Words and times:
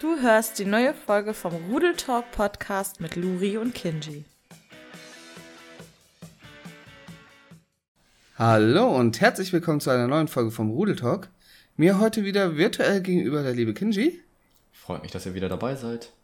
Du 0.00 0.18
hörst 0.18 0.58
die 0.58 0.64
neue 0.64 0.94
Folge 0.94 1.34
vom 1.34 1.52
Rudel 1.70 1.94
Talk 1.94 2.30
Podcast 2.32 3.02
mit 3.02 3.16
Luri 3.16 3.58
und 3.58 3.74
Kinji. 3.74 4.24
Hallo 8.38 8.96
und 8.96 9.20
herzlich 9.20 9.52
willkommen 9.52 9.80
zu 9.80 9.90
einer 9.90 10.08
neuen 10.08 10.28
Folge 10.28 10.52
vom 10.52 10.70
Rudel 10.70 10.96
Talk. 10.96 11.28
Mir 11.76 12.00
heute 12.00 12.24
wieder 12.24 12.56
virtuell 12.56 13.02
gegenüber 13.02 13.42
der 13.42 13.52
liebe 13.52 13.74
Kinji. 13.74 14.22
Freut 14.72 15.02
mich, 15.02 15.12
dass 15.12 15.26
ihr 15.26 15.34
wieder 15.34 15.50
dabei 15.50 15.74
seid. 15.74 16.14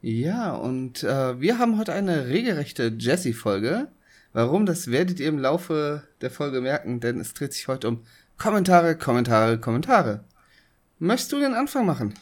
Ja, 0.00 0.54
und 0.54 1.02
äh, 1.02 1.40
wir 1.40 1.58
haben 1.58 1.78
heute 1.78 1.92
eine 1.92 2.28
regelrechte 2.28 2.94
Jessie-Folge. 2.96 3.88
Warum, 4.32 4.64
das 4.64 4.92
werdet 4.92 5.18
ihr 5.18 5.26
im 5.26 5.40
Laufe 5.40 6.04
der 6.20 6.30
Folge 6.30 6.60
merken, 6.60 7.00
denn 7.00 7.18
es 7.18 7.34
dreht 7.34 7.52
sich 7.52 7.66
heute 7.66 7.88
um 7.88 8.04
Kommentare, 8.38 8.96
Kommentare, 8.96 9.58
Kommentare. 9.58 10.22
Möchtest 11.00 11.32
du 11.32 11.40
den 11.40 11.54
Anfang 11.54 11.84
machen? 11.84 12.14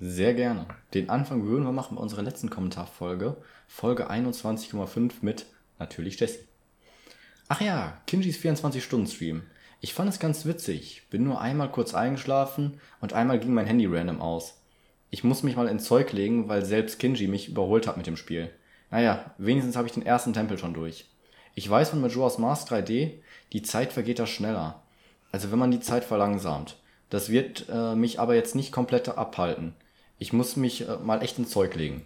Sehr 0.00 0.34
gerne. 0.34 0.66
Den 0.94 1.10
Anfang 1.10 1.44
würden 1.44 1.64
wir 1.64 1.72
machen 1.72 1.96
bei 1.96 2.02
unserer 2.02 2.22
letzten 2.22 2.50
Kommentarfolge, 2.50 3.36
Folge 3.66 4.08
21,5 4.08 5.12
mit 5.22 5.46
natürlich 5.80 6.20
Jesse. 6.20 6.38
Ach 7.48 7.60
ja, 7.60 8.00
Kinjis 8.06 8.38
24-Stunden-Stream. 8.38 9.42
Ich 9.80 9.94
fand 9.94 10.08
es 10.08 10.20
ganz 10.20 10.44
witzig, 10.44 11.02
bin 11.10 11.24
nur 11.24 11.40
einmal 11.40 11.70
kurz 11.70 11.94
eingeschlafen 11.94 12.80
und 13.00 13.12
einmal 13.12 13.40
ging 13.40 13.52
mein 13.52 13.66
Handy 13.66 13.86
random 13.86 14.20
aus. 14.20 14.60
Ich 15.10 15.24
muss 15.24 15.42
mich 15.42 15.56
mal 15.56 15.66
ins 15.66 15.84
Zeug 15.84 16.12
legen, 16.12 16.48
weil 16.48 16.64
selbst 16.64 16.98
Kinji 16.98 17.26
mich 17.26 17.48
überholt 17.48 17.86
hat 17.88 17.96
mit 17.96 18.06
dem 18.06 18.16
Spiel. 18.16 18.50
Naja, 18.90 19.34
wenigstens 19.38 19.76
habe 19.76 19.88
ich 19.88 19.94
den 19.94 20.06
ersten 20.06 20.32
Tempel 20.32 20.58
schon 20.58 20.74
durch. 20.74 21.06
Ich 21.54 21.68
weiß 21.68 21.90
von 21.90 22.00
Majora's 22.00 22.38
Mask 22.38 22.70
3D, 22.70 23.14
die 23.52 23.62
Zeit 23.62 23.92
vergeht 23.92 24.20
da 24.20 24.26
schneller. 24.26 24.82
Also 25.32 25.50
wenn 25.50 25.58
man 25.58 25.72
die 25.72 25.80
Zeit 25.80 26.04
verlangsamt. 26.04 26.76
Das 27.10 27.30
wird 27.30 27.66
äh, 27.68 27.94
mich 27.94 28.20
aber 28.20 28.34
jetzt 28.34 28.54
nicht 28.54 28.70
komplett 28.70 29.08
abhalten. 29.08 29.74
Ich 30.18 30.32
muss 30.32 30.56
mich 30.56 30.88
äh, 30.88 30.96
mal 30.96 31.22
echt 31.22 31.38
ins 31.38 31.50
Zeug 31.50 31.74
legen. 31.74 32.04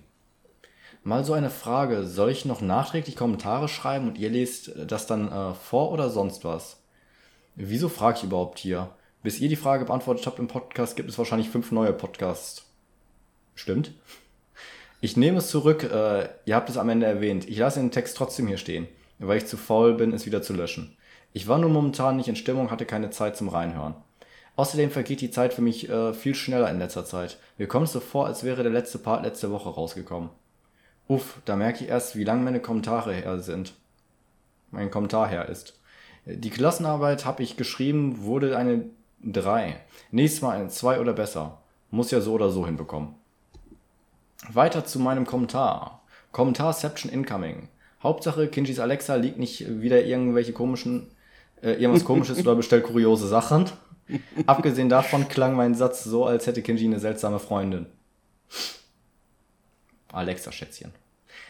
Mal 1.04 1.24
so 1.24 1.32
eine 1.32 1.50
Frage, 1.50 2.06
soll 2.06 2.30
ich 2.30 2.44
noch 2.44 2.60
nachträglich 2.60 3.16
Kommentare 3.16 3.68
schreiben 3.68 4.06
und 4.08 4.18
ihr 4.18 4.30
lest 4.30 4.68
äh, 4.68 4.86
das 4.86 5.06
dann 5.06 5.32
äh, 5.32 5.54
vor 5.54 5.90
oder 5.90 6.10
sonst 6.10 6.44
was? 6.44 6.82
Wieso 7.54 7.88
frage 7.88 8.18
ich 8.18 8.24
überhaupt 8.24 8.58
hier? 8.58 8.90
Bis 9.22 9.40
ihr 9.40 9.48
die 9.48 9.56
Frage 9.56 9.84
beantwortet 9.84 10.26
habt 10.26 10.38
im 10.38 10.48
Podcast, 10.48 10.96
gibt 10.96 11.08
es 11.08 11.18
wahrscheinlich 11.18 11.48
fünf 11.48 11.72
neue 11.72 11.92
Podcasts. 11.92 12.66
Stimmt? 13.54 13.92
Ich 15.00 15.16
nehme 15.16 15.38
es 15.38 15.50
zurück, 15.50 15.82
äh, 15.82 16.28
ihr 16.44 16.54
habt 16.54 16.70
es 16.70 16.76
am 16.76 16.88
Ende 16.88 17.06
erwähnt. 17.06 17.48
Ich 17.48 17.58
lasse 17.58 17.80
den 17.80 17.90
Text 17.90 18.16
trotzdem 18.16 18.46
hier 18.46 18.56
stehen, 18.56 18.86
weil 19.18 19.38
ich 19.38 19.46
zu 19.46 19.56
faul 19.56 19.94
bin, 19.94 20.12
es 20.12 20.26
wieder 20.26 20.42
zu 20.42 20.52
löschen. 20.52 20.96
Ich 21.32 21.48
war 21.48 21.58
nur 21.58 21.70
momentan 21.70 22.16
nicht 22.16 22.28
in 22.28 22.36
Stimmung, 22.36 22.70
hatte 22.70 22.84
keine 22.84 23.10
Zeit 23.10 23.36
zum 23.36 23.48
Reinhören. 23.48 23.94
Außerdem 24.56 24.90
vergeht 24.90 25.20
die 25.20 25.30
Zeit 25.30 25.54
für 25.54 25.62
mich 25.62 25.88
äh, 25.88 26.12
viel 26.12 26.34
schneller 26.34 26.70
in 26.70 26.78
letzter 26.78 27.04
Zeit. 27.04 27.38
Mir 27.56 27.66
kommt 27.66 27.86
es 27.86 27.92
so 27.92 28.00
vor, 28.00 28.26
als 28.26 28.44
wäre 28.44 28.62
der 28.62 28.72
letzte 28.72 28.98
Part 28.98 29.24
letzte 29.24 29.50
Woche 29.50 29.70
rausgekommen. 29.70 30.30
Uff, 31.08 31.38
da 31.44 31.56
merke 31.56 31.84
ich 31.84 31.90
erst, 31.90 32.16
wie 32.16 32.24
lang 32.24 32.44
meine 32.44 32.60
Kommentare 32.60 33.12
her 33.14 33.38
sind. 33.40 33.74
Mein 34.70 34.90
Kommentar 34.90 35.28
her 35.28 35.48
ist. 35.48 35.78
Die 36.26 36.50
Klassenarbeit 36.50 37.24
habe 37.24 37.42
ich 37.42 37.56
geschrieben, 37.56 38.22
wurde 38.22 38.56
eine 38.56 38.84
3. 39.24 39.76
Nächstes 40.10 40.42
Mal 40.42 40.56
eine 40.56 40.68
2 40.68 41.00
oder 41.00 41.12
besser. 41.12 41.58
Muss 41.90 42.10
ja 42.10 42.20
so 42.20 42.32
oder 42.32 42.50
so 42.50 42.64
hinbekommen. 42.66 43.14
Weiter 44.50 44.84
zu 44.84 44.98
meinem 44.98 45.26
Kommentar. 45.26 46.02
Kommentarception 46.30 47.12
incoming. 47.12 47.68
Hauptsache, 48.02 48.48
Kinjis 48.48 48.80
Alexa 48.80 49.14
liegt 49.16 49.38
nicht 49.38 49.80
wieder 49.80 50.04
irgendwelche 50.04 50.52
komischen, 50.52 51.08
äh, 51.62 51.72
irgendwas 51.72 52.04
komisches 52.04 52.38
oder 52.40 52.54
bestellt 52.54 52.84
kuriose 52.84 53.28
Sachen. 53.28 53.66
Abgesehen 54.46 54.88
davon 54.88 55.28
klang 55.28 55.54
mein 55.54 55.74
Satz 55.74 56.04
so, 56.04 56.26
als 56.26 56.46
hätte 56.46 56.62
Kinji 56.62 56.86
eine 56.86 57.00
seltsame 57.00 57.38
Freundin. 57.38 57.86
Alexa, 60.12 60.52
Schätzchen. 60.52 60.92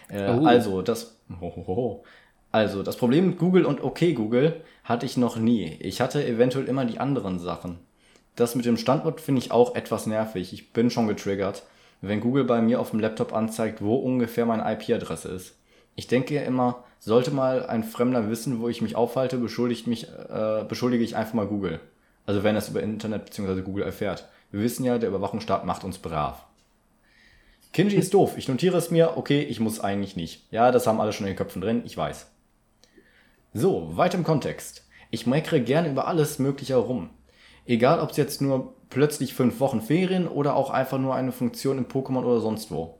Äh, 0.09 0.31
oh. 0.31 0.45
Also, 0.45 0.83
das. 0.83 1.17
Hohoho. 1.41 2.05
Also, 2.53 2.83
das 2.83 2.97
Problem 2.97 3.31
mit 3.31 3.39
Google 3.39 3.65
und 3.65 3.83
OK 3.83 4.01
Google 4.15 4.61
hatte 4.85 5.07
ich 5.07 5.17
noch 5.17 5.37
nie. 5.37 5.77
Ich 5.81 6.01
hatte 6.01 6.25
eventuell 6.25 6.67
immer 6.67 6.85
die 6.85 7.01
anderen 7.01 7.39
Sachen. 7.39 7.79
Das 8.37 8.55
mit 8.55 8.65
dem 8.65 8.77
Standort 8.77 9.21
finde 9.21 9.41
ich 9.41 9.51
auch 9.51 9.75
etwas 9.75 10.07
nervig. 10.07 10.53
Ich 10.53 10.73
bin 10.73 10.91
schon 10.91 11.09
getriggert, 11.09 11.65
wenn 12.01 12.21
Google 12.21 12.45
bei 12.45 12.61
mir 12.61 12.81
auf 12.81 12.91
dem 12.91 13.01
Laptop 13.01 13.33
anzeigt, 13.33 13.83
wo 13.83 13.97
ungefähr 13.97 14.47
meine 14.47 14.71
IP-Adresse 14.71 15.29
ist. 15.29 15.57
Ich 15.95 16.07
denke 16.07 16.39
immer, 16.39 16.85
sollte 16.99 17.31
mal 17.31 17.67
ein 17.67 17.85
Fremder 17.85 18.31
wissen, 18.31 18.61
wo 18.61 18.69
ich 18.69 18.81
mich 18.81 18.97
aufhalte, 18.97 19.37
beschuldigt 19.37 19.87
mich, 19.87 20.09
äh, 20.09 20.65
beschuldige 20.67 21.05
ich 21.05 21.17
einfach 21.17 21.35
mal 21.35 21.47
Google. 21.47 21.81
Also 22.27 22.43
wenn 22.43 22.55
er 22.55 22.61
es 22.61 22.69
über 22.69 22.83
Internet 22.83 23.27
bzw. 23.27 23.63
Google 23.63 23.85
erfährt. 23.85 24.29
Wir 24.51 24.61
wissen 24.61 24.85
ja, 24.85 24.99
der 24.99 25.09
Überwachungsstaat 25.09 25.65
macht 25.65 25.85
uns 25.85 25.99
brav. 25.99 26.45
Kinji 27.73 27.97
ist 27.97 28.13
doof. 28.13 28.37
Ich 28.37 28.49
notiere 28.49 28.77
es 28.77 28.91
mir. 28.91 29.17
Okay, 29.17 29.43
ich 29.43 29.59
muss 29.59 29.81
eigentlich 29.81 30.15
nicht. 30.15 30.47
Ja, 30.53 30.71
das 30.71 30.87
haben 30.87 31.01
alle 31.01 31.13
schon 31.13 31.27
in 31.27 31.33
den 31.33 31.39
Köpfen 31.39 31.63
drin. 31.63 31.83
Ich 31.87 31.97
weiß. 31.97 32.31
So, 33.55 33.97
weiter 33.97 34.19
im 34.19 34.25
Kontext. 34.25 34.87
Ich 35.11 35.27
meckere 35.27 35.61
gerne 35.61 35.91
über 35.91 36.07
alles 36.07 36.39
Mögliche 36.39 36.75
herum. 36.75 37.11
Egal, 37.67 38.01
ob 38.01 38.11
es 38.11 38.17
jetzt 38.17 38.43
nur 38.43 38.75
plötzlich 38.91 39.35
fünf 39.35 39.61
Wochen 39.61 39.81
Ferien 39.81 40.29
oder 40.29 40.55
auch 40.55 40.71
einfach 40.71 40.99
nur 40.99 41.15
eine 41.15 41.33
Funktion 41.33 41.79
im 41.79 41.87
Pokémon 41.87 42.25
oder 42.25 42.41
sonst 42.41 42.71
wo. 42.71 42.99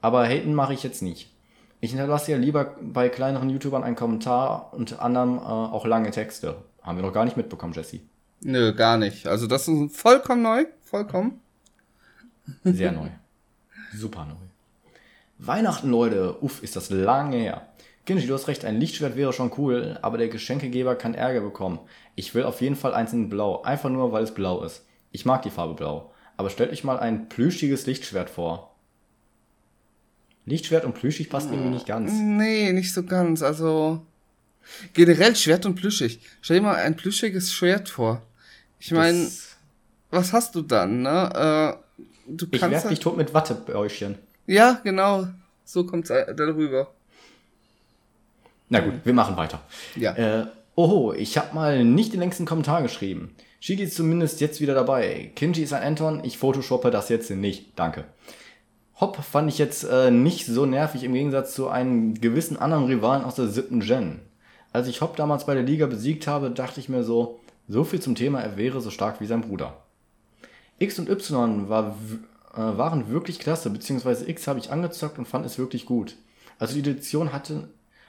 Aber 0.00 0.26
haten 0.26 0.54
mache 0.54 0.74
ich 0.74 0.82
jetzt 0.82 1.02
nicht. 1.02 1.30
Ich 1.80 1.90
hinterlasse 1.90 2.32
ja 2.32 2.38
lieber 2.38 2.76
bei 2.80 3.10
kleineren 3.10 3.50
YouTubern 3.50 3.84
einen 3.84 3.96
Kommentar 3.96 4.72
und 4.72 5.00
anderen 5.00 5.36
äh, 5.36 5.40
auch 5.42 5.84
lange 5.84 6.10
Texte. 6.10 6.56
Haben 6.82 6.96
wir 6.98 7.02
noch 7.04 7.12
gar 7.12 7.26
nicht 7.26 7.36
mitbekommen, 7.36 7.74
Jesse. 7.74 8.00
Nö, 8.44 8.74
gar 8.74 8.98
nicht. 8.98 9.26
Also 9.26 9.46
das 9.46 9.66
ist 9.66 9.96
vollkommen 9.96 10.42
neu. 10.42 10.66
Vollkommen. 10.82 11.40
Sehr 12.62 12.92
neu. 12.92 13.08
Super 13.94 14.26
neu. 14.26 14.34
Weihnachten, 15.38 15.90
Leute. 15.90 16.36
Uff, 16.42 16.62
ist 16.62 16.76
das 16.76 16.90
lange 16.90 17.38
her. 17.38 17.66
Kinji, 18.04 18.26
du 18.26 18.34
hast 18.34 18.48
recht, 18.48 18.66
ein 18.66 18.78
Lichtschwert 18.78 19.16
wäre 19.16 19.32
schon 19.32 19.50
cool, 19.56 19.98
aber 20.02 20.18
der 20.18 20.28
Geschenkegeber 20.28 20.94
kann 20.94 21.14
Ärger 21.14 21.40
bekommen. 21.40 21.78
Ich 22.16 22.34
will 22.34 22.42
auf 22.42 22.60
jeden 22.60 22.76
Fall 22.76 22.92
eins 22.92 23.14
in 23.14 23.30
Blau, 23.30 23.62
einfach 23.62 23.88
nur, 23.88 24.12
weil 24.12 24.24
es 24.24 24.34
blau 24.34 24.62
ist. 24.62 24.84
Ich 25.10 25.24
mag 25.24 25.40
die 25.40 25.50
Farbe 25.50 25.72
Blau. 25.72 26.12
Aber 26.36 26.50
stellt 26.50 26.70
euch 26.70 26.84
mal 26.84 26.98
ein 26.98 27.30
plüschiges 27.30 27.86
Lichtschwert 27.86 28.28
vor. 28.28 28.74
Lichtschwert 30.44 30.84
und 30.84 30.94
plüschig 30.94 31.30
passt 31.30 31.50
irgendwie 31.50 31.70
nicht 31.70 31.86
ganz. 31.86 32.12
Nee, 32.12 32.72
nicht 32.72 32.92
so 32.92 33.04
ganz. 33.04 33.42
Also 33.42 34.04
generell 34.92 35.34
Schwert 35.34 35.64
und 35.64 35.76
plüschig. 35.76 36.20
Stell 36.42 36.58
dir 36.58 36.62
mal 36.62 36.76
ein 36.76 36.96
plüschiges 36.96 37.54
Schwert 37.54 37.88
vor. 37.88 38.20
Ich 38.84 38.92
meine, 38.92 39.30
was 40.10 40.34
hast 40.34 40.54
du 40.54 40.60
dann, 40.60 41.00
ne? 41.00 41.78
Äh, 41.88 42.02
du 42.28 42.46
ich 42.50 42.60
werf 42.60 42.86
dich 42.86 43.00
tot 43.00 43.16
mit 43.16 43.32
Wattebäuschen. 43.32 44.18
Ja, 44.46 44.78
genau. 44.84 45.26
So 45.64 45.86
kommt's 45.86 46.08
darüber. 46.08 46.88
Na 48.68 48.80
gut, 48.80 48.92
wir 49.04 49.14
machen 49.14 49.38
weiter. 49.38 49.60
Ja. 49.96 50.12
Äh, 50.12 50.46
oho, 50.74 51.14
ich 51.14 51.38
habe 51.38 51.54
mal 51.54 51.82
nicht 51.82 52.12
den 52.12 52.20
längsten 52.20 52.44
Kommentar 52.44 52.82
geschrieben. 52.82 53.34
Shigi 53.58 53.84
ist 53.84 53.96
zumindest 53.96 54.42
jetzt 54.42 54.60
wieder 54.60 54.74
dabei. 54.74 55.30
Kinji 55.34 55.62
ist 55.62 55.72
ein 55.72 55.82
Anton, 55.82 56.22
ich 56.22 56.36
photoshoppe 56.36 56.90
das 56.90 57.08
jetzt 57.08 57.30
nicht. 57.30 57.78
Danke. 57.78 58.04
Hop 59.00 59.16
fand 59.16 59.48
ich 59.48 59.56
jetzt 59.56 59.84
äh, 59.84 60.10
nicht 60.10 60.44
so 60.44 60.66
nervig 60.66 61.04
im 61.04 61.14
Gegensatz 61.14 61.54
zu 61.54 61.68
einem 61.68 62.20
gewissen 62.20 62.58
anderen 62.58 62.84
Rivalen 62.84 63.24
aus 63.24 63.36
der 63.36 63.46
siebten 63.46 63.80
Gen. 63.80 64.20
Als 64.74 64.88
ich 64.88 65.00
Hop 65.00 65.16
damals 65.16 65.46
bei 65.46 65.54
der 65.54 65.62
Liga 65.62 65.86
besiegt 65.86 66.26
habe, 66.26 66.50
dachte 66.50 66.80
ich 66.80 66.90
mir 66.90 67.02
so, 67.02 67.40
so 67.68 67.84
viel 67.84 68.00
zum 68.00 68.14
Thema, 68.14 68.40
er 68.40 68.56
wäre 68.56 68.80
so 68.80 68.90
stark 68.90 69.20
wie 69.20 69.26
sein 69.26 69.42
Bruder. 69.42 69.82
X 70.78 70.98
und 70.98 71.08
Y 71.08 71.68
war, 71.68 71.96
äh, 72.54 72.58
waren 72.58 73.08
wirklich 73.08 73.38
klasse, 73.38 73.70
beziehungsweise 73.70 74.28
X 74.28 74.46
habe 74.46 74.58
ich 74.58 74.70
angezockt 74.70 75.18
und 75.18 75.26
fand 75.26 75.46
es 75.46 75.58
wirklich 75.58 75.86
gut. 75.86 76.16
Also 76.58 76.74
die 76.74 76.88
Edition 76.88 77.32
hatte 77.32 77.68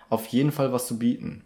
auf 0.09 0.27
jeden 0.27 0.51
Fall 0.51 0.71
was 0.71 0.87
zu 0.87 0.99
bieten. 0.99 1.43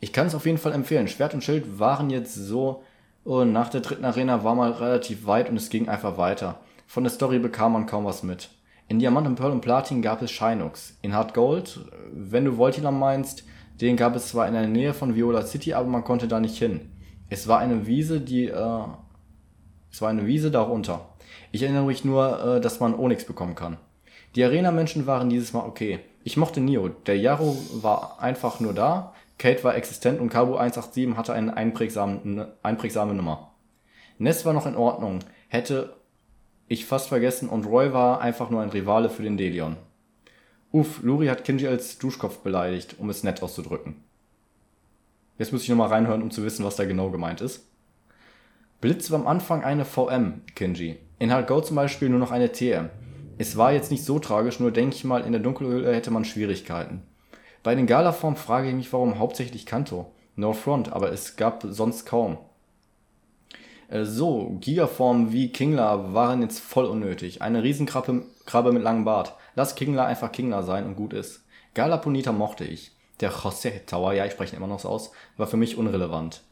Ich 0.00 0.12
kann 0.12 0.26
es 0.26 0.34
auf 0.34 0.46
jeden 0.46 0.58
Fall 0.58 0.72
empfehlen. 0.72 1.08
Schwert 1.08 1.34
und 1.34 1.42
Schild 1.42 1.78
waren 1.78 2.10
jetzt 2.10 2.34
so, 2.34 2.84
und 3.24 3.52
nach 3.52 3.68
der 3.68 3.80
dritten 3.80 4.04
Arena 4.04 4.44
war 4.44 4.54
man 4.54 4.72
relativ 4.72 5.26
weit 5.26 5.50
und 5.50 5.56
es 5.56 5.68
ging 5.68 5.88
einfach 5.88 6.16
weiter. 6.16 6.60
Von 6.86 7.04
der 7.04 7.12
Story 7.12 7.38
bekam 7.38 7.72
man 7.72 7.86
kaum 7.86 8.04
was 8.04 8.22
mit. 8.22 8.48
In 8.88 8.98
Diamant 8.98 9.26
und 9.26 9.34
Pearl 9.34 9.52
und 9.52 9.60
Platin 9.60 10.00
gab 10.00 10.22
es 10.22 10.30
Shinux. 10.30 10.96
In 11.02 11.12
Hard 11.12 11.34
Gold, 11.34 11.80
wenn 12.10 12.46
du 12.46 12.56
Voltilam 12.56 12.98
meinst, 12.98 13.44
den 13.80 13.96
gab 13.96 14.16
es 14.16 14.28
zwar 14.28 14.48
in 14.48 14.54
der 14.54 14.66
Nähe 14.66 14.94
von 14.94 15.14
Viola 15.14 15.42
City, 15.42 15.74
aber 15.74 15.88
man 15.88 16.04
konnte 16.04 16.26
da 16.26 16.40
nicht 16.40 16.56
hin. 16.56 16.90
Es 17.30 17.48
war 17.48 17.58
eine 17.58 17.86
Wiese, 17.86 18.20
die, 18.20 18.46
äh, 18.46 18.82
es 19.90 20.00
war 20.00 20.08
eine 20.08 20.26
Wiese 20.26 20.50
darunter. 20.50 21.08
Ich 21.52 21.62
erinnere 21.62 21.84
mich 21.84 22.04
nur, 22.04 22.56
äh, 22.56 22.60
dass 22.60 22.80
man 22.80 22.94
Onyx 22.94 23.24
bekommen 23.24 23.54
kann. 23.54 23.76
Die 24.34 24.44
Arena-Menschen 24.44 25.06
waren 25.06 25.30
dieses 25.30 25.52
Mal 25.52 25.64
okay. 25.64 26.00
Ich 26.24 26.36
mochte 26.36 26.60
Nio. 26.60 26.88
Der 26.88 27.18
Yaro 27.18 27.56
war 27.72 28.20
einfach 28.20 28.60
nur 28.60 28.74
da, 28.74 29.14
Kate 29.38 29.62
war 29.64 29.76
existent 29.76 30.20
und 30.20 30.30
Kabu 30.30 30.56
187 30.56 31.16
hatte 31.16 31.32
eine 31.32 31.56
einprägsame, 31.56 32.52
einprägsame 32.62 33.14
Nummer. 33.14 33.54
Ness 34.18 34.44
war 34.44 34.52
noch 34.52 34.66
in 34.66 34.76
Ordnung, 34.76 35.20
hätte 35.48 35.96
ich 36.66 36.86
fast 36.86 37.08
vergessen 37.08 37.48
und 37.48 37.66
Roy 37.66 37.92
war 37.92 38.20
einfach 38.20 38.50
nur 38.50 38.60
ein 38.62 38.68
Rivale 38.70 39.10
für 39.10 39.22
den 39.22 39.36
Delion. 39.36 39.76
Uff, 40.70 41.02
Luri 41.02 41.28
hat 41.28 41.44
Kinji 41.44 41.66
als 41.66 41.98
Duschkopf 41.98 42.38
beleidigt, 42.38 42.96
um 42.98 43.08
es 43.08 43.22
nett 43.22 43.42
auszudrücken. 43.42 44.04
Jetzt 45.38 45.52
muss 45.52 45.62
ich 45.62 45.68
nochmal 45.68 45.88
reinhören, 45.88 46.22
um 46.22 46.30
zu 46.30 46.44
wissen, 46.44 46.64
was 46.64 46.76
da 46.76 46.84
genau 46.84 47.10
gemeint 47.10 47.40
ist. 47.40 47.66
Blitz 48.80 49.10
war 49.10 49.20
am 49.20 49.26
Anfang 49.26 49.64
eine 49.64 49.84
VM, 49.84 50.42
Kinji. 50.54 50.98
In 51.18 51.32
Hard 51.32 51.46
Go 51.46 51.60
zum 51.60 51.76
Beispiel 51.76 52.08
nur 52.08 52.18
noch 52.18 52.30
eine 52.30 52.52
TM. 52.52 52.90
Es 53.38 53.56
war 53.56 53.72
jetzt 53.72 53.90
nicht 53.90 54.04
so 54.04 54.18
tragisch, 54.18 54.60
nur 54.60 54.72
denke 54.72 54.96
ich 54.96 55.04
mal, 55.04 55.22
in 55.22 55.32
der 55.32 55.40
Dunkelhöhle 55.40 55.94
hätte 55.94 56.10
man 56.10 56.24
Schwierigkeiten. 56.24 57.02
Bei 57.62 57.74
den 57.74 57.86
Gala-Formen 57.86 58.36
frage 58.36 58.68
ich 58.68 58.74
mich, 58.74 58.92
warum 58.92 59.18
hauptsächlich 59.18 59.66
Kanto. 59.66 60.12
No 60.36 60.52
front, 60.52 60.92
aber 60.92 61.12
es 61.12 61.36
gab 61.36 61.64
sonst 61.68 62.06
kaum. 62.06 62.38
Äh, 63.88 64.04
so, 64.04 64.56
Gigaformen 64.60 65.32
wie 65.32 65.50
Kingler 65.50 66.14
waren 66.14 66.42
jetzt 66.42 66.60
voll 66.60 66.84
unnötig. 66.84 67.42
Eine 67.42 67.62
Riesenkrabbe 67.62 68.24
Krabbe 68.46 68.72
mit 68.72 68.82
langem 68.82 69.04
Bart. 69.04 69.34
Lass 69.54 69.74
Kingler 69.74 70.06
einfach 70.06 70.32
Kingler 70.32 70.62
sein 70.62 70.86
und 70.86 70.96
gut 70.96 71.12
ist. 71.12 71.44
Gala 71.74 71.96
Ponita 71.96 72.32
mochte 72.32 72.64
ich. 72.64 72.92
Der 73.20 73.32
José 73.32 73.84
Tower, 73.86 74.12
ja, 74.12 74.26
ich 74.26 74.32
spreche 74.32 74.54
ihn 74.54 74.58
immer 74.58 74.66
noch 74.66 74.80
so 74.80 74.88
aus, 74.88 75.10
war 75.36 75.46
für 75.46 75.56
mich 75.56 75.76
unrelevant. 75.76 76.42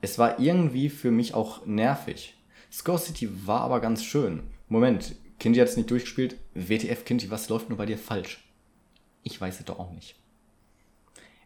Es 0.00 0.18
war 0.18 0.38
irgendwie 0.38 0.88
für 0.88 1.10
mich 1.10 1.34
auch 1.34 1.66
nervig. 1.66 2.34
Score 2.72 2.98
City 2.98 3.46
war 3.46 3.60
aber 3.60 3.80
ganz 3.80 4.04
schön. 4.04 4.42
Moment, 4.68 5.14
Kinji 5.38 5.60
hat 5.60 5.68
es 5.68 5.76
nicht 5.76 5.90
durchgespielt. 5.90 6.36
WTF 6.54 7.04
Kinji, 7.04 7.30
was 7.30 7.48
läuft 7.48 7.68
nur 7.68 7.78
bei 7.78 7.86
dir 7.86 7.98
falsch? 7.98 8.44
Ich 9.22 9.40
weiß 9.40 9.60
es 9.60 9.64
doch 9.66 9.78
auch 9.78 9.92
nicht. 9.92 10.16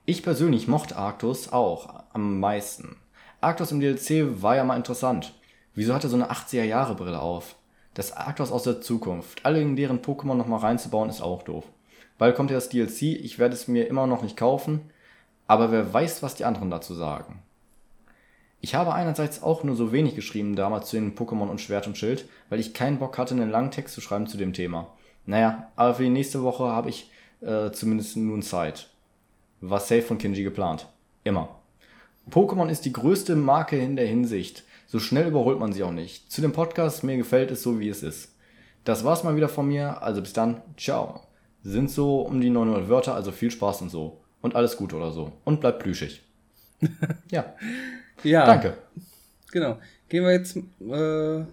Ich 0.05 0.23
persönlich 0.23 0.69
mochte 0.69 0.97
Arctos 0.97 1.53
auch 1.53 2.05
am 2.13 2.41
meisten. 2.41 2.97
Arctos 3.41 3.73
im 3.73 3.81
DLC 3.81 4.43
war 4.43 4.57
ja 4.57 4.65
mal 4.65 4.77
interessant. 4.77 5.35
Wieso 5.75 5.95
hat 5.95 6.03
er 6.03 6.11
so 6.11 6.17
eine 6.17 6.31
80er-Jahre-Brille 6.31 7.21
auf? 7.21 7.57
Das 7.95 8.13
Arctos 8.13 8.51
aus 8.51 8.63
der 8.63 8.81
Zukunft, 8.81 9.45
alle 9.45 9.65
deren 9.75 10.01
Pokémon 10.01 10.35
nochmal 10.35 10.61
reinzubauen, 10.61 11.11
ist 11.11 11.21
auch 11.21 11.43
doof. 11.43 11.65
Bald 12.19 12.37
kommt 12.37 12.51
ja 12.51 12.57
das 12.57 12.69
DLC, 12.69 13.03
ich 13.03 13.39
werde 13.39 13.55
es 13.55 13.69
mir 13.69 13.87
immer 13.87 14.07
noch 14.07 14.23
nicht 14.23 14.37
kaufen, 14.37 14.81
aber 15.47 15.71
wer 15.73 15.95
weiß, 15.95 16.23
was 16.23 16.35
die 16.35 16.45
anderen 16.45 16.71
dazu 16.71 16.95
sagen. 16.95 17.43
Ich 18.61 18.75
habe 18.75 18.93
einerseits 18.93 19.43
auch 19.43 19.63
nur 19.63 19.77
so 19.77 19.93
wenig 19.93 20.17
geschrieben 20.17 20.57
damals 20.57 20.89
zu 20.89 20.97
den 20.97 21.15
Pokémon 21.15 21.49
und 21.49 21.61
Schwert 21.61 21.87
und 21.87 21.97
Schild, 21.97 22.29
weil 22.49 22.59
ich 22.59 22.75
keinen 22.75 22.99
Bock 22.99 23.17
hatte, 23.17 23.35
einen 23.35 23.51
langen 23.51 23.71
Text 23.71 23.95
zu 23.95 24.01
schreiben 24.01 24.27
zu 24.27 24.37
dem 24.37 24.53
Thema. 24.53 24.89
Naja, 25.27 25.71
aber 25.77 25.95
für 25.95 26.03
die 26.03 26.09
nächste 26.09 26.43
Woche 26.43 26.65
habe 26.65 26.91
ich 26.91 27.11
äh, 27.41 27.71
zumindest 27.71 28.17
nun 28.17 28.43
Zeit. 28.43 28.91
War 29.61 29.79
safe 29.79 30.03
von 30.03 30.19
Kinji 30.19 30.43
geplant. 30.43 30.89
Immer. 31.23 31.49
Pokémon 32.31 32.69
ist 32.69 32.85
die 32.85 32.93
größte 32.93 33.37
Marke 33.37 33.79
in 33.79 33.95
der 33.95 34.07
Hinsicht. 34.07 34.65
So 34.87 34.99
schnell 34.99 35.29
überholt 35.29 35.61
man 35.61 35.73
sie 35.73 35.85
auch 35.85 35.93
nicht. 35.93 36.31
Zu 36.33 36.41
dem 36.41 36.53
Podcast, 36.53 37.05
mir 37.05 37.17
gefällt 37.17 37.51
es 37.51 37.63
so, 37.63 37.79
wie 37.79 37.89
es 37.89 38.03
ist. 38.03 38.35
Das 38.85 39.05
war's 39.05 39.23
mal 39.23 39.37
wieder 39.37 39.49
von 39.49 39.69
mir, 39.69 40.03
also 40.03 40.21
bis 40.21 40.33
dann, 40.33 40.63
ciao. 40.77 41.28
Sind 41.63 41.91
so 41.91 42.21
um 42.23 42.41
die 42.41 42.51
900 42.51 42.89
Wörter, 42.89 43.15
also 43.15 43.33
viel 43.33 43.51
Spaß 43.51 43.83
und 43.83 43.91
so. 43.91 44.21
Und 44.41 44.55
alles 44.55 44.77
gut 44.77 44.93
oder 44.95 45.11
so. 45.11 45.33
Und 45.45 45.61
bleibt 45.61 45.81
plüschig. 45.83 46.23
ja. 47.31 47.55
Ja. 48.23 48.47
Danke. 48.47 48.77
Genau. 49.51 49.79
Gehen 50.09 50.25
wir 50.25 50.33
jetzt. 50.33 50.57
Äh, 50.57 51.45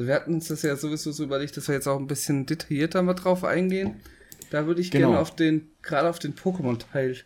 wir 0.00 0.14
hatten 0.14 0.34
uns 0.34 0.48
das 0.48 0.62
ja 0.62 0.76
sowieso 0.76 1.10
so 1.10 1.24
überlegt, 1.24 1.56
dass 1.56 1.66
wir 1.66 1.74
jetzt 1.74 1.88
auch 1.88 1.98
ein 1.98 2.06
bisschen 2.06 2.46
detaillierter 2.46 3.02
mal 3.02 3.14
drauf 3.14 3.42
eingehen. 3.44 4.00
Da 4.50 4.66
würde 4.66 4.80
ich 4.80 4.90
Genau. 4.92 5.08
gerne 5.08 5.20
auf 5.20 5.34
den, 5.34 5.68
gerade 5.82 6.08
auf 6.08 6.20
den 6.20 6.34
Pokémon-Teil 6.34 7.16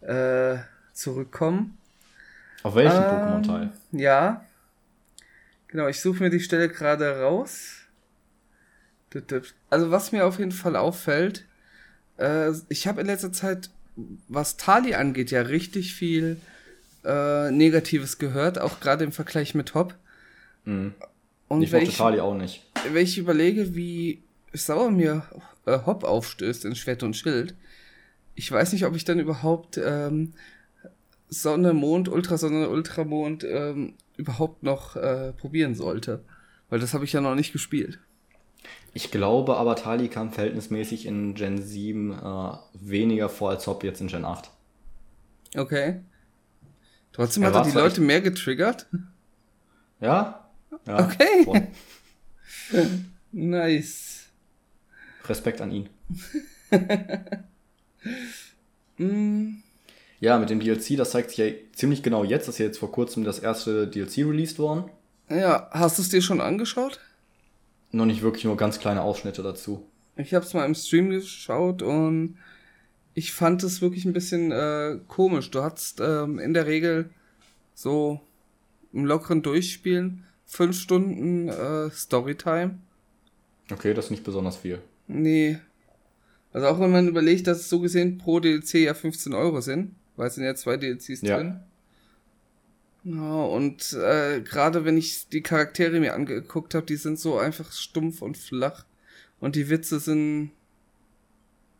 äh, 0.00 0.58
zurückkommen. 0.94 1.76
Auf 2.62 2.74
welchen 2.74 2.96
Ähm, 2.96 3.02
Pokémon-Teil? 3.02 3.70
Ja. 3.92 4.44
Genau, 5.68 5.88
ich 5.88 6.00
suche 6.00 6.22
mir 6.22 6.30
die 6.30 6.40
Stelle 6.40 6.68
gerade 6.70 7.20
raus. 7.20 7.79
Also 9.70 9.90
was 9.90 10.12
mir 10.12 10.26
auf 10.26 10.38
jeden 10.38 10.52
Fall 10.52 10.76
auffällt, 10.76 11.44
äh, 12.18 12.52
ich 12.68 12.86
habe 12.86 13.00
in 13.00 13.06
letzter 13.06 13.32
Zeit, 13.32 13.70
was 14.28 14.56
Tali 14.56 14.94
angeht, 14.94 15.30
ja 15.30 15.42
richtig 15.42 15.94
viel 15.94 16.36
äh, 17.04 17.50
Negatives 17.50 18.18
gehört, 18.18 18.58
auch 18.58 18.80
gerade 18.80 19.04
im 19.04 19.12
Vergleich 19.12 19.54
mit 19.54 19.74
Hop. 19.74 19.94
Mhm. 20.64 20.94
Und 21.48 21.62
ich 21.62 21.72
mochte 21.72 21.90
Tali 21.90 22.20
auch 22.20 22.36
nicht. 22.36 22.64
wenn 22.92 23.02
ich 23.02 23.18
überlege, 23.18 23.74
wie 23.74 24.22
sauer 24.52 24.90
mir 24.90 25.24
äh, 25.66 25.78
Hop 25.86 26.04
aufstößt 26.04 26.64
in 26.64 26.76
Schwert 26.76 27.02
und 27.02 27.16
Schild, 27.16 27.54
ich 28.34 28.50
weiß 28.50 28.72
nicht, 28.72 28.86
ob 28.86 28.94
ich 28.94 29.04
dann 29.04 29.18
überhaupt 29.18 29.78
ähm, 29.82 30.32
Sonne, 31.28 31.72
Mond, 31.72 32.08
Ultrasonne, 32.08 32.68
Ultramond 32.68 33.44
ähm, 33.44 33.94
überhaupt 34.16 34.62
noch 34.62 34.96
äh, 34.96 35.32
probieren 35.32 35.74
sollte. 35.74 36.22
Weil 36.68 36.80
das 36.80 36.94
habe 36.94 37.04
ich 37.04 37.12
ja 37.12 37.20
noch 37.20 37.34
nicht 37.34 37.52
gespielt. 37.52 37.98
Ich 38.92 39.10
glaube 39.10 39.56
aber, 39.56 39.76
Tali 39.76 40.08
kam 40.08 40.32
verhältnismäßig 40.32 41.06
in 41.06 41.34
Gen 41.34 41.62
7 41.62 42.12
äh, 42.12 42.52
weniger 42.74 43.28
vor 43.28 43.50
als 43.50 43.66
Hop 43.66 43.84
jetzt 43.84 44.00
in 44.00 44.08
Gen 44.08 44.24
8. 44.24 44.50
Okay. 45.56 46.00
Trotzdem 47.12 47.44
hat 47.44 47.54
er 47.54 47.62
die 47.64 47.70
Leute 47.72 48.00
mehr 48.00 48.20
getriggert. 48.20 48.86
Ja? 50.00 50.48
ja 50.86 51.04
Okay. 51.06 51.68
Nice. 53.32 54.24
Respekt 55.28 55.60
an 55.60 55.70
ihn. 55.70 55.88
Mm, 58.98 59.62
Ja, 60.20 60.38
mit 60.38 60.50
dem 60.50 60.60
DLC, 60.60 60.96
das 60.96 61.10
zeigt 61.12 61.30
sich 61.30 61.38
ja 61.38 61.46
ziemlich 61.72 62.02
genau 62.02 62.24
jetzt. 62.24 62.48
Das 62.48 62.56
ist 62.56 62.58
ja 62.58 62.66
jetzt 62.66 62.78
vor 62.78 62.92
kurzem 62.92 63.24
das 63.24 63.38
erste 63.38 63.86
DLC 63.88 64.18
released 64.18 64.58
worden. 64.58 64.90
ja, 65.30 65.68
hast 65.70 65.96
du 65.98 66.02
es 66.02 66.10
dir 66.10 66.20
schon 66.20 66.40
angeschaut? 66.40 67.00
Noch 67.92 68.06
nicht 68.06 68.22
wirklich 68.22 68.44
nur 68.44 68.56
ganz 68.56 68.78
kleine 68.78 69.02
Ausschnitte 69.02 69.42
dazu. 69.42 69.86
Ich 70.16 70.34
habe 70.34 70.44
es 70.44 70.54
mal 70.54 70.64
im 70.64 70.74
Stream 70.74 71.10
geschaut 71.10 71.82
und 71.82 72.36
ich 73.14 73.32
fand 73.32 73.62
es 73.62 73.80
wirklich 73.80 74.04
ein 74.04 74.12
bisschen 74.12 74.52
äh, 74.52 74.98
komisch. 75.08 75.50
Du 75.50 75.62
hattest 75.62 76.00
ähm, 76.00 76.38
in 76.38 76.54
der 76.54 76.66
Regel 76.66 77.10
so 77.74 78.20
im 78.92 79.06
lockeren 79.06 79.42
Durchspielen 79.42 80.24
fünf 80.46 80.76
Stunden 80.78 81.48
äh, 81.48 81.90
Storytime. 81.90 82.78
Okay, 83.72 83.94
das 83.94 84.06
ist 84.06 84.10
nicht 84.10 84.24
besonders 84.24 84.56
viel. 84.56 84.80
Nee. 85.06 85.58
Also 86.52 86.66
auch 86.66 86.80
wenn 86.80 86.90
man 86.90 87.08
überlegt, 87.08 87.46
dass 87.46 87.58
es 87.60 87.68
so 87.68 87.80
gesehen 87.80 88.18
pro 88.18 88.40
DLC 88.40 88.74
ja 88.74 88.94
15 88.94 89.32
Euro 89.34 89.60
sind, 89.60 89.94
weil 90.16 90.26
es 90.28 90.34
sind 90.34 90.44
ja 90.44 90.54
zwei 90.54 90.76
DLCs 90.76 91.22
Ja. 91.22 91.36
drin. 91.38 91.60
Ja, 93.02 93.42
und 93.44 93.92
äh, 93.94 94.40
gerade 94.42 94.84
wenn 94.84 94.98
ich 94.98 95.28
die 95.28 95.42
Charaktere 95.42 96.00
mir 96.00 96.14
angeguckt 96.14 96.74
habe, 96.74 96.84
die 96.86 96.96
sind 96.96 97.18
so 97.18 97.38
einfach 97.38 97.72
stumpf 97.72 98.20
und 98.22 98.36
flach. 98.36 98.84
Und 99.38 99.56
die 99.56 99.70
Witze 99.70 100.00
sind. 100.00 100.50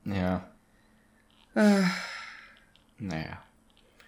Ja. 0.05 0.51
Äh, 1.55 1.83
Naja. 2.99 3.43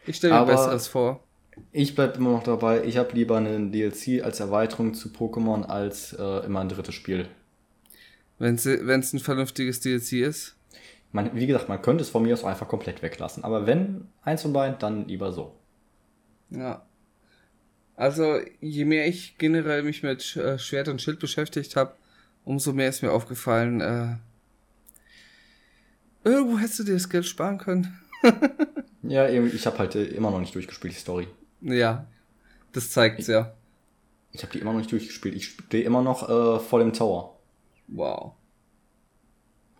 ich 0.07 0.17
stelle 0.17 0.35
mir 0.35 0.47
Besseres 0.47 0.89
vor. 0.89 1.23
Ich 1.71 1.95
bleib 1.95 2.17
immer 2.17 2.31
noch 2.33 2.45
dabei, 2.45 2.83
ich 2.85 2.97
habe 2.97 3.13
lieber 3.13 3.37
einen 3.37 3.73
DLC 3.73 4.25
als 4.25 4.41
Erweiterung 4.41 4.95
zu 4.95 5.11
Pokémon 5.11 5.65
als 5.65 6.15
äh, 6.15 6.47
immer 6.47 6.61
ein 6.61 6.71
drittes 6.71 6.95
Spiel. 6.95 7.29
Wenn 8.39 8.55
es 8.55 8.67
ein 9.13 9.19
vernünftiges 9.19 9.81
DLC 9.81 10.13
ist. 10.15 10.57
Man, 11.13 11.37
wie 11.37 11.47
gesagt, 11.47 11.69
man 11.69 11.83
könnte 11.83 12.03
es 12.03 12.09
von 12.09 12.23
mir 12.23 12.33
aus 12.33 12.43
einfach 12.45 12.69
komplett 12.69 13.03
weglassen. 13.03 13.45
Aber 13.45 13.67
wenn 13.67 14.09
eins 14.23 14.41
von 14.43 14.55
beiden, 14.55 14.79
dann 14.79 15.07
lieber 15.07 15.31
so. 15.31 15.55
Ja. 16.49 16.87
Also, 18.03 18.41
je 18.61 18.85
mehr 18.85 19.07
ich 19.07 19.39
generell 19.39 19.85
mich 19.85 20.03
mit 20.03 20.35
äh, 20.35 20.59
Schwert 20.59 20.89
und 20.89 21.01
Schild 21.01 21.21
beschäftigt 21.21 21.77
habe, 21.77 21.95
umso 22.45 22.73
mehr 22.73 22.89
ist 22.89 23.01
mir 23.01 23.13
aufgefallen, 23.13 23.81
äh, 23.81 24.17
irgendwo 26.25 26.59
hättest 26.59 26.81
du 26.81 26.83
dir 26.83 26.95
das 26.95 27.09
Geld 27.09 27.27
sparen 27.27 27.59
können. 27.59 27.97
Ja, 29.05 29.29
ich 29.29 29.67
habe 29.67 29.79
halt 29.79 29.95
äh, 29.95 30.05
immer 30.05 30.33
noch 30.33 30.41
nicht 30.41 30.55
durchgespielt, 30.55 30.95
die 30.95 30.99
Story. 30.99 31.29
Ja, 31.61 32.07
das 32.73 32.91
zeigt's 32.91 33.29
ja. 33.29 33.53
Ich 34.33 34.43
habe 34.43 34.53
die 34.53 34.59
immer 34.59 34.73
noch 34.73 34.79
nicht 34.79 34.91
durchgespielt. 34.91 35.37
Ich 35.37 35.47
stehe 35.47 35.85
immer 35.85 36.03
noch 36.03 36.29
äh, 36.29 36.59
vor 36.61 36.81
dem 36.81 36.93
Tower. 36.93 37.37
Wow. 37.87 38.33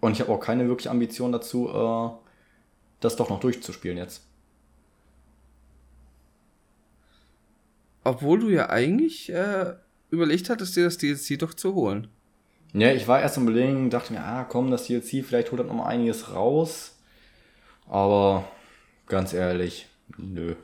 Und 0.01 0.13
ich 0.13 0.21
habe 0.21 0.33
auch 0.33 0.41
keine 0.41 0.69
wirkliche 0.69 0.91
Ambition 0.91 1.33
dazu, 1.33 1.69
äh, 1.69 2.11
das 3.01 3.17
doch 3.17 3.31
noch 3.31 3.41
durchzuspielen 3.41 3.97
jetzt. 3.97 4.23
Obwohl 8.05 8.41
du 8.41 8.49
ja 8.49 8.71
eigentlich 8.71 9.33
äh, 9.33 9.75
überlegt 10.11 10.51
hattest, 10.51 10.77
dir 10.77 10.85
das 10.85 10.99
DLC 10.99 11.39
doch 11.39 11.55
zu 11.55 11.75
holen. 11.75 12.09
Ja, 12.75 12.91
ich 12.93 13.07
war 13.07 13.21
erst 13.21 13.37
am 13.37 13.45
Überlegen, 13.45 13.91
dachte 13.91 14.13
mir, 14.13 14.25
ah 14.25 14.45
komm, 14.45 14.71
das 14.71 14.87
DLC, 14.87 15.25
vielleicht 15.25 15.51
holt 15.51 15.61
er 15.61 15.67
noch 15.67 15.75
mal 15.75 15.87
einiges 15.87 16.35
raus. 16.35 16.97
Aber 17.87 18.45
ganz 19.07 19.33
ehrlich, 19.35 19.87
nö. 20.17 20.55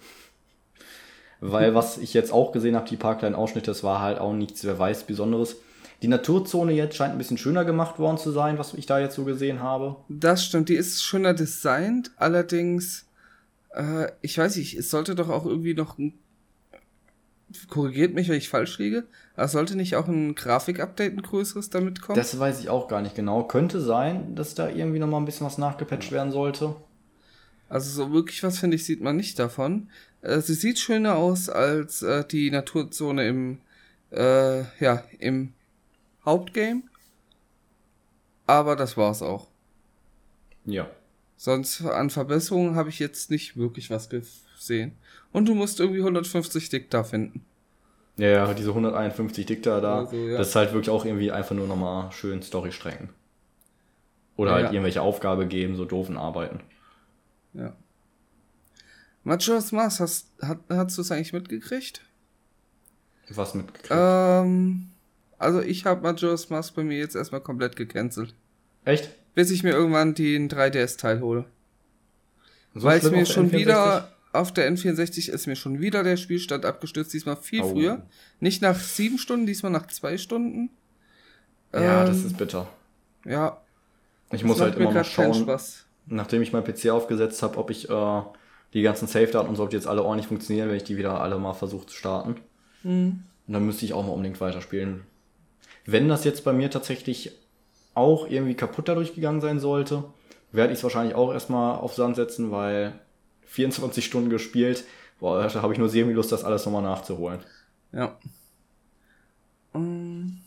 Weil 1.40 1.74
was 1.74 1.98
ich 1.98 2.14
jetzt 2.14 2.32
auch 2.32 2.52
gesehen 2.52 2.74
habe, 2.74 2.88
die 2.88 2.96
paar 2.96 3.18
kleinen 3.18 3.34
Ausschnitte, 3.34 3.70
das 3.70 3.84
war 3.84 4.00
halt 4.00 4.18
auch 4.18 4.32
nichts, 4.32 4.64
wer 4.64 4.78
weiß, 4.78 5.04
Besonderes. 5.04 5.56
Die 6.02 6.08
Naturzone 6.08 6.72
jetzt 6.72 6.96
scheint 6.96 7.12
ein 7.12 7.18
bisschen 7.18 7.38
schöner 7.38 7.64
gemacht 7.64 7.98
worden 7.98 8.18
zu 8.18 8.30
sein, 8.30 8.58
was 8.58 8.74
ich 8.74 8.86
da 8.86 8.98
jetzt 8.98 9.14
so 9.14 9.24
gesehen 9.24 9.62
habe. 9.62 9.96
Das 10.08 10.44
stimmt, 10.44 10.68
die 10.68 10.74
ist 10.74 11.02
schöner 11.02 11.34
designt, 11.34 12.12
allerdings, 12.16 13.06
äh, 13.74 14.10
ich 14.20 14.38
weiß 14.38 14.56
nicht, 14.56 14.76
es 14.76 14.90
sollte 14.90 15.14
doch 15.14 15.28
auch 15.28 15.44
irgendwie 15.44 15.74
noch 15.74 15.98
ein, 15.98 16.14
korrigiert 17.68 18.14
mich, 18.14 18.28
wenn 18.28 18.36
ich 18.36 18.48
falsch 18.48 18.78
liege, 18.78 19.04
aber 19.34 19.48
sollte 19.48 19.76
nicht 19.76 19.96
auch 19.96 20.06
ein 20.06 20.34
Grafik-Update, 20.34 21.14
ein 21.14 21.22
größeres 21.22 21.70
damit 21.70 22.02
kommen? 22.02 22.16
Das 22.16 22.38
weiß 22.38 22.60
ich 22.60 22.68
auch 22.68 22.88
gar 22.88 23.00
nicht 23.00 23.14
genau. 23.14 23.44
Könnte 23.44 23.80
sein, 23.80 24.34
dass 24.34 24.54
da 24.54 24.68
irgendwie 24.68 24.98
noch 24.98 25.08
mal 25.08 25.18
ein 25.18 25.24
bisschen 25.24 25.46
was 25.46 25.58
nachgepatcht 25.58 26.12
werden 26.12 26.32
sollte. 26.32 26.76
Also 27.68 27.90
so 27.90 28.12
wirklich 28.12 28.42
was, 28.42 28.58
finde 28.58 28.76
ich, 28.76 28.84
sieht 28.84 29.00
man 29.00 29.16
nicht 29.16 29.38
davon. 29.38 29.90
Äh, 30.22 30.40
sie 30.40 30.54
sieht 30.54 30.78
schöner 30.78 31.16
aus 31.16 31.48
als 31.48 32.02
äh, 32.02 32.24
die 32.24 32.50
Naturzone 32.50 33.28
im, 33.28 33.58
äh, 34.10 34.60
ja, 34.82 35.04
im 35.18 35.52
Hauptgame. 36.24 36.82
Aber 38.46 38.76
das 38.76 38.96
war's 38.96 39.22
auch. 39.22 39.48
Ja. 40.64 40.88
Sonst 41.36 41.82
an 41.82 42.10
Verbesserungen 42.10 42.74
habe 42.74 42.88
ich 42.88 42.98
jetzt 42.98 43.30
nicht 43.30 43.56
wirklich 43.56 43.90
was 43.90 44.08
gesehen. 44.08 44.92
Und 45.32 45.46
du 45.48 45.54
musst 45.54 45.78
irgendwie 45.80 46.00
150 46.00 46.68
Dick 46.68 46.90
da 46.90 47.04
finden. 47.04 47.44
Ja, 48.16 48.28
ja, 48.28 48.54
diese 48.54 48.70
151 48.70 49.46
Dikta 49.46 49.80
da, 49.80 49.98
Also, 50.00 50.16
ja. 50.16 50.38
das 50.38 50.48
ist 50.48 50.56
halt 50.56 50.72
wirklich 50.72 50.90
auch 50.90 51.04
irgendwie 51.04 51.30
einfach 51.30 51.54
nur 51.54 51.68
nochmal 51.68 52.10
schön 52.10 52.42
Story-Strecken. 52.42 53.10
Oder 54.36 54.52
halt 54.52 54.64
Ja. 54.66 54.72
irgendwelche 54.72 55.02
Aufgabe 55.02 55.46
geben, 55.46 55.76
so 55.76 55.84
doofen 55.84 56.16
Arbeiten. 56.16 56.60
Ja. 57.54 57.74
Majora's 59.24 59.72
Mask, 59.72 60.00
hast, 60.00 60.28
hat, 60.42 60.58
hast 60.68 60.96
du 60.96 61.02
es 61.02 61.12
eigentlich 61.12 61.32
mitgekriegt? 61.32 62.02
Was 63.30 63.54
mitgekriegt. 63.54 63.90
Ähm, 63.92 64.88
also 65.38 65.60
ich 65.60 65.84
habe 65.84 66.00
Majora's 66.02 66.50
Mask 66.50 66.74
bei 66.74 66.82
mir 66.82 66.98
jetzt 66.98 67.14
erstmal 67.14 67.40
komplett 67.42 67.76
gecancelt. 67.76 68.34
Echt? 68.84 69.10
Bis 69.34 69.50
ich 69.50 69.62
mir 69.62 69.72
irgendwann 69.72 70.14
den 70.14 70.48
3DS-Teil 70.48 71.20
hole. 71.20 71.44
So 72.74 72.84
Weil 72.84 72.98
es 72.98 73.04
schlimm 73.04 73.18
mir 73.20 73.26
schon 73.26 73.50
N64? 73.50 73.58
wieder, 73.58 74.12
auf 74.38 74.52
der 74.52 74.70
N64 74.72 75.30
ist 75.30 75.46
mir 75.46 75.56
schon 75.56 75.80
wieder 75.80 76.02
der 76.02 76.16
Spielstand 76.16 76.64
abgestürzt, 76.64 77.12
diesmal 77.12 77.36
viel 77.36 77.62
Oh. 77.62 77.70
früher. 77.70 78.02
Nicht 78.40 78.62
nach 78.62 78.78
sieben 78.78 79.18
Stunden, 79.18 79.46
diesmal 79.46 79.72
nach 79.72 79.86
zwei 79.88 80.18
Stunden. 80.18 80.70
Ja, 81.72 82.02
Ähm, 82.02 82.06
das 82.06 82.24
ist 82.24 82.36
bitter. 82.38 82.68
Ja, 83.24 83.60
Ich 84.30 84.44
muss 84.44 84.60
halt 84.60 84.76
immer 84.76 84.92
noch 84.92 85.04
schauen, 85.04 85.46
nachdem 86.06 86.42
ich 86.42 86.52
mein 86.52 86.64
PC 86.64 86.90
aufgesetzt 86.90 87.42
habe, 87.42 87.58
ob 87.58 87.70
ich 87.70 87.88
äh, 87.90 88.22
die 88.74 88.82
ganzen 88.82 89.08
Save-Daten 89.08 89.48
und 89.48 89.56
so, 89.56 89.64
ob 89.64 89.70
die 89.70 89.76
jetzt 89.76 89.86
alle 89.86 90.02
ordentlich 90.02 90.26
funktionieren, 90.28 90.68
wenn 90.68 90.76
ich 90.76 90.84
die 90.84 90.96
wieder 90.96 91.20
alle 91.20 91.38
mal 91.38 91.54
versuche 91.54 91.86
zu 91.86 91.96
starten. 91.96 92.36
Hm. 92.82 93.22
Und 93.46 93.52
dann 93.54 93.64
müsste 93.66 93.84
ich 93.84 93.92
auch 93.94 94.04
mal 94.04 94.12
unbedingt 94.12 94.40
weiterspielen. 94.40 95.02
Wenn 95.86 96.08
das 96.08 96.24
jetzt 96.24 96.44
bei 96.44 96.52
mir 96.52 96.70
tatsächlich 96.70 97.32
auch 97.94 98.28
irgendwie 98.28 98.54
kaputt 98.54 98.88
dadurch 98.88 99.14
gegangen 99.14 99.40
sein 99.40 99.58
sollte, 99.58 100.04
werde 100.52 100.72
ich 100.72 100.78
es 100.78 100.82
wahrscheinlich 100.82 101.14
auch 101.14 101.32
erstmal 101.32 101.76
auf 101.76 101.94
Sand 101.94 102.16
setzen, 102.16 102.50
weil 102.50 102.92
24 103.48 104.04
Stunden 104.04 104.30
gespielt, 104.30 104.84
boah, 105.18 105.42
da 105.42 105.62
habe 105.62 105.72
ich 105.72 105.78
nur 105.78 105.88
semi 105.88 106.12
Lust, 106.12 106.32
das 106.32 106.44
alles 106.44 106.64
nochmal 106.64 106.82
nachzuholen. 106.82 107.40
Ja. 107.92 108.16
Ähm. 109.74 110.38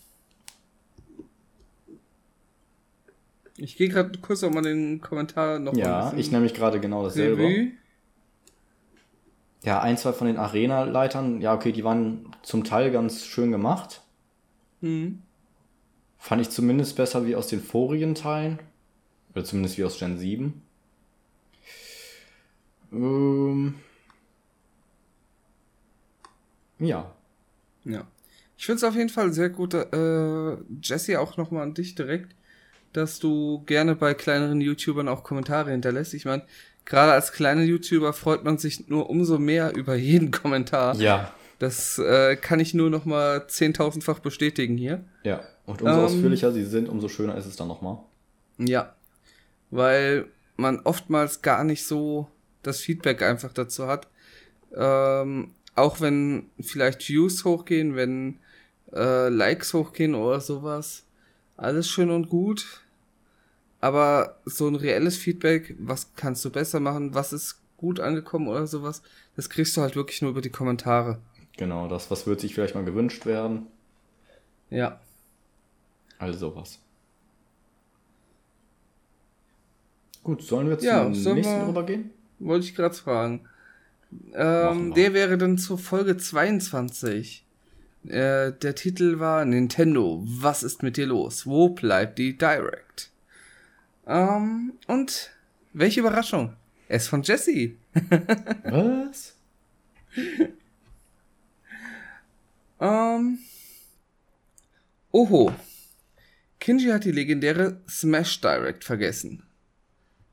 Ich 3.57 3.75
gehe 3.75 3.89
gerade 3.89 4.17
kurz 4.19 4.41
nochmal 4.41 4.63
den 4.63 5.01
Kommentar 5.01 5.59
noch 5.59 5.73
mal 5.73 5.79
Ja, 5.79 6.07
ich 6.09 6.15
bisschen 6.15 6.33
nämlich 6.33 6.53
gerade 6.53 6.79
genau 6.79 7.03
dasselbe. 7.03 7.43
Revue. 7.43 7.71
Ja, 9.63 9.81
ein, 9.81 9.97
zwei 9.97 10.13
von 10.13 10.25
den 10.25 10.37
Arena-Leitern, 10.37 11.39
ja, 11.41 11.53
okay, 11.53 11.71
die 11.71 11.83
waren 11.83 12.35
zum 12.41 12.63
Teil 12.63 12.89
ganz 12.91 13.25
schön 13.25 13.51
gemacht. 13.51 14.01
Hm. 14.81 15.21
Fand 16.17 16.41
ich 16.41 16.49
zumindest 16.49 16.95
besser 16.95 17.25
wie 17.27 17.35
aus 17.35 17.47
den 17.47 17.61
vorigen 17.61 18.15
Teilen. 18.15 18.59
Oder 19.33 19.43
zumindest 19.43 19.77
wie 19.77 19.83
aus 19.83 19.99
Gen 19.99 20.17
7. 20.17 20.61
Ähm. 22.91 23.75
Ja. 26.79 27.11
Ja. 27.85 28.07
Ich 28.57 28.65
finde 28.65 28.77
es 28.77 28.83
auf 28.83 28.95
jeden 28.95 29.09
Fall 29.09 29.33
sehr 29.33 29.49
gut, 29.49 29.73
äh, 29.73 30.57
Jesse, 30.83 31.19
auch 31.19 31.37
nochmal 31.37 31.63
an 31.63 31.73
dich 31.73 31.95
direkt, 31.95 32.35
dass 32.93 33.19
du 33.19 33.63
gerne 33.65 33.95
bei 33.95 34.13
kleineren 34.13 34.61
YouTubern 34.61 35.07
auch 35.07 35.23
Kommentare 35.23 35.71
hinterlässt. 35.71 36.13
Ich 36.13 36.25
meine, 36.25 36.43
gerade 36.85 37.13
als 37.13 37.31
kleiner 37.31 37.63
YouTuber 37.63 38.13
freut 38.13 38.43
man 38.43 38.57
sich 38.57 38.87
nur 38.87 39.09
umso 39.09 39.39
mehr 39.39 39.75
über 39.75 39.95
jeden 39.95 40.31
Kommentar. 40.31 40.95
Ja. 40.97 41.33
Das 41.59 41.99
äh, 41.99 42.35
kann 42.35 42.59
ich 42.59 42.73
nur 42.73 42.89
nochmal 42.89 43.47
zehntausendfach 43.47 44.19
bestätigen 44.19 44.77
hier. 44.77 45.03
Ja. 45.23 45.41
Und 45.65 45.81
umso 45.81 45.99
Ähm. 45.99 46.05
ausführlicher 46.05 46.51
sie 46.51 46.65
sind, 46.65 46.89
umso 46.89 47.07
schöner 47.07 47.35
ist 47.37 47.45
es 47.45 47.55
dann 47.55 47.67
nochmal. 47.67 47.99
Ja. 48.57 48.95
Weil 49.69 50.27
man 50.55 50.81
oftmals 50.81 51.41
gar 51.41 51.63
nicht 51.63 51.85
so 51.85 52.27
das 52.63 52.79
Feedback 52.79 53.21
einfach 53.21 53.53
dazu 53.53 53.87
hat. 53.87 54.07
Ähm, 54.75 55.51
auch 55.75 56.01
wenn 56.01 56.49
vielleicht 56.59 57.07
Views 57.07 57.43
hochgehen, 57.45 57.95
wenn 57.95 58.39
äh, 58.93 59.29
Likes 59.29 59.73
hochgehen 59.73 60.15
oder 60.15 60.41
sowas. 60.41 61.03
Alles 61.57 61.89
schön 61.89 62.09
und 62.11 62.29
gut. 62.29 62.81
Aber 63.79 64.37
so 64.45 64.67
ein 64.67 64.75
reelles 64.75 65.17
Feedback, 65.17 65.75
was 65.79 66.13
kannst 66.15 66.45
du 66.45 66.49
besser 66.51 66.79
machen, 66.79 67.13
was 67.15 67.33
ist 67.33 67.57
gut 67.77 67.99
angekommen 67.99 68.47
oder 68.47 68.67
sowas, 68.67 69.01
das 69.35 69.49
kriegst 69.49 69.75
du 69.75 69.81
halt 69.81 69.95
wirklich 69.95 70.21
nur 70.21 70.31
über 70.31 70.41
die 70.41 70.51
Kommentare. 70.51 71.19
Genau, 71.57 71.87
das, 71.87 72.11
was 72.11 72.27
wird 72.27 72.39
sich 72.41 72.53
vielleicht 72.53 72.75
mal 72.75 72.85
gewünscht 72.85 73.25
werden. 73.25 73.67
Ja. 74.69 74.99
All 76.19 76.33
sowas. 76.35 76.77
Gut, 80.23 80.43
sollen 80.43 80.69
wir 80.69 80.77
Ja, 80.79 81.03
zum 81.05 81.15
sollen 81.15 81.35
nächsten 81.37 81.59
wir- 81.61 81.67
rübergehen? 81.67 82.11
Wollte 82.41 82.65
ich 82.65 82.75
gerade 82.75 82.95
fragen. 82.95 83.41
Ähm, 84.33 84.93
der 84.93 85.13
wäre 85.13 85.37
dann 85.37 85.57
zur 85.57 85.77
Folge 85.77 86.17
22. 86.17 87.45
Äh, 88.07 88.51
der 88.51 88.75
Titel 88.75 89.19
war 89.19 89.45
Nintendo, 89.45 90.21
was 90.25 90.63
ist 90.63 90.83
mit 90.83 90.97
dir 90.97 91.05
los? 91.05 91.45
Wo 91.45 91.69
bleibt 91.69 92.17
die 92.17 92.37
Direct? 92.37 93.11
Ähm, 94.07 94.73
und 94.87 95.31
welche 95.73 95.99
Überraschung? 95.99 96.53
Er 96.87 96.97
ist 96.97 97.07
von 97.07 97.21
Jesse. 97.21 97.71
Was? 98.63 99.35
Ähm, 102.81 103.39
oho. 105.11 105.53
Kinji 106.59 106.89
hat 106.89 107.05
die 107.05 107.11
legendäre 107.11 107.79
Smash 107.87 108.41
Direct 108.41 108.83
vergessen. 108.83 109.43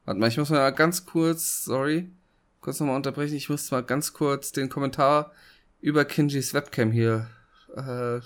Warte 0.09 0.21
mal, 0.21 0.29
ich 0.29 0.39
muss 0.39 0.49
mal 0.49 0.71
ganz 0.71 1.05
kurz, 1.05 1.65
sorry, 1.65 2.09
kurz 2.63 2.81
nochmal 2.81 2.97
unterbrechen. 2.97 3.35
Ich 3.35 3.51
muss 3.51 3.71
mal 3.71 3.83
ganz 3.83 4.15
kurz 4.15 4.53
den 4.53 4.71
Kommentar 4.71 5.33
über 5.83 6.07
Kinjis 6.07 6.55
Webcam 6.55 6.91
hier 6.91 7.29
äh, 7.77 8.19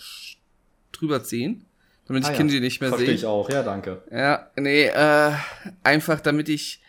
drüber 0.92 1.24
ziehen, 1.24 1.66
damit 2.06 2.22
ich 2.22 2.28
Ah 2.28 2.32
ja, 2.34 2.38
Kinji 2.38 2.60
nicht 2.60 2.80
mehr 2.80 2.90
Verstehe 2.90 3.08
sehe. 3.08 3.16
ich 3.16 3.26
auch, 3.26 3.50
ja, 3.50 3.64
danke. 3.64 4.00
Ja, 4.12 4.48
nee, 4.54 4.84
äh, 4.84 5.32
einfach 5.82 6.20
damit 6.20 6.48
ich, 6.48 6.80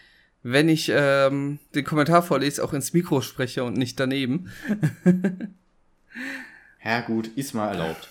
wenn 0.43 0.69
ich 0.69 0.91
ähm, 0.93 1.57
den 1.73 1.85
Kommentar 1.85 2.21
vorlese, 2.21 2.63
auch 2.63 2.73
ins 2.73 2.93
Mikro 2.93 3.21
spreche 3.21 3.63
und 3.63 3.75
nicht 3.75 3.99
daneben. 3.99 4.51
Ja, 6.83 6.99
gut, 6.99 7.27
ist 7.35 7.55
mal 7.55 7.69
erlaubt. 7.69 8.09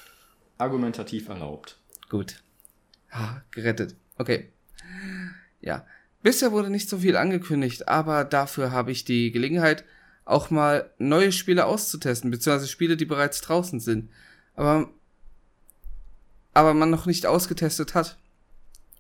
Argumentativ 0.58 1.28
erlaubt. 1.28 1.76
Gut. 2.08 2.42
Ah, 3.10 3.42
gerettet. 3.50 3.94
Okay. 4.16 4.48
Ja. 5.60 5.86
Bisher 6.22 6.52
wurde 6.52 6.70
nicht 6.70 6.88
so 6.88 6.98
viel 6.98 7.16
angekündigt, 7.16 7.88
aber 7.88 8.24
dafür 8.24 8.70
habe 8.70 8.92
ich 8.92 9.04
die 9.04 9.32
Gelegenheit, 9.32 9.84
auch 10.24 10.50
mal 10.50 10.90
neue 10.98 11.32
Spiele 11.32 11.66
auszutesten, 11.66 12.30
beziehungsweise 12.30 12.68
Spiele, 12.68 12.96
die 12.96 13.04
bereits 13.04 13.40
draußen 13.40 13.80
sind. 13.80 14.10
Aber, 14.54 14.88
aber 16.54 16.74
man 16.74 16.90
noch 16.90 17.06
nicht 17.06 17.26
ausgetestet 17.26 17.94
hat. 17.94 18.18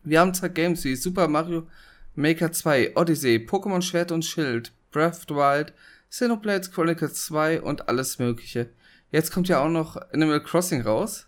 Wir 0.02 0.18
haben 0.18 0.34
zwar 0.34 0.48
Games 0.48 0.82
wie 0.84 0.96
Super 0.96 1.28
Mario 1.28 1.68
Maker 2.14 2.50
2, 2.50 2.96
Odyssey, 2.96 3.36
Pokémon 3.36 3.82
Schwert 3.82 4.10
und 4.10 4.24
Schild, 4.24 4.72
Breath 4.90 5.12
of 5.12 5.24
the 5.28 5.34
Wild, 5.34 5.72
Xenoblade 6.10 6.68
Chronicles 6.70 7.24
2 7.26 7.62
und 7.62 7.88
alles 7.88 8.18
mögliche. 8.18 8.68
Jetzt 9.10 9.30
kommt 9.30 9.48
ja 9.48 9.64
auch 9.64 9.68
noch 9.68 9.96
Animal 10.12 10.42
Crossing 10.42 10.82
raus. 10.82 11.26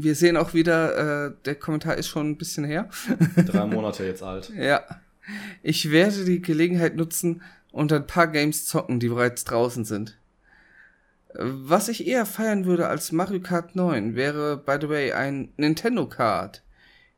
Wir 0.00 0.14
sehen 0.14 0.36
auch 0.36 0.54
wieder, 0.54 1.26
äh, 1.26 1.32
der 1.44 1.56
Kommentar 1.56 1.96
ist 1.96 2.06
schon 2.06 2.30
ein 2.30 2.38
bisschen 2.38 2.64
her. 2.64 2.88
Drei 3.36 3.66
Monate 3.66 4.04
jetzt 4.04 4.22
alt. 4.22 4.52
Ja. 4.56 4.84
Ich 5.62 5.90
werde 5.90 6.24
die 6.24 6.40
Gelegenheit 6.40 6.94
nutzen 6.96 7.42
und 7.72 7.92
ein 7.92 8.06
paar 8.06 8.28
Games 8.28 8.64
zocken, 8.64 9.00
die 9.00 9.08
bereits 9.08 9.42
draußen 9.42 9.84
sind. 9.84 10.16
Was 11.34 11.88
ich 11.88 12.06
eher 12.06 12.26
feiern 12.26 12.64
würde 12.64 12.86
als 12.86 13.10
Mario 13.10 13.40
Kart 13.40 13.74
9 13.74 14.14
wäre, 14.14 14.56
by 14.56 14.78
the 14.80 14.88
way, 14.88 15.12
ein 15.12 15.52
Nintendo 15.56 16.08
Kart. 16.08 16.62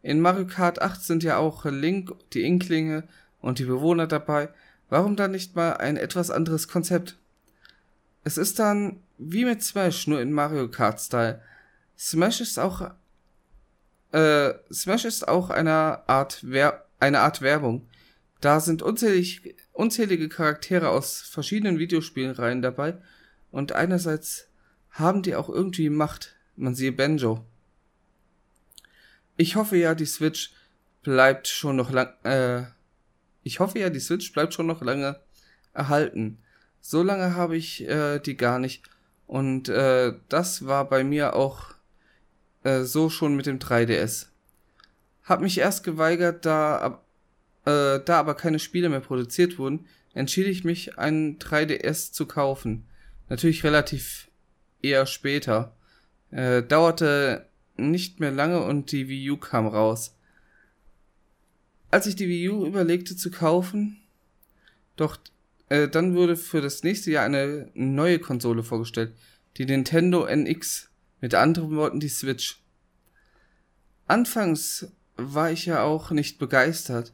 In 0.02 0.20
Mario 0.20 0.46
Kart 0.46 0.80
8 0.80 1.04
sind 1.04 1.22
ja 1.22 1.36
auch 1.36 1.66
Link, 1.66 2.12
die 2.32 2.42
Inklinge 2.42 3.04
und 3.40 3.58
die 3.58 3.66
Bewohner 3.66 4.06
dabei. 4.06 4.48
Warum 4.88 5.16
dann 5.16 5.32
nicht 5.32 5.54
mal 5.54 5.74
ein 5.74 5.98
etwas 5.98 6.30
anderes 6.30 6.66
Konzept? 6.66 7.18
Es 8.24 8.38
ist 8.38 8.58
dann 8.58 9.00
wie 9.18 9.44
mit 9.44 9.62
Smash, 9.62 10.06
nur 10.06 10.20
in 10.20 10.32
Mario 10.32 10.68
Kart-Style. 10.68 11.42
Smash 12.00 12.40
ist 12.40 12.58
auch 12.58 12.92
äh, 14.12 14.54
Smash 14.72 15.04
ist 15.04 15.28
auch 15.28 15.50
eine 15.50 16.08
Art, 16.08 16.38
Wer 16.42 16.86
eine 16.98 17.20
Art 17.20 17.42
Werbung. 17.42 17.86
Da 18.40 18.58
sind 18.60 18.80
unzählig, 18.80 19.54
unzählige 19.72 20.30
Charaktere 20.30 20.88
aus 20.88 21.20
verschiedenen 21.20 21.78
Videospielreihen 21.78 22.62
dabei 22.62 22.96
und 23.50 23.72
einerseits 23.72 24.48
haben 24.88 25.20
die 25.22 25.36
auch 25.36 25.50
irgendwie 25.50 25.90
Macht. 25.90 26.36
Man 26.56 26.74
siehe 26.74 26.92
Benjo. 26.92 27.44
Ich 29.36 29.56
hoffe 29.56 29.76
ja, 29.76 29.94
die 29.94 30.06
Switch 30.06 30.54
bleibt 31.02 31.48
schon 31.48 31.76
noch 31.76 31.90
lang, 31.90 32.14
äh, 32.24 32.62
ich 33.42 33.60
hoffe 33.60 33.78
ja, 33.78 33.90
die 33.90 34.00
Switch 34.00 34.32
bleibt 34.32 34.54
schon 34.54 34.66
noch 34.66 34.80
lange 34.80 35.20
erhalten. 35.74 36.38
So 36.80 37.02
lange 37.02 37.34
habe 37.34 37.58
ich 37.58 37.86
äh, 37.86 38.20
die 38.20 38.38
gar 38.38 38.58
nicht. 38.58 38.84
Und 39.26 39.68
äh, 39.68 40.14
das 40.30 40.64
war 40.64 40.88
bei 40.88 41.04
mir 41.04 41.36
auch 41.36 41.74
äh, 42.64 42.82
so 42.82 43.10
schon 43.10 43.36
mit 43.36 43.46
dem 43.46 43.58
3DS. 43.58 44.26
Hab 45.24 45.40
mich 45.40 45.58
erst 45.58 45.84
geweigert, 45.84 46.44
da, 46.44 47.02
äh, 47.64 48.00
da 48.04 48.18
aber 48.18 48.34
keine 48.34 48.58
Spiele 48.58 48.88
mehr 48.88 49.00
produziert 49.00 49.58
wurden, 49.58 49.86
entschied 50.14 50.46
ich 50.46 50.64
mich, 50.64 50.98
einen 50.98 51.38
3DS 51.38 52.12
zu 52.12 52.26
kaufen. 52.26 52.86
Natürlich 53.28 53.64
relativ 53.64 54.28
eher 54.82 55.06
später. 55.06 55.76
Äh, 56.30 56.62
dauerte 56.62 57.46
nicht 57.76 58.20
mehr 58.20 58.30
lange 58.30 58.62
und 58.62 58.92
die 58.92 59.08
Wii 59.08 59.30
U 59.30 59.36
kam 59.36 59.66
raus. 59.66 60.16
Als 61.90 62.06
ich 62.06 62.16
die 62.16 62.28
Wii 62.28 62.50
U 62.50 62.66
überlegte 62.66 63.16
zu 63.16 63.30
kaufen, 63.30 64.00
doch 64.96 65.18
äh, 65.70 65.88
dann 65.88 66.14
wurde 66.14 66.36
für 66.36 66.60
das 66.60 66.82
nächste 66.82 67.10
Jahr 67.10 67.24
eine 67.24 67.70
neue 67.74 68.18
Konsole 68.18 68.62
vorgestellt, 68.62 69.14
die 69.56 69.64
Nintendo 69.64 70.26
NX, 70.26 70.89
mit 71.20 71.34
anderen 71.34 71.74
Worten 71.76 72.00
die 72.00 72.08
Switch. 72.08 72.62
Anfangs 74.06 74.92
war 75.16 75.50
ich 75.50 75.66
ja 75.66 75.82
auch 75.82 76.10
nicht 76.10 76.38
begeistert, 76.38 77.12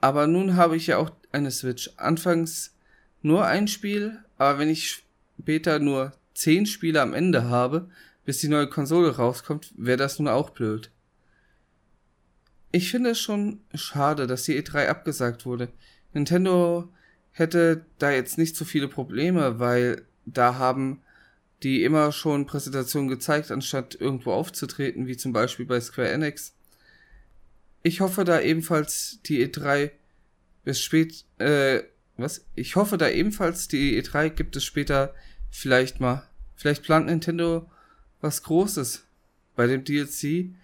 aber 0.00 0.26
nun 0.26 0.56
habe 0.56 0.76
ich 0.76 0.88
ja 0.88 0.98
auch 0.98 1.10
eine 1.32 1.50
Switch. 1.50 1.90
Anfangs 1.96 2.74
nur 3.22 3.44
ein 3.44 3.68
Spiel, 3.68 4.18
aber 4.38 4.58
wenn 4.58 4.68
ich 4.68 5.04
später 5.40 5.78
nur 5.78 6.12
zehn 6.34 6.66
Spiele 6.66 7.02
am 7.02 7.14
Ende 7.14 7.44
habe, 7.44 7.88
bis 8.24 8.38
die 8.38 8.48
neue 8.48 8.68
Konsole 8.68 9.16
rauskommt, 9.16 9.72
wäre 9.76 9.96
das 9.96 10.18
nun 10.18 10.28
auch 10.28 10.50
blöd. 10.50 10.90
Ich 12.72 12.90
finde 12.90 13.10
es 13.10 13.20
schon 13.20 13.60
schade, 13.74 14.26
dass 14.26 14.42
die 14.42 14.60
E3 14.60 14.88
abgesagt 14.88 15.46
wurde. 15.46 15.68
Nintendo 16.12 16.92
hätte 17.30 17.86
da 17.98 18.10
jetzt 18.10 18.38
nicht 18.38 18.56
so 18.56 18.64
viele 18.64 18.88
Probleme, 18.88 19.58
weil 19.60 20.06
da 20.24 20.56
haben 20.56 21.00
die 21.62 21.82
immer 21.82 22.12
schon 22.12 22.46
Präsentationen 22.46 23.08
gezeigt, 23.08 23.50
anstatt 23.50 23.94
irgendwo 23.94 24.32
aufzutreten, 24.32 25.06
wie 25.06 25.16
zum 25.16 25.32
Beispiel 25.32 25.66
bei 25.66 25.80
Square 25.80 26.10
Enix. 26.10 26.54
Ich 27.82 28.00
hoffe 28.00 28.24
da 28.24 28.40
ebenfalls 28.40 29.20
die 29.24 29.46
E3 29.46 29.90
bis 30.64 30.80
spät, 30.80 31.24
äh, 31.38 31.82
was? 32.16 32.46
Ich 32.54 32.76
hoffe 32.76 32.98
da 32.98 33.08
ebenfalls 33.08 33.68
die 33.68 34.02
E3 34.02 34.30
gibt 34.30 34.56
es 34.56 34.64
später 34.64 35.14
vielleicht 35.50 36.00
mal. 36.00 36.28
Vielleicht 36.54 36.82
plant 36.82 37.06
Nintendo 37.06 37.70
was 38.20 38.42
Großes. 38.42 39.04
Bei 39.54 39.66
dem 39.66 39.84
DLC 39.84 40.54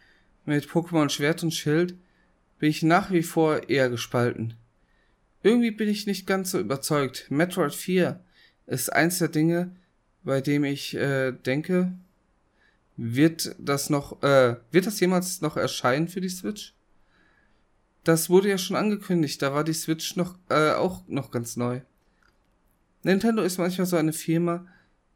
mit 0.45 0.67
Pokémon 0.67 1.09
Schwert 1.09 1.43
und 1.43 1.53
Schild 1.53 1.95
bin 2.59 2.71
ich 2.71 2.83
nach 2.83 3.11
wie 3.11 3.23
vor 3.23 3.69
eher 3.69 3.89
gespalten. 3.89 4.55
Irgendwie 5.43 5.71
bin 5.71 5.89
ich 5.89 6.07
nicht 6.07 6.27
ganz 6.27 6.51
so 6.51 6.59
überzeugt. 6.59 7.27
Metroid 7.31 7.75
4 7.75 8.21
ist 8.67 8.93
eins 8.93 9.19
der 9.19 9.29
Dinge, 9.29 9.75
bei 10.25 10.41
dem 10.41 10.65
ich 10.65 10.95
äh, 10.95 11.33
denke, 11.33 11.93
wird 12.97 13.55
das 13.59 13.91
noch, 13.91 14.23
äh, 14.23 14.57
wird 14.71 14.87
das 14.87 15.01
jemals 15.01 15.41
noch 15.41 15.57
erscheinen 15.57 16.09
für 16.09 16.21
die 16.21 16.29
Switch? 16.29 16.75
Das 18.05 18.31
wurde 18.31 18.49
ja 18.49 18.59
schon 18.59 18.77
angekündigt, 18.77 19.41
da 19.43 19.55
war 19.55 19.65
die 19.65 19.73
Switch 19.73 20.17
noch, 20.17 20.37
äh, 20.49 20.73
auch 20.73 21.07
noch 21.09 21.31
ganz 21.31 21.57
neu. 21.57 21.81
Nintendo 23.03 23.43
ist 23.43 23.59
manchmal 23.59 23.87
so 23.87 23.97
eine 23.97 24.13
Firma, 24.13 24.67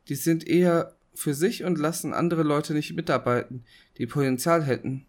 die 0.08 0.14
sind 0.14 0.46
eher 0.46 0.94
für 1.14 1.34
sich 1.34 1.64
und 1.64 1.78
lassen 1.78 2.14
andere 2.14 2.42
Leute 2.42 2.74
nicht 2.74 2.94
mitarbeiten, 2.94 3.64
die 3.98 4.06
Potenzial 4.06 4.64
hätten. 4.64 5.06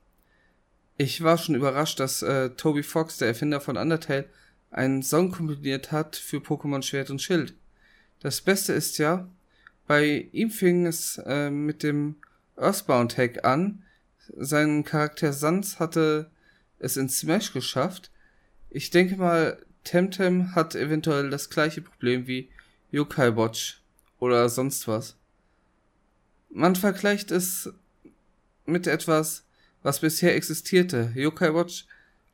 Ich 0.97 1.23
war 1.23 1.37
schon 1.37 1.55
überrascht, 1.55 1.99
dass 1.99 2.21
äh, 2.23 2.51
Toby 2.51 2.81
Fox, 2.81 3.17
der 3.17 3.27
Erfinder 3.27 3.61
von 3.61 3.77
Undertale, 3.77 4.25
einen 4.71 5.03
Song 5.03 5.31
komponiert 5.31 5.91
hat 5.91 6.15
für 6.15 6.37
Pokémon 6.37 6.81
Schwert 6.81 7.09
und 7.09 7.21
Schild. 7.21 7.53
Das 8.19 8.41
Beste 8.41 8.73
ist 8.73 8.97
ja, 8.97 9.29
bei 9.87 10.27
ihm 10.33 10.51
fing 10.51 10.85
es 10.85 11.17
äh, 11.25 11.49
mit 11.49 11.81
dem 11.81 12.17
Earthbound 12.57 13.17
Hack 13.17 13.45
an. 13.45 13.83
Sein 14.35 14.83
Charakter 14.83 15.31
Sans 15.31 15.79
hatte 15.79 16.29
es 16.79 16.97
in 16.97 17.09
Smash 17.09 17.53
geschafft. 17.53 18.11
Ich 18.69 18.89
denke 18.89 19.15
mal, 19.15 19.65
Temtem 19.83 20.53
hat 20.53 20.75
eventuell 20.75 21.29
das 21.29 21.49
gleiche 21.49 21.81
Problem 21.81 22.27
wie 22.27 22.49
Yokai 22.91 23.35
Watch 23.37 23.81
oder 24.19 24.49
sonst 24.49 24.87
was. 24.87 25.15
Man 26.49 26.75
vergleicht 26.75 27.31
es 27.31 27.71
mit 28.65 28.87
etwas, 28.87 29.45
was 29.83 30.01
bisher 30.01 30.35
existierte. 30.35 31.11
Yokai 31.15 31.53
Watch 31.53 31.85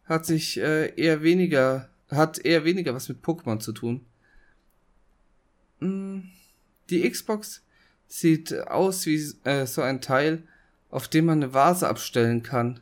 hat 0.05 0.25
sich 0.25 0.59
äh, 0.59 0.93
eher 0.95 1.21
weniger, 1.21 1.89
hat 2.09 2.39
eher 2.39 2.65
weniger 2.65 2.95
was 2.95 3.09
mit 3.09 3.23
Pokémon 3.23 3.59
zu 3.59 3.71
tun. 3.73 4.05
Mm, 5.79 6.21
die 6.93 7.09
Xbox 7.09 7.61
sieht 8.07 8.53
aus 8.67 9.05
wie 9.05 9.19
äh, 9.43 9.65
so 9.65 9.81
ein 9.81 10.01
Teil, 10.01 10.43
auf 10.91 11.07
dem 11.07 11.25
man 11.25 11.41
eine 11.41 11.53
Vase 11.53 11.87
abstellen 11.87 12.43
kann. 12.43 12.79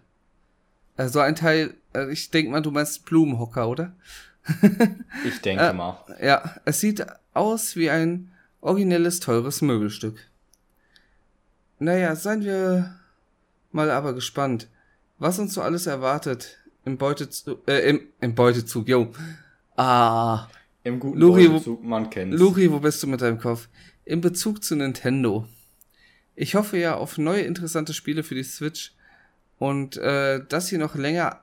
Also 0.98 1.20
ein 1.20 1.36
Teil, 1.36 1.74
äh, 1.94 2.12
ich 2.12 2.30
denke 2.32 2.52
mal, 2.52 2.62
du 2.62 2.72
meinst 2.72 3.06
Blumenhocker, 3.06 3.68
oder? 3.70 3.94
ich 5.26 5.40
denke 5.42 5.64
äh, 5.64 5.74
mal. 5.74 6.04
Ja, 6.22 6.56
es 6.66 6.80
sieht 6.80 7.06
aus 7.34 7.76
wie 7.76 7.90
ein 7.90 8.32
originelles, 8.60 9.20
teures 9.20 9.62
Möbelstück. 9.62 10.20
Naja, 11.80 12.16
seien 12.16 12.44
wir 12.44 12.96
mal 13.72 13.90
aber 13.90 14.14
gespannt, 14.14 14.68
was 15.18 15.40
uns 15.40 15.54
so 15.54 15.62
alles 15.62 15.88
erwartet 15.88 16.58
im 16.84 16.98
Beutezug, 16.98 17.68
äh, 17.68 17.90
im, 17.90 18.02
im 18.20 18.36
Beutezug, 18.36 18.88
yo. 18.88 19.12
Ah. 19.78 20.48
Im 20.84 21.00
guten 21.00 21.20
Luri, 21.20 21.48
Beutezug, 21.48 21.84
man 21.84 22.10
kennt's. 22.10 22.38
Luri, 22.38 22.72
wo 22.72 22.80
bist 22.80 23.02
du 23.02 23.08
mit 23.08 23.22
deinem 23.22 23.40
Kopf? 23.40 23.68
In 24.06 24.22
Bezug 24.22 24.64
zu 24.64 24.76
Nintendo. 24.76 25.48
Ich 26.36 26.56
hoffe 26.56 26.78
ja 26.78 26.96
auf 26.96 27.18
neue 27.18 27.42
interessante 27.42 27.94
Spiele 27.94 28.24
für 28.24 28.36
die 28.36 28.44
Switch 28.44 28.94
und 29.60 29.98
äh, 29.98 30.44
dass 30.48 30.68
sie 30.68 30.78
noch 30.78 30.96
länger 30.96 31.42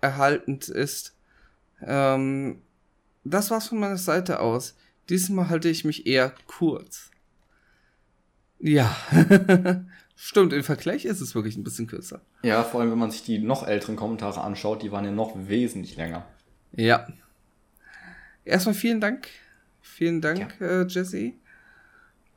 erhaltend 0.00 0.68
ist. 0.68 1.14
Ähm, 1.82 2.62
das 3.24 3.50
war's 3.50 3.68
von 3.68 3.78
meiner 3.78 3.98
Seite 3.98 4.40
aus. 4.40 4.76
Diesmal 5.08 5.48
halte 5.48 5.68
ich 5.68 5.84
mich 5.84 6.06
eher 6.06 6.32
kurz. 6.46 7.10
Ja, 8.58 8.96
stimmt, 10.16 10.52
im 10.52 10.62
Vergleich 10.62 11.04
ist 11.04 11.20
es 11.20 11.34
wirklich 11.34 11.56
ein 11.56 11.64
bisschen 11.64 11.88
kürzer. 11.88 12.20
Ja, 12.42 12.62
vor 12.62 12.80
allem, 12.80 12.92
wenn 12.92 12.98
man 12.98 13.10
sich 13.10 13.24
die 13.24 13.40
noch 13.40 13.66
älteren 13.66 13.96
Kommentare 13.96 14.40
anschaut, 14.40 14.82
die 14.82 14.92
waren 14.92 15.04
ja 15.04 15.10
noch 15.10 15.34
wesentlich 15.48 15.96
länger. 15.96 16.24
Ja. 16.72 17.08
Erstmal 18.44 18.74
vielen 18.74 19.00
Dank. 19.00 19.28
Vielen 19.80 20.20
Dank, 20.20 20.56
ja. 20.60 20.82
äh, 20.82 20.86
Jesse. 20.86 21.34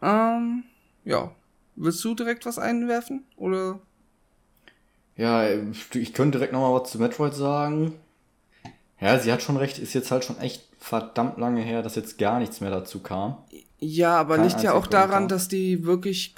Ähm, 0.06 0.64
ja. 1.04 1.32
Willst 1.76 2.04
du 2.04 2.16
direkt 2.16 2.46
was 2.46 2.58
einwerfen? 2.60 3.24
Oder? 3.36 3.80
Ja, 5.18 5.48
ich 5.50 6.14
könnte 6.14 6.38
direkt 6.38 6.54
nochmal 6.54 6.80
was 6.80 6.92
zu 6.92 7.00
Metroid 7.00 7.34
sagen. 7.34 7.94
Ja, 9.00 9.20
sie 9.20 9.32
hat 9.32 9.42
schon 9.42 9.58
recht, 9.58 9.78
ist 9.80 9.94
jetzt 9.94 10.12
halt 10.12 10.24
schon 10.24 10.40
echt 10.40 10.64
verdammt 10.80 11.38
lange 11.38 11.62
her, 11.62 11.82
dass 11.82 11.96
jetzt 11.96 12.18
gar 12.18 12.40
nichts 12.40 12.62
mehr 12.62 12.72
dazu 12.72 13.00
kam. 13.00 13.38
Ja, 13.80 14.18
aber 14.18 14.38
liegt 14.38 14.64
ja 14.64 14.74
auch 14.74 14.88
daran, 14.88 15.28
dass 15.28 15.48
die 15.48 15.86
wirklich 15.86 16.34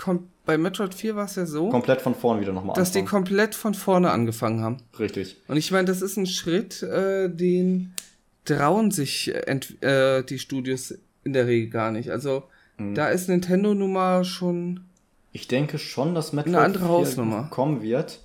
bei 0.45 0.57
Metroid 0.57 0.93
4 0.93 1.15
war 1.15 1.25
es 1.25 1.35
ja 1.35 1.45
so. 1.45 1.69
Komplett 1.69 2.01
von 2.01 2.15
vorne 2.15 2.41
wieder 2.41 2.53
nochmal 2.53 2.75
Dass 2.75 2.89
anfangen. 2.89 3.05
die 3.05 3.09
komplett 3.09 3.55
von 3.55 3.73
vorne 3.73 4.11
angefangen 4.11 4.61
haben. 4.61 4.77
Richtig. 4.97 5.37
Und 5.47 5.57
ich 5.57 5.71
meine, 5.71 5.85
das 5.85 6.01
ist 6.01 6.17
ein 6.17 6.25
Schritt, 6.25 6.81
äh, 6.83 7.29
den 7.29 7.93
trauen 8.45 8.91
sich 8.91 9.33
äh, 9.35 10.23
die 10.23 10.39
Studios 10.39 10.95
in 11.23 11.33
der 11.33 11.45
Regel 11.47 11.69
gar 11.69 11.91
nicht. 11.91 12.09
Also 12.09 12.43
mhm. 12.77 12.95
da 12.95 13.09
ist 13.09 13.29
Nintendo 13.29 13.73
nun 13.73 13.93
mal 13.93 14.23
schon. 14.23 14.81
Ich 15.31 15.47
denke 15.47 15.77
schon, 15.77 16.15
dass 16.15 16.33
Metroid 16.33 16.55
eine 16.55 16.65
andere 16.65 16.87
Hausnummer 16.87 17.47
kommen 17.49 17.81
wird. 17.81 18.21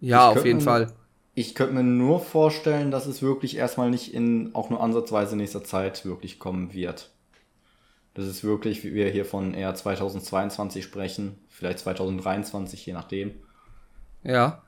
Ja, 0.00 0.30
ich 0.30 0.38
auf 0.38 0.44
jeden 0.44 0.58
mir, 0.58 0.64
Fall. 0.64 0.92
Ich 1.34 1.54
könnte 1.54 1.74
mir 1.74 1.82
nur 1.82 2.20
vorstellen, 2.20 2.90
dass 2.90 3.06
es 3.06 3.22
wirklich 3.22 3.56
erstmal 3.56 3.90
nicht 3.90 4.14
in 4.14 4.54
auch 4.54 4.70
nur 4.70 4.82
ansatzweise 4.82 5.36
nächster 5.36 5.62
Zeit 5.62 6.04
wirklich 6.04 6.38
kommen 6.38 6.72
wird. 6.72 7.10
Das 8.14 8.26
ist 8.26 8.42
wirklich, 8.42 8.82
wie 8.82 8.94
wir 8.94 9.08
hier 9.10 9.24
von 9.24 9.54
eher 9.54 9.74
2022 9.74 10.82
sprechen, 10.82 11.38
vielleicht 11.48 11.78
2023, 11.78 12.84
je 12.84 12.92
nachdem. 12.92 13.34
Ja. 14.24 14.62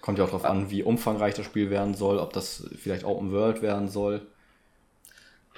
Kommt 0.00 0.18
ja 0.18 0.24
auch 0.24 0.28
darauf 0.28 0.44
an, 0.44 0.70
wie 0.70 0.84
umfangreich 0.84 1.34
das 1.34 1.46
Spiel 1.46 1.70
werden 1.70 1.94
soll, 1.94 2.18
ob 2.18 2.32
das 2.32 2.68
vielleicht 2.76 3.04
Open 3.04 3.32
World 3.32 3.62
werden 3.62 3.88
soll. 3.88 4.26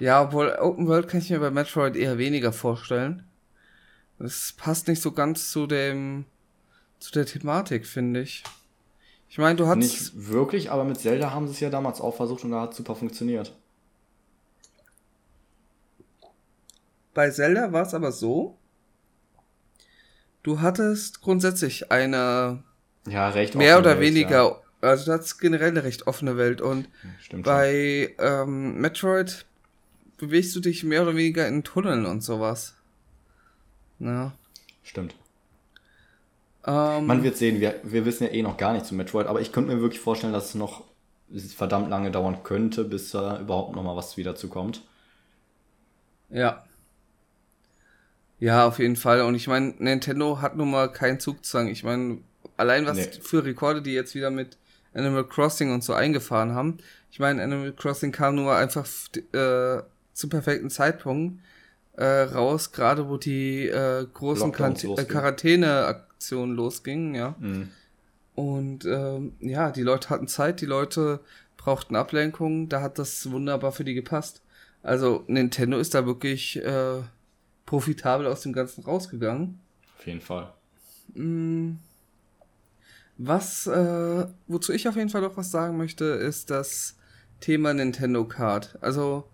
Ja, 0.00 0.22
obwohl 0.22 0.57
Open 0.61 0.87
World 0.88 1.09
kann 1.09 1.20
ich 1.20 1.30
mir 1.30 1.38
bei 1.38 1.50
Metroid 1.50 1.96
eher 1.96 2.18
weniger 2.18 2.52
vorstellen. 2.52 3.24
Das 4.18 4.54
passt 4.57 4.88
nicht 4.88 5.02
so 5.02 5.12
ganz 5.12 5.50
zu 5.50 5.66
dem, 5.66 6.24
zu 6.98 7.12
der 7.12 7.26
Thematik, 7.26 7.87
finde 7.87 8.22
ich. 8.22 8.42
Ich 9.28 9.38
meine, 9.38 9.57
du 9.57 9.66
hast. 9.66 9.78
Nicht 9.78 10.12
wirklich, 10.14 10.70
aber 10.70 10.85
mit 10.85 11.00
Zelda 11.00 11.33
haben 11.33 11.46
sie 11.46 11.54
es 11.54 11.61
ja 11.61 11.70
damals 11.70 12.00
auch 12.00 12.16
versucht 12.16 12.44
und 12.44 12.52
da 12.52 12.62
hat 12.62 12.72
es 12.72 12.76
super 12.76 12.94
funktioniert. 12.94 13.52
Bei 17.14 17.30
Zelda 17.30 17.72
war 17.72 17.83
es 17.83 17.94
aber 17.94 18.11
so, 18.11 18.59
du 20.42 20.61
hattest 20.61 21.20
grundsätzlich 21.20 21.92
eine 21.92 22.62
ja, 23.07 23.28
recht 23.28 23.54
mehr 23.54 23.78
oder 23.78 23.98
Welt, 23.98 24.14
weniger, 24.14 24.42
ja. 24.42 24.88
also 24.88 25.07
du 25.07 25.12
hattest 25.12 25.40
generell 25.40 25.70
eine 25.70 25.85
recht 25.85 26.07
offene 26.09 26.37
Welt 26.37 26.61
und 26.61 26.88
Stimmt 27.20 27.44
bei 27.44 28.14
ähm, 28.18 28.80
Metroid 28.80 29.46
bewegst 30.16 30.55
du 30.57 30.61
dich 30.61 30.85
mehr 30.85 31.03
oder 31.03 31.16
weniger 31.16 31.46
in 31.48 31.64
Tunneln 31.64 32.07
und 32.07 32.22
sowas. 32.22 32.74
Ja. 33.98 34.33
Stimmt. 34.83 35.14
Ähm, 36.66 37.07
Man 37.07 37.22
wird 37.22 37.37
sehen, 37.37 37.61
wir, 37.61 37.81
wir 37.83 38.05
wissen 38.05 38.24
ja 38.24 38.31
eh 38.31 38.42
noch 38.42 38.57
gar 38.57 38.72
nichts 38.72 38.88
zu 38.88 38.94
Metroid, 38.94 39.27
aber 39.27 39.40
ich 39.40 39.53
könnte 39.53 39.74
mir 39.74 39.81
wirklich 39.81 40.00
vorstellen, 40.00 40.33
dass 40.33 40.46
es 40.50 40.55
noch 40.55 40.85
verdammt 41.57 41.90
lange 41.90 42.11
dauern 42.11 42.42
könnte, 42.42 42.85
bis 42.85 43.11
da 43.11 43.40
überhaupt 43.40 43.74
noch 43.74 43.83
mal 43.83 43.96
was 43.96 44.16
wieder 44.16 44.37
zukommt. 44.37 44.83
Ja. 46.31 46.64
Ja, 48.38 48.66
auf 48.66 48.79
jeden 48.79 48.96
Fall. 48.96 49.22
Und 49.22 49.35
ich 49.35 49.46
meine, 49.48 49.74
Nintendo 49.79 50.40
hat 50.40 50.57
nun 50.57 50.70
mal 50.70 50.90
keinen 50.92 51.20
Zugzwang. 51.20 51.68
Ich 51.68 51.83
meine, 51.85 52.18
allein 52.57 52.87
was 52.87 52.96
Nee. 52.96 53.11
für 53.22 53.44
Rekorde 53.44 53.81
die 53.83 53.92
jetzt 53.92 54.14
wieder 54.14 54.31
mit 54.31 54.59
Animal 54.92 55.24
Crossing 55.24 55.72
und 55.72 55.83
so 55.83 55.92
eingefahren 55.94 56.53
haben. 56.53 56.79
Ich 57.11 57.18
meine, 57.20 57.42
Animal 57.42 57.72
Crossing 57.72 58.12
kam 58.12 58.35
nur 58.37 58.55
einfach 58.55 58.87
äh, 59.33 59.83
zum 60.14 60.31
perfekten 60.31 60.70
Zeitpunkt 60.70 61.42
äh, 61.96 62.05
raus, 62.05 62.72
gerade 62.72 63.09
wo 63.09 63.18
die 63.18 63.66
äh, 63.68 64.07
großen 64.12 64.53
äh, 64.53 64.72
losgingen. 64.72 65.09
Quarantäne-Aktionen 65.09 66.57
losgingen, 66.57 67.14
ja. 67.14 67.35
Mhm. 67.38 67.68
Und 68.35 68.85
ähm, 68.85 69.35
ja, 69.40 69.70
die 69.70 69.83
Leute 69.83 70.11
hatten 70.11 70.27
Zeit, 70.27 70.61
die 70.61 70.66
Leute 70.66 71.20
brauchten 71.57 71.94
Ablenkung, 71.94 72.68
da 72.68 72.81
hat 72.81 72.98
das 72.98 73.31
wunderbar 73.31 73.72
für 73.72 73.85
die 73.85 73.94
gepasst. 73.94 74.42
Also 74.83 75.24
Nintendo 75.29 75.79
ist 75.79 75.94
da 75.94 76.05
wirklich 76.05 76.57
äh, 76.62 77.03
profitabel 77.64 78.27
aus 78.27 78.42
dem 78.42 78.53
Ganzen 78.53 78.85
rausgegangen. 78.85 79.61
Auf 79.98 80.07
jeden 80.07 80.20
Fall. 80.20 80.53
Mm, 81.14 81.77
Was, 83.16 83.66
äh, 83.66 84.27
wozu 84.48 84.72
ich 84.72 84.88
auf 84.88 84.96
jeden 84.96 85.11
Fall 85.11 85.22
noch 85.22 85.37
was 85.37 85.50
sagen 85.50 85.77
möchte, 85.77 86.05
ist 86.05 86.50
das 86.50 86.96
Thema 87.40 87.72
Nintendo 87.72 88.24
Card. 88.24 88.77
Also, 88.81 89.24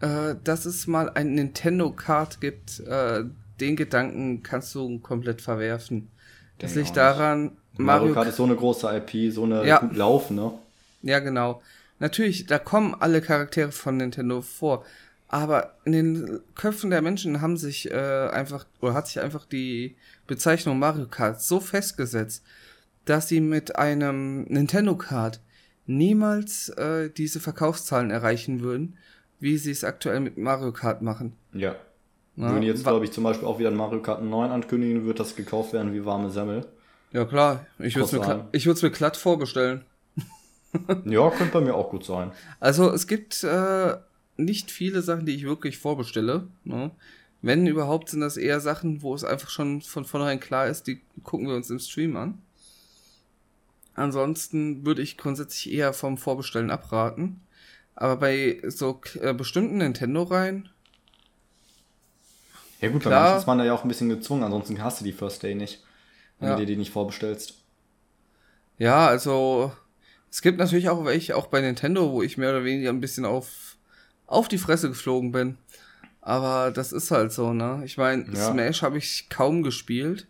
äh, 0.00 0.34
dass 0.42 0.64
es 0.64 0.86
mal 0.86 1.10
ein 1.10 1.34
Nintendo 1.34 1.90
Card 1.90 2.40
gibt, 2.40 2.80
äh, 2.80 3.24
den 3.60 3.76
Gedanken 3.76 4.42
kannst 4.42 4.74
du 4.74 4.98
komplett 4.98 5.42
verwerfen. 5.42 6.08
Das 6.58 6.74
liegt 6.74 6.96
daran, 6.96 7.56
Mario, 7.76 8.12
Kart 8.12 8.28
ist 8.28 8.36
so 8.36 8.44
eine 8.44 8.56
große 8.56 8.88
IP, 8.96 9.32
so 9.32 9.44
eine 9.44 9.66
Ja. 9.66 9.78
gut 9.78 9.96
laufende. 9.96 10.52
Ja, 11.02 11.18
genau. 11.20 11.62
Natürlich, 11.98 12.46
da 12.46 12.58
kommen 12.58 12.94
alle 12.98 13.20
Charaktere 13.20 13.72
von 13.72 13.96
Nintendo 13.96 14.42
vor. 14.42 14.84
Aber 15.28 15.76
in 15.84 15.92
den 15.92 16.40
Köpfen 16.56 16.90
der 16.90 17.02
Menschen 17.02 17.40
haben 17.40 17.56
sich 17.56 17.90
äh, 17.90 17.94
einfach, 18.32 18.66
oder 18.80 18.94
hat 18.94 19.06
sich 19.06 19.20
einfach 19.20 19.46
die 19.46 19.96
Bezeichnung 20.26 20.78
Mario 20.78 21.06
Kart 21.06 21.40
so 21.40 21.60
festgesetzt, 21.60 22.42
dass 23.04 23.28
sie 23.28 23.40
mit 23.40 23.76
einem 23.76 24.42
Nintendo 24.44 24.96
Kart 24.96 25.40
niemals 25.86 26.68
äh, 26.70 27.10
diese 27.10 27.40
Verkaufszahlen 27.40 28.10
erreichen 28.10 28.60
würden, 28.60 28.96
wie 29.40 29.56
sie 29.58 29.72
es 29.72 29.84
aktuell 29.84 30.20
mit 30.20 30.38
Mario 30.38 30.72
Kart 30.72 31.02
machen. 31.02 31.36
Ja. 31.52 31.74
Ja, 32.36 32.52
Würden 32.52 32.62
jetzt, 32.62 32.84
glaube 32.84 33.04
ich, 33.04 33.12
zum 33.12 33.24
Beispiel 33.24 33.46
auch 33.46 33.58
wieder 33.58 33.70
ein 33.70 33.76
Mario 33.76 34.00
Kart 34.00 34.22
9 34.22 34.50
ankündigen, 34.50 35.04
wird 35.04 35.18
das 35.18 35.34
gekauft 35.34 35.72
werden 35.72 35.92
wie 35.92 36.04
warme 36.04 36.30
Semmel. 36.30 36.66
Ja 37.12 37.24
klar, 37.24 37.66
ich 37.78 37.96
würde 37.96 38.06
es 38.06 38.12
mir, 38.12 38.48
ich 38.52 38.66
mir 38.82 38.90
glatt 38.90 39.16
vorbestellen. 39.16 39.84
Ja, 41.04 41.28
könnte 41.30 41.52
bei 41.52 41.60
mir 41.60 41.74
auch 41.74 41.90
gut 41.90 42.04
sein. 42.04 42.32
Also 42.60 42.90
es 42.92 43.06
gibt 43.06 43.42
äh, 43.42 43.96
nicht 44.36 44.70
viele 44.70 45.02
Sachen, 45.02 45.26
die 45.26 45.34
ich 45.34 45.44
wirklich 45.44 45.78
vorbestelle. 45.78 46.46
Ne? 46.64 46.90
Wenn 47.42 47.66
überhaupt, 47.66 48.10
sind 48.10 48.20
das 48.20 48.36
eher 48.36 48.60
Sachen, 48.60 49.02
wo 49.02 49.14
es 49.14 49.24
einfach 49.24 49.50
schon 49.50 49.80
von 49.80 50.04
vornherein 50.04 50.40
klar 50.40 50.66
ist, 50.66 50.86
die 50.86 51.00
gucken 51.22 51.48
wir 51.48 51.56
uns 51.56 51.70
im 51.70 51.78
Stream 51.78 52.16
an. 52.16 52.42
Ansonsten 53.94 54.86
würde 54.86 55.02
ich 55.02 55.18
grundsätzlich 55.18 55.72
eher 55.72 55.92
vom 55.92 56.16
Vorbestellen 56.16 56.70
abraten. 56.70 57.40
Aber 58.00 58.16
bei 58.16 58.60
so 58.66 59.00
äh, 59.20 59.32
bestimmten 59.32 59.76
Nintendo-Reihen, 59.78 60.68
Ja 62.80 62.88
gut, 62.88 63.04
bei 63.04 63.10
Klar. 63.10 63.24
manchen 63.24 63.38
ist 63.38 63.46
man 63.46 63.58
da 63.58 63.64
ja 63.64 63.74
auch 63.74 63.82
ein 63.84 63.88
bisschen 63.88 64.08
gezwungen, 64.08 64.42
ansonsten 64.42 64.82
hast 64.82 65.00
du 65.00 65.04
die 65.04 65.12
First 65.12 65.42
Day 65.42 65.54
nicht, 65.54 65.84
wenn 66.38 66.48
Ja. 66.48 66.54
du 66.56 66.62
dir 66.62 66.66
die 66.66 66.76
nicht 66.76 66.90
vorbestellst. 66.92 67.54
ja, 68.78 69.06
also 69.06 69.70
es 70.30 70.40
gibt 70.40 70.58
natürlich 70.58 70.88
auch 70.88 71.04
welche, 71.04 71.36
auch 71.36 71.48
bei 71.48 71.60
Nintendo, 71.60 72.10
wo 72.12 72.22
ich 72.22 72.38
mehr 72.38 72.50
oder 72.50 72.64
weniger 72.64 72.88
ein 72.90 73.00
bisschen 73.02 73.26
auf, 73.26 73.76
auf 74.26 74.48
die 74.48 74.56
Fresse 74.58 74.88
geflogen 74.88 75.32
bin. 75.32 75.58
Aber 76.22 76.70
das 76.70 76.92
ist 76.92 77.10
halt 77.10 77.32
so, 77.32 77.52
ne? 77.52 77.82
Ich 77.84 77.98
meine, 77.98 78.24
Ja. 78.32 78.34
Smash 78.36 78.82
habe 78.82 78.98
ich 78.98 79.28
kaum 79.28 79.62
gespielt. 79.62 80.26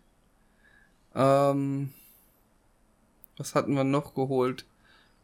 Ähm, 1.15 1.93
was 3.37 3.55
hatten 3.55 3.73
wir 3.73 3.83
noch 3.83 4.13
geholt? 4.15 4.65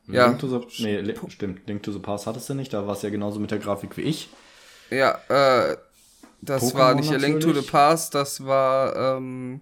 Ja. 0.07 0.27
Link 0.27 0.39
to 0.39 0.47
the, 0.47 0.83
nee, 0.83 0.99
Li- 1.01 1.15
stimmt, 1.29 1.67
Link 1.67 1.83
to 1.83 1.91
the 1.91 1.99
Past 1.99 2.27
hattest 2.27 2.47
du 2.49 2.53
nicht, 2.53 2.71
da 2.73 2.87
war 2.87 2.95
es 2.95 3.01
ja 3.01 3.09
genauso 3.09 3.39
mit 3.39 3.51
der 3.51 3.59
Grafik 3.59 3.97
wie 3.97 4.01
ich. 4.03 4.29
Ja, 4.89 5.19
äh, 5.27 5.75
das 6.41 6.63
Pokémon 6.63 6.77
war 6.77 6.95
nicht 6.95 7.11
A 7.11 7.17
Link 7.17 7.41
to 7.41 7.47
the 7.47 7.55
natürlich. 7.55 7.71
Past, 7.71 8.15
das 8.15 8.45
war, 8.45 9.17
ähm, 9.17 9.59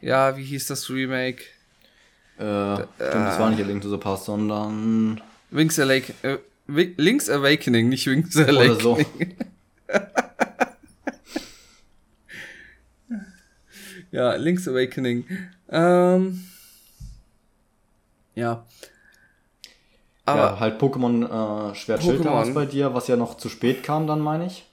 ja, 0.00 0.36
wie 0.36 0.44
hieß 0.44 0.66
das 0.68 0.88
Remake? 0.88 1.42
Äh, 2.38 2.74
stimmt, 2.76 2.88
das 2.96 3.38
war 3.38 3.50
nicht 3.50 3.62
A 3.62 3.66
Link 3.66 3.82
to 3.82 3.90
the 3.90 3.98
Past, 3.98 4.24
sondern 4.24 5.20
Wings 5.50 5.78
Awake, 5.78 6.14
äh, 6.22 6.38
Link's 6.68 7.28
Awakening, 7.28 7.90
nicht 7.90 8.06
Wings 8.06 8.34
oder 8.36 8.48
Awakening. 8.48 8.80
so. 8.80 8.98
Ja, 14.12 14.34
Link's 14.34 14.66
Awakening. 14.66 15.24
Ähm, 15.70 16.44
ja. 18.34 18.66
Aber 20.32 20.52
ja, 20.54 20.60
halt 20.60 20.80
Pokémon 20.80 21.70
äh, 21.70 21.74
Schwert 21.74 22.02
Schild 22.02 22.24
damals 22.24 22.52
bei 22.54 22.66
dir, 22.66 22.94
was 22.94 23.08
ja 23.08 23.16
noch 23.16 23.36
zu 23.36 23.48
spät 23.48 23.82
kam 23.82 24.06
dann, 24.06 24.20
meine 24.20 24.46
ich. 24.46 24.66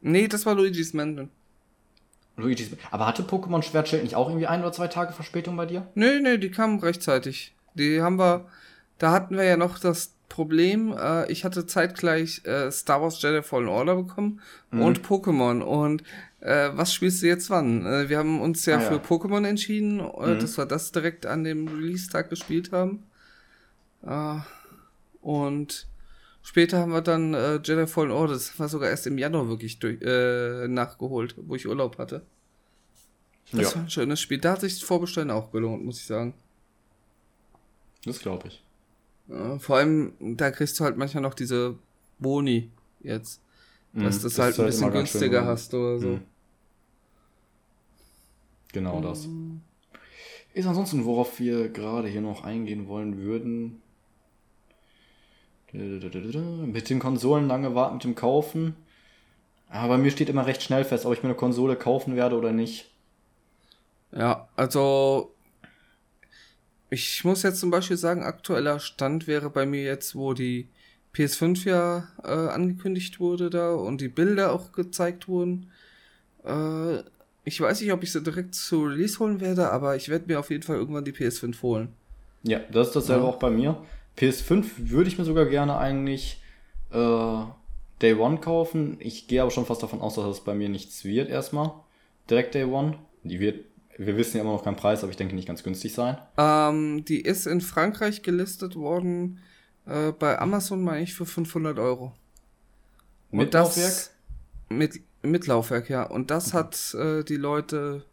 nee, 0.00 0.28
das 0.28 0.46
war 0.46 0.54
Luigi's 0.54 0.94
Mansion. 0.94 1.30
Luigi's. 2.36 2.70
Aber 2.90 3.06
hatte 3.06 3.22
Pokémon 3.22 3.62
Schwert 3.62 3.88
Schild 3.88 4.02
nicht 4.02 4.14
auch 4.16 4.28
irgendwie 4.28 4.46
ein 4.46 4.60
oder 4.60 4.72
zwei 4.72 4.88
Tage 4.88 5.12
Verspätung 5.12 5.56
bei 5.56 5.66
dir? 5.66 5.86
Nee, 5.94 6.20
nee, 6.20 6.38
die 6.38 6.50
kamen 6.50 6.80
rechtzeitig. 6.80 7.54
Die 7.74 8.00
haben 8.00 8.18
wir, 8.18 8.46
da 8.98 9.12
hatten 9.12 9.36
wir 9.36 9.44
ja 9.44 9.56
noch 9.56 9.78
das 9.78 10.12
Problem, 10.28 10.94
äh, 10.96 11.30
ich 11.30 11.44
hatte 11.44 11.66
zeitgleich 11.66 12.42
äh, 12.46 12.70
Star 12.70 13.02
Wars 13.02 13.20
Jedi 13.20 13.42
Fallen 13.42 13.68
Order 13.68 13.96
bekommen 13.96 14.40
Mhm. 14.70 14.82
und 14.82 15.02
Pokémon. 15.02 15.60
Und 15.60 16.02
äh, 16.40 16.70
was 16.72 16.94
spielst 16.94 17.20
du 17.22 17.26
jetzt 17.26 17.50
wann? 17.50 17.84
Äh, 17.84 18.08
wir 18.08 18.16
haben 18.18 18.40
uns 18.40 18.64
ja 18.64 18.76
Ah, 18.78 18.82
ja. 18.82 18.88
für 18.88 18.96
Pokémon 18.98 19.44
entschieden, 19.46 19.98
äh, 20.00 20.34
Mhm. 20.34 20.38
dass 20.38 20.56
wir 20.56 20.66
das 20.66 20.92
direkt 20.92 21.26
an 21.26 21.42
dem 21.44 21.66
Release-Tag 21.68 22.30
gespielt 22.30 22.70
haben. 22.72 23.02
Äh, 24.02 24.38
und 25.20 25.86
später 26.42 26.78
haben 26.78 26.92
wir 26.92 27.02
dann 27.02 27.34
äh, 27.34 27.60
Jedi 27.62 27.86
Fallen 27.86 28.10
Order, 28.10 28.34
das 28.34 28.58
war 28.58 28.68
sogar 28.68 28.88
erst 28.90 29.06
im 29.06 29.18
Januar 29.18 29.48
wirklich 29.48 29.78
durch, 29.78 30.00
äh, 30.02 30.68
nachgeholt, 30.68 31.34
wo 31.36 31.54
ich 31.54 31.66
Urlaub 31.68 31.98
hatte. 31.98 32.22
Das 33.52 33.70
Ja. 33.70 33.76
war 33.76 33.82
ein 33.82 33.90
schönes 33.90 34.20
Spiel. 34.20 34.38
Da 34.38 34.52
hat 34.52 34.60
sich 34.60 34.74
das 34.74 34.82
Vorbestellen 34.82 35.30
auch 35.30 35.50
gelohnt, 35.50 35.84
muss 35.84 35.98
ich 35.98 36.06
sagen. 36.06 36.34
Das 38.04 38.20
glaube 38.20 38.48
ich. 38.48 38.62
Ja, 39.28 39.58
vor 39.58 39.76
allem, 39.76 40.12
da 40.36 40.50
kriegst 40.50 40.78
du 40.80 40.84
halt 40.84 40.96
manchmal 40.96 41.22
noch 41.22 41.34
diese 41.34 41.76
Boni 42.18 42.70
jetzt. 43.02 43.40
Dass 43.94 44.16
Mhm, 44.16 44.22
du 44.22 44.28
das 44.28 44.38
halt 44.38 44.58
ein 44.58 44.66
ist 44.66 44.76
bisschen 44.76 44.92
günstiger 44.92 45.44
hast 45.46 45.74
oder 45.74 45.98
so. 45.98 46.06
Mhm. 46.08 46.20
Genau 48.72 49.00
das. 49.02 49.28
Ist 50.54 50.66
ansonsten, 50.66 51.04
worauf 51.04 51.38
wir 51.40 51.68
gerade 51.68 52.08
hier 52.08 52.20
noch 52.20 52.44
eingehen 52.44 52.86
wollen 52.88 53.18
würden. 53.18 53.82
Mit 55.72 56.90
den 56.90 56.98
Konsolen 56.98 57.48
lange 57.48 57.74
warten 57.74 57.94
mit 57.94 58.04
dem 58.04 58.14
Kaufen. 58.14 58.74
Aber 59.68 59.98
mir 59.98 60.10
steht 60.10 60.28
immer 60.28 60.46
recht 60.46 60.62
schnell 60.62 60.84
fest, 60.84 61.06
ob 61.06 61.12
ich 61.12 61.22
mir 61.22 61.28
eine 61.28 61.36
Konsole 61.36 61.76
kaufen 61.76 62.16
werde 62.16 62.36
oder 62.36 62.52
nicht. 62.52 62.90
Ja, 64.12 64.48
also 64.56 65.32
ich 66.90 67.24
muss 67.24 67.44
jetzt 67.44 67.60
zum 67.60 67.70
Beispiel 67.70 67.96
sagen, 67.96 68.24
aktueller 68.24 68.80
Stand 68.80 69.28
wäre 69.28 69.48
bei 69.48 69.64
mir 69.66 69.84
jetzt, 69.84 70.16
wo 70.16 70.34
die 70.34 70.68
PS5 71.14 71.68
ja 71.68 72.08
äh, 72.24 72.28
angekündigt 72.28 73.20
wurde 73.20 73.48
da 73.48 73.72
und 73.72 74.00
die 74.00 74.08
Bilder 74.08 74.52
auch 74.52 74.72
gezeigt 74.72 75.28
wurden. 75.28 75.70
Äh, 76.44 76.98
ich 77.44 77.60
weiß 77.60 77.80
nicht, 77.80 77.92
ob 77.92 78.02
ich 78.02 78.10
sie 78.12 78.22
direkt 78.22 78.56
zu 78.56 78.84
Release 78.84 79.18
holen 79.20 79.40
werde, 79.40 79.70
aber 79.70 79.94
ich 79.94 80.08
werde 80.08 80.26
mir 80.26 80.40
auf 80.40 80.50
jeden 80.50 80.64
Fall 80.64 80.76
irgendwann 80.76 81.04
die 81.04 81.12
PS5 81.12 81.62
holen. 81.62 81.88
Ja, 82.42 82.58
das 82.72 82.88
ist 82.88 82.96
dasselbe 82.96 83.22
Ja. 83.24 83.28
auch 83.28 83.38
bei 83.38 83.50
mir. 83.50 83.80
PS5 84.20 84.90
würde 84.90 85.08
ich 85.08 85.18
mir 85.18 85.24
sogar 85.24 85.46
gerne 85.46 85.78
eigentlich 85.78 86.42
äh, 86.90 87.42
Day 88.02 88.14
One 88.14 88.38
kaufen. 88.38 88.96
Ich 89.00 89.26
gehe 89.28 89.42
aber 89.42 89.50
schon 89.50 89.66
fast 89.66 89.82
davon 89.82 90.00
aus, 90.00 90.14
dass 90.16 90.24
das 90.26 90.44
bei 90.44 90.54
mir 90.54 90.68
nichts 90.68 91.04
wird 91.04 91.30
erstmal. 91.30 91.72
Direkt 92.28 92.54
Day 92.54 92.64
One. 92.64 92.98
Die 93.22 93.40
wird, 93.40 93.64
wir 93.96 94.16
wissen 94.16 94.36
ja 94.36 94.42
immer 94.42 94.52
noch 94.52 94.64
keinen 94.64 94.76
Preis, 94.76 95.02
aber 95.02 95.10
ich 95.10 95.16
denke 95.16 95.34
nicht 95.34 95.48
ganz 95.48 95.62
günstig 95.62 95.94
sein. 95.94 96.18
Ähm, 96.36 97.04
die 97.04 97.20
ist 97.20 97.46
in 97.46 97.60
Frankreich 97.60 98.22
gelistet 98.22 98.76
worden, 98.76 99.38
äh, 99.86 100.12
bei 100.12 100.38
Amazon 100.38 100.82
meine 100.82 101.02
ich 101.02 101.14
für 101.14 101.26
500 101.26 101.78
Euro. 101.78 102.12
Mit 103.30 103.46
Und 103.46 103.54
das- 103.54 103.76
Laufwerk? 103.76 104.10
Mit, 104.72 105.00
mit 105.22 105.46
Laufwerk, 105.46 105.88
ja. 105.90 106.04
Und 106.04 106.30
das 106.30 106.54
hat 106.54 106.94
äh, 106.94 107.24
die 107.24 107.36
Leute 107.36 108.04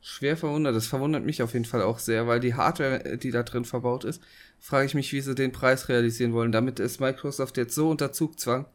schwer 0.00 0.36
verwundert. 0.36 0.76
Das 0.76 0.86
verwundert 0.86 1.24
mich 1.24 1.42
auf 1.42 1.54
jeden 1.54 1.64
Fall 1.64 1.82
auch 1.82 1.98
sehr, 1.98 2.26
weil 2.28 2.38
die 2.40 2.54
Hardware, 2.54 3.04
äh, 3.04 3.18
die 3.18 3.30
da 3.32 3.42
drin 3.42 3.64
verbaut 3.64 4.04
ist, 4.04 4.22
frage 4.58 4.86
ich 4.86 4.94
mich, 4.94 5.12
wie 5.12 5.20
sie 5.20 5.34
den 5.34 5.52
Preis 5.52 5.88
realisieren 5.88 6.32
wollen. 6.32 6.52
Damit 6.52 6.80
ist 6.80 7.00
Microsoft 7.00 7.56
jetzt 7.56 7.74
so 7.74 7.90
unter 7.90 8.12
Zugzwang. 8.12 8.66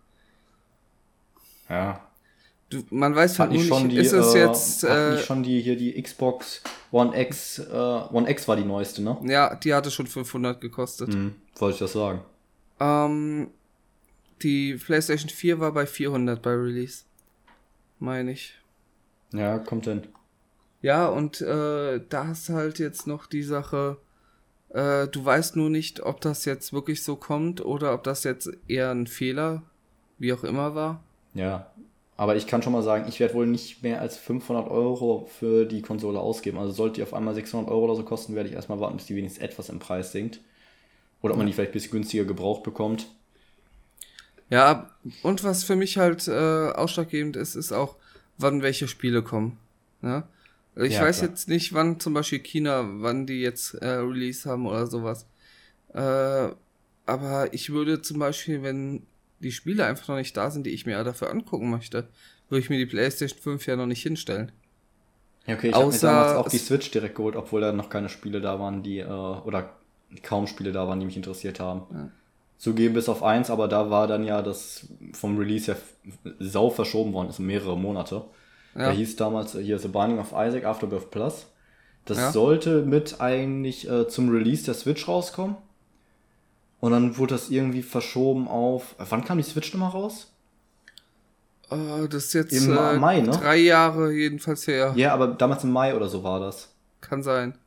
Ja. 1.69 2.07
Du, 2.69 2.83
man 2.89 3.15
weiß 3.15 3.33
Hat 3.39 3.49
halt 3.49 3.51
nicht 3.51 3.67
schon 3.67 3.87
nicht, 3.87 3.97
die, 3.97 4.01
ist 4.01 4.13
es 4.13 4.33
äh, 4.33 4.39
jetzt, 4.39 4.83
äh, 4.83 5.11
nicht 5.11 5.25
schon 5.25 5.43
die 5.43 5.61
hier 5.61 5.75
die 5.75 6.01
Xbox 6.01 6.61
One 6.91 7.19
X, 7.19 7.59
äh, 7.59 7.73
One 7.73 8.29
X 8.29 8.47
war 8.47 8.55
die 8.55 8.63
neueste, 8.63 9.01
ne? 9.01 9.17
ja, 9.23 9.55
die 9.55 9.73
hatte 9.73 9.91
schon 9.91 10.07
500 10.07 10.59
gekostet. 10.59 11.13
Hm, 11.13 11.35
wollte 11.55 11.73
ich 11.75 11.79
das 11.79 11.93
sagen. 11.93 12.21
Ähm, 12.79 13.49
die 14.41 14.75
PlayStation 14.75 15.29
4 15.29 15.59
war 15.59 15.71
bei 15.71 15.85
400 15.85 16.41
bei 16.41 16.51
Release. 16.51 17.03
Meine 17.99 18.31
ich. 18.31 18.53
Ja, 19.31 19.57
kommt 19.59 19.85
hin. 19.85 20.03
Ja, 20.81 21.07
und 21.07 21.41
äh, 21.41 22.01
da 22.09 22.27
hast 22.27 22.49
du 22.49 22.53
halt 22.53 22.77
jetzt 22.77 23.07
noch 23.07 23.25
die 23.25 23.43
Sache, 23.43 23.97
äh, 24.73 25.07
du 25.07 25.23
weißt 25.23 25.55
nur 25.55 25.69
nicht, 25.69 26.01
ob 26.01 26.19
das 26.21 26.45
jetzt 26.45 26.73
wirklich 26.73 27.03
so 27.03 27.15
kommt 27.15 27.63
oder 27.63 27.93
ob 27.93 28.03
das 28.03 28.23
jetzt 28.23 28.49
eher 28.67 28.91
ein 28.91 29.07
Fehler, 29.07 29.61
wie 30.17 30.33
auch 30.33 30.43
immer 30.43 30.75
war. 30.75 31.03
Ja. 31.33 31.67
Aber 32.15 32.35
ich 32.35 32.45
kann 32.45 32.61
schon 32.61 32.73
mal 32.73 32.83
sagen, 32.83 33.05
ich 33.07 33.19
werde 33.19 33.33
wohl 33.33 33.47
nicht 33.47 33.81
mehr 33.81 33.99
als 33.99 34.17
500 34.17 34.69
Euro 34.69 35.27
für 35.39 35.65
die 35.65 35.81
Konsole 35.81 36.19
ausgeben. 36.19 36.59
Also 36.59 36.71
sollte 36.71 36.95
die 36.95 37.03
auf 37.03 37.13
einmal 37.13 37.33
600 37.33 37.69
Euro 37.69 37.85
oder 37.85 37.95
so 37.95 38.03
kosten, 38.03 38.35
werde 38.35 38.49
ich 38.49 38.55
erstmal 38.55 38.79
warten, 38.79 38.97
bis 38.97 39.07
die 39.07 39.15
wenigstens 39.15 39.43
etwas 39.43 39.69
im 39.69 39.79
Preis 39.79 40.11
sinkt. 40.11 40.39
Oder 41.21 41.33
ob 41.33 41.37
man 41.37 41.47
die 41.47 41.53
vielleicht 41.53 41.71
ein 41.71 41.73
bisschen 41.73 41.91
günstiger 41.91 42.25
gebraucht 42.25 42.63
bekommt. 42.63 43.07
Ja, 44.49 44.91
und 45.23 45.43
was 45.43 45.63
für 45.63 45.75
mich 45.75 45.97
halt 45.97 46.27
äh, 46.27 46.31
ausschlaggebend 46.71 47.35
ist, 47.35 47.55
ist 47.55 47.71
auch, 47.71 47.95
wann 48.37 48.61
welche 48.61 48.87
Spiele 48.87 49.23
kommen. 49.23 49.57
Ja? 50.01 50.27
Ich 50.75 50.99
Ja, 50.99 50.99
weiß 50.99 51.17
klar. 51.17 51.29
jetzt 51.29 51.47
nicht, 51.49 51.73
wann 51.73 51.99
zum 51.99 52.13
Beispiel 52.13 52.39
China, 52.39 52.83
wann 53.01 53.27
die 53.27 53.41
jetzt 53.41 53.75
äh, 53.75 53.87
Release 53.87 54.49
haben 54.49 54.65
oder 54.65 54.87
sowas. 54.87 55.27
Äh, 55.93 56.49
aber 57.05 57.53
ich 57.53 57.71
würde 57.71 58.01
zum 58.01 58.19
Beispiel, 58.19 58.63
wenn 58.63 59.07
die 59.39 59.51
Spiele 59.51 59.85
einfach 59.85 60.07
noch 60.09 60.17
nicht 60.17 60.37
da 60.37 60.51
sind, 60.51 60.65
die 60.65 60.71
ich 60.71 60.85
mir 60.85 61.03
dafür 61.03 61.31
angucken 61.31 61.69
möchte, 61.69 62.09
würde 62.49 62.61
ich 62.61 62.69
mir 62.69 62.77
die 62.79 62.85
PlayStation 62.87 63.39
5 63.41 63.67
ja 63.67 63.75
noch 63.75 63.87
nicht 63.87 64.03
hinstellen. 64.03 64.51
Ja, 65.45 65.55
okay, 65.55 65.69
ich 65.69 65.81
habe 65.81 65.91
mir 65.91 65.99
damals 65.99 66.33
auch 66.35 66.47
die 66.47 66.57
Switch 66.57 66.89
direkt 66.91 67.15
geholt, 67.15 67.35
obwohl 67.35 67.61
da 67.61 67.71
noch 67.73 67.89
keine 67.89 68.07
Spiele 68.09 68.39
da 68.39 68.59
waren, 68.59 68.81
die, 68.83 68.99
äh, 68.99 69.05
oder 69.07 69.71
kaum 70.21 70.47
Spiele 70.47 70.71
da 70.71 70.87
waren, 70.87 70.99
die 70.99 71.05
mich 71.05 71.17
interessiert 71.17 71.59
haben. 71.59 72.11
Zugeben 72.57 72.93
bis 72.93 73.09
auf 73.09 73.23
eins, 73.23 73.49
aber 73.49 73.67
da 73.67 73.89
war 73.89 74.07
dann 74.07 74.23
ja 74.23 74.41
das 74.41 74.87
vom 75.13 75.37
Release 75.37 75.71
ja 75.71 75.77
f- 75.77 75.97
sau 76.39 76.69
verschoben 76.69 77.11
worden, 77.13 77.29
ist 77.29 77.39
mehrere 77.39 77.77
Monate. 77.77 78.25
Ja. 78.75 78.85
Der 78.85 78.91
hieß 78.91 79.15
damals 79.15 79.55
äh, 79.55 79.61
hier 79.63 79.77
The 79.79 79.87
Binding 79.87 80.19
of 80.19 80.31
Isaac 80.35 80.65
Afterbirth 80.65 81.11
Plus. 81.11 81.47
Das 82.05 82.17
Ja. 82.17 82.31
sollte 82.31 82.81
mit 82.83 83.21
eigentlich 83.21 83.89
äh, 83.89 84.07
zum 84.07 84.29
Release 84.29 84.63
der 84.65 84.73
Switch 84.73 85.07
rauskommen. 85.07 85.55
Und 86.79 86.91
dann 86.91 87.17
wurde 87.17 87.35
das 87.35 87.49
irgendwie 87.49 87.81
verschoben 87.81 88.47
auf. 88.47 88.95
äh, 88.99 89.05
Wann 89.09 89.23
kam 89.23 89.37
die 89.37 89.43
Switch 89.43 89.73
nochmal 89.73 89.91
raus? 89.91 90.31
Äh, 91.69 92.07
das 92.09 92.25
ist 92.25 92.33
jetzt 92.33 92.51
Im 92.51 92.75
äh, 92.77 92.93
Mai, 92.97 93.21
ne? 93.21 93.31
drei 93.31 93.57
Jahre 93.57 94.11
jedenfalls 94.11 94.67
her. 94.67 94.93
Ja, 94.97 95.13
aber 95.13 95.27
damals 95.27 95.63
im 95.63 95.71
Mai 95.71 95.95
oder 95.95 96.09
so 96.09 96.23
war 96.23 96.39
das. 96.41 96.73
Kann 96.99 97.23
sein. 97.23 97.57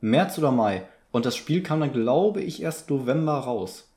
März 0.00 0.36
oder 0.38 0.52
Mai. 0.52 0.82
Und 1.10 1.24
das 1.24 1.36
Spiel 1.36 1.62
kam 1.62 1.80
dann, 1.80 1.92
glaube 1.92 2.42
ich, 2.42 2.60
erst 2.60 2.90
November 2.90 3.32
raus. 3.38 3.88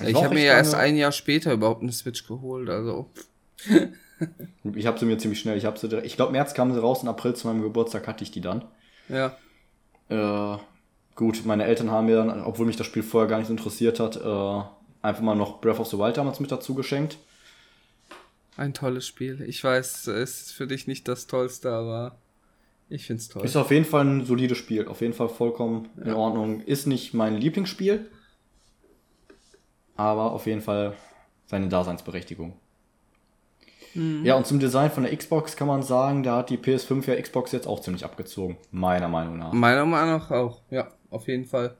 Ich 0.00 0.16
auch 0.16 0.24
habe 0.24 0.34
mir 0.34 0.44
ja 0.44 0.54
erst 0.54 0.74
ein 0.74 0.96
Jahr 0.96 1.12
später 1.12 1.52
überhaupt 1.52 1.82
eine 1.82 1.92
Switch 1.92 2.26
geholt, 2.26 2.68
also. 2.68 3.08
Ich 4.74 4.86
habe 4.86 4.98
sie 4.98 5.06
mir 5.06 5.18
ziemlich 5.18 5.40
schnell. 5.40 5.58
Ich 5.58 5.64
habe 5.64 5.78
sie 5.78 5.88
direkt, 5.88 6.06
ich 6.06 6.16
glaube, 6.16 6.32
März 6.32 6.54
kam 6.54 6.72
sie 6.72 6.80
raus, 6.80 7.02
im 7.02 7.08
April 7.08 7.34
zu 7.34 7.46
meinem 7.46 7.62
Geburtstag 7.62 8.06
hatte 8.06 8.22
ich 8.24 8.30
die 8.30 8.40
dann. 8.40 8.64
Ja. 9.08 9.36
Äh, 10.08 10.58
gut, 11.14 11.44
meine 11.44 11.64
Eltern 11.64 11.90
haben 11.90 12.06
mir 12.06 12.16
dann, 12.16 12.42
obwohl 12.42 12.64
mich 12.66 12.76
das 12.76 12.86
Spiel 12.86 13.02
vorher 13.02 13.28
gar 13.28 13.38
nicht 13.38 13.50
interessiert 13.50 14.00
hat, 14.00 14.16
äh, 14.16 14.62
einfach 15.02 15.22
mal 15.22 15.34
noch 15.34 15.60
Breath 15.60 15.80
of 15.80 15.88
the 15.88 15.98
Wild 15.98 16.16
damals 16.16 16.40
mit 16.40 16.50
dazu 16.50 16.74
geschenkt. 16.74 17.18
Ein 18.56 18.72
tolles 18.72 19.06
Spiel. 19.06 19.42
Ich 19.42 19.62
weiß, 19.62 20.06
es 20.06 20.40
ist 20.40 20.52
für 20.52 20.66
dich 20.66 20.86
nicht 20.86 21.08
das 21.08 21.26
Tollste, 21.26 21.70
aber 21.70 22.16
ich 22.88 23.06
find's 23.06 23.28
toll. 23.28 23.44
Ist 23.44 23.56
auf 23.56 23.70
jeden 23.70 23.84
Fall 23.84 24.04
ein 24.04 24.24
solides 24.24 24.58
Spiel. 24.58 24.86
Auf 24.86 25.00
jeden 25.00 25.12
Fall 25.14 25.28
vollkommen 25.28 25.88
in 26.02 26.12
Ordnung. 26.12 26.60
Ist 26.60 26.86
nicht 26.86 27.14
mein 27.14 27.36
Lieblingsspiel, 27.36 28.06
aber 29.96 30.32
auf 30.32 30.46
jeden 30.46 30.60
Fall 30.60 30.94
seine 31.46 31.68
Daseinsberechtigung. 31.68 32.54
Ja, 33.94 34.34
und 34.34 34.46
zum 34.46 34.58
Design 34.58 34.90
von 34.90 35.04
der 35.04 35.16
Xbox 35.16 35.54
kann 35.56 35.68
man 35.68 35.82
sagen, 35.82 36.22
da 36.24 36.38
hat 36.38 36.50
die 36.50 36.58
PS5 36.58 37.06
ja 37.06 37.20
Xbox 37.20 37.52
jetzt 37.52 37.66
auch 37.68 37.80
ziemlich 37.80 38.04
abgezogen. 38.04 38.56
Meiner 38.72 39.06
Meinung 39.08 39.38
nach. 39.38 39.52
Meiner 39.52 39.86
Meinung 39.86 40.18
nach 40.18 40.30
auch. 40.32 40.60
Ja, 40.70 40.88
auf 41.10 41.28
jeden 41.28 41.44
Fall. 41.44 41.76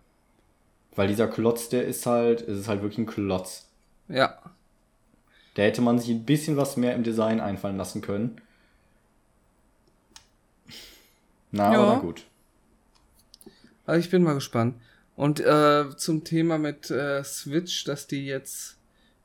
Weil 0.94 1.08
dieser 1.08 1.26
Klotz, 1.26 1.68
der 1.68 1.84
ist 1.86 2.06
halt, 2.06 2.40
es 2.42 2.60
ist 2.60 2.68
halt 2.68 2.82
wirklich 2.82 2.98
ein 2.98 3.06
Klotz. 3.06 3.68
Ja. 4.08 4.38
Da 5.54 5.62
hätte 5.62 5.82
man 5.82 5.98
sich 5.98 6.10
ein 6.10 6.24
bisschen 6.24 6.56
was 6.56 6.76
mehr 6.76 6.94
im 6.94 7.02
Design 7.02 7.40
einfallen 7.40 7.76
lassen 7.76 8.00
können. 8.00 8.40
Na, 11.50 11.72
Ja. 11.72 11.80
aber 11.82 12.00
gut. 12.00 12.24
Also 13.86 14.00
ich 14.00 14.10
bin 14.10 14.22
mal 14.22 14.34
gespannt. 14.34 14.76
Und 15.16 15.40
äh, 15.40 15.96
zum 15.96 16.24
Thema 16.24 16.58
mit 16.58 16.90
äh, 16.90 17.22
Switch, 17.22 17.84
dass 17.84 18.06
die 18.06 18.24
jetzt 18.26 18.78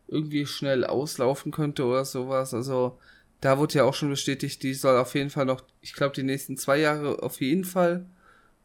irgendwie 0.10 0.46
schnell 0.46 0.86
auslaufen 0.86 1.52
könnte 1.52 1.86
oder 1.86 2.06
sowas. 2.06 2.54
Also 2.54 2.98
da 3.42 3.58
wurde 3.58 3.76
ja 3.76 3.84
auch 3.84 3.94
schon 3.94 4.10
bestätigt, 4.10 4.64
die 4.64 4.74
soll 4.74 4.98
auf 4.98 5.16
jeden 5.16 5.30
Fall 5.30 5.46
noch, 5.46 5.64
ich 5.82 5.94
glaube, 5.94 6.16
die 6.16 6.24
nächsten 6.24 6.58
zwei 6.58 6.78
Jahre 6.78 7.24
auf 7.24 7.42
jeden 7.42 7.64
Fall 7.64 8.06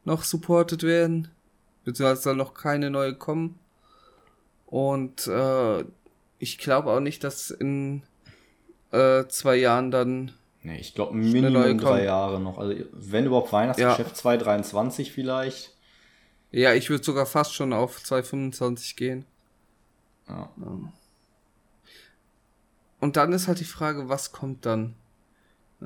noch 0.05 0.25
supported 0.25 0.83
werden. 0.83 1.29
Beziehungsweise 1.85 2.23
soll 2.23 2.37
noch 2.37 2.55
keine 2.55 2.91
neue 2.91 3.15
kommen. 3.15 3.59
Und 4.67 5.27
äh, 5.27 5.85
ich 6.39 6.59
glaube 6.59 6.91
auch 6.91 7.01
nicht, 7.01 7.23
dass 7.23 7.51
in 7.51 8.03
äh, 8.91 9.25
zwei 9.29 9.57
Jahren 9.57 9.91
dann 9.91 10.33
Nee, 10.65 10.79
ich 10.79 10.95
glaube 10.95 11.15
Minimum 11.15 11.77
drei. 11.77 12.05
Jahre 12.05 12.41
noch. 12.41 12.57
Also 12.57 12.75
wenn 12.93 13.27
überhaupt 13.27 13.53
Weihnachtsgeschäft 13.53 14.17
2023 14.17 15.13
vielleicht. 15.13 15.77
Ja, 16.51 16.73
ich 16.73 16.89
würde 16.89 17.05
sogar 17.05 17.27
fast 17.27 17.53
schon 17.53 17.75
auf 17.75 18.03
225 18.03 18.97
gehen. 18.97 19.27
Ja. 20.27 20.49
Und 23.05 23.19
dann 23.19 23.35
ist 23.35 23.49
halt 23.49 23.61
die 23.61 23.65
Frage, 23.65 24.09
was 24.09 24.33
kommt 24.33 24.65
dann? 24.65 24.95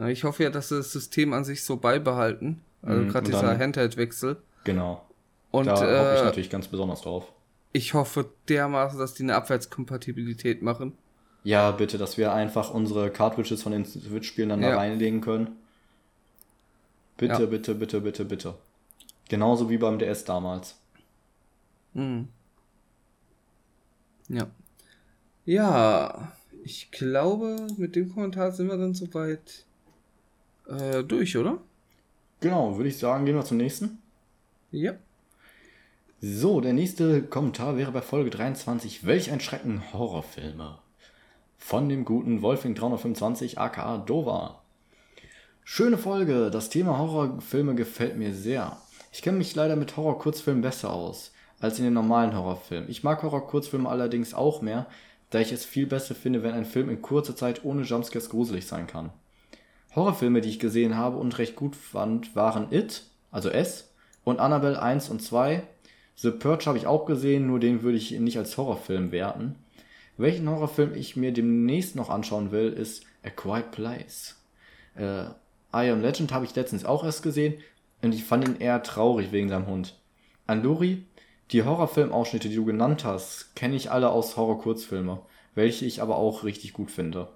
Ich 0.06 0.22
hoffe 0.22 0.44
ja, 0.44 0.50
dass 0.50 0.68
sie 0.68 0.76
das 0.76 0.92
System 0.92 1.32
an 1.32 1.42
sich 1.44 1.64
so 1.64 1.76
beibehalten. 1.76 2.60
Also 2.80 3.02
Mhm, 3.02 3.08
gerade 3.08 3.26
dieser 3.26 3.58
Handheld-Wechsel. 3.58 4.36
Genau. 4.62 5.04
Und 5.50 5.66
da 5.66 5.72
hoffe 5.74 6.12
ich 6.14 6.20
äh, 6.20 6.24
natürlich 6.26 6.48
ganz 6.50 6.68
besonders 6.68 7.00
drauf. 7.00 7.32
ich 7.72 7.92
hoffe 7.92 8.30
dermaßen, 8.48 9.00
dass 9.00 9.14
die 9.14 9.24
eine 9.24 9.34
Abwärtskompatibilität 9.34 10.62
machen. 10.62 10.96
Ja, 11.42 11.72
bitte, 11.72 11.98
dass 11.98 12.18
wir 12.18 12.32
einfach 12.32 12.70
unsere 12.72 13.10
Cartridges 13.10 13.64
von 13.64 13.72
den 13.72 13.84
Switch-Spielen 13.84 14.50
dann 14.50 14.60
da 14.62 14.68
Ja. 14.70 14.76
reinlegen 14.76 15.20
können. 15.20 15.56
Bitte, 17.16 17.32
Ja. 17.42 17.46
bitte, 17.46 17.74
bitte, 17.74 18.00
bitte, 18.00 18.24
bitte. 18.26 18.54
Genauso 19.28 19.68
wie 19.70 19.78
beim 19.78 19.98
DS 19.98 20.24
damals. 20.24 20.76
Hm. 21.94 22.28
Ja. 24.28 24.46
Ja, 25.46 26.32
ich 26.64 26.90
glaube, 26.90 27.66
mit 27.76 27.96
dem 27.96 28.12
Kommentar 28.12 28.52
sind 28.52 28.68
wir 28.68 28.76
dann 28.76 28.94
soweit 28.94 29.64
äh, 30.66 31.02
durch, 31.02 31.36
oder? 31.36 31.58
Genau, 32.40 32.76
würde 32.76 32.88
ich 32.88 32.98
sagen, 32.98 33.24
gehen 33.24 33.34
wir 33.34 33.44
zum 33.44 33.56
nächsten. 33.56 33.98
Ja. 34.70 34.94
So, 36.20 36.60
der 36.60 36.72
nächste 36.72 37.22
Kommentar 37.22 37.76
wäre 37.76 37.92
bei 37.92 38.02
Folge 38.02 38.30
23. 38.30 39.06
Welch 39.06 39.30
ein 39.30 39.40
Schrecken 39.40 39.82
Horrorfilme. 39.92 40.78
Von 41.56 41.88
dem 41.88 42.04
guten 42.04 42.42
Wolfing 42.42 42.74
325 42.74 43.58
aka 43.58 43.98
Dova. 43.98 44.62
Schöne 45.64 45.98
Folge. 45.98 46.50
Das 46.50 46.70
Thema 46.70 46.98
Horrorfilme 46.98 47.74
gefällt 47.74 48.16
mir 48.16 48.34
sehr. 48.34 48.78
Ich 49.12 49.22
kenne 49.22 49.38
mich 49.38 49.54
leider 49.54 49.76
mit 49.76 49.96
Horror-Kurzfilmen 49.96 50.62
besser 50.62 50.92
aus 50.92 51.32
als 51.60 51.78
in 51.78 51.84
den 51.84 51.94
normalen 51.94 52.36
Horrorfilmen. 52.36 52.88
Ich 52.88 53.02
mag 53.02 53.22
Horror-Kurzfilme 53.22 53.88
allerdings 53.88 54.34
auch 54.34 54.62
mehr, 54.62 54.86
da 55.30 55.40
ich 55.40 55.52
es 55.52 55.64
viel 55.64 55.86
besser 55.86 56.14
finde, 56.14 56.42
wenn 56.42 56.54
ein 56.54 56.64
Film 56.64 56.88
in 56.88 57.02
kurzer 57.02 57.36
Zeit 57.36 57.64
ohne 57.64 57.82
Jumpscares 57.82 58.30
gruselig 58.30 58.66
sein 58.66 58.86
kann. 58.86 59.10
Horrorfilme, 59.94 60.40
die 60.40 60.48
ich 60.48 60.58
gesehen 60.58 60.96
habe 60.96 61.16
und 61.16 61.38
recht 61.38 61.56
gut 61.56 61.76
fand, 61.76 62.36
waren 62.36 62.72
It, 62.72 63.04
also 63.30 63.48
S, 63.48 63.92
und 64.24 64.40
Annabelle 64.40 64.80
1 64.80 65.08
und 65.08 65.22
2. 65.22 65.62
The 66.16 66.30
Purge 66.30 66.66
habe 66.66 66.78
ich 66.78 66.86
auch 66.86 67.06
gesehen, 67.06 67.46
nur 67.46 67.60
den 67.60 67.82
würde 67.82 67.98
ich 67.98 68.10
nicht 68.12 68.38
als 68.38 68.56
Horrorfilm 68.56 69.12
werten. 69.12 69.56
Welchen 70.16 70.48
Horrorfilm 70.48 70.94
ich 70.94 71.16
mir 71.16 71.32
demnächst 71.32 71.96
noch 71.96 72.10
anschauen 72.10 72.50
will, 72.50 72.72
ist 72.72 73.04
A 73.22 73.30
Quiet 73.30 73.70
Place. 73.70 74.36
Äh, 74.96 75.24
I 75.72 75.90
Am 75.90 76.02
Legend 76.02 76.32
habe 76.32 76.44
ich 76.44 76.54
letztens 76.54 76.84
auch 76.84 77.04
erst 77.04 77.22
gesehen 77.22 77.54
und 78.02 78.14
ich 78.14 78.24
fand 78.24 78.46
ihn 78.46 78.56
eher 78.56 78.82
traurig 78.82 79.32
wegen 79.32 79.48
seinem 79.48 79.66
Hund. 79.66 80.00
An 80.46 80.62
Luri, 80.62 81.04
die 81.52 81.62
Horrorfilmausschnitte, 81.64 82.48
die 82.48 82.56
du 82.56 82.64
genannt 82.64 83.04
hast, 83.04 83.54
kenne 83.56 83.76
ich 83.76 83.90
alle 83.90 84.10
aus 84.10 84.36
Horror-Kurzfilme, 84.36 85.20
welche 85.54 85.84
ich 85.86 86.02
aber 86.02 86.16
auch 86.16 86.44
richtig 86.44 86.72
gut 86.72 86.90
finde. 86.90 87.28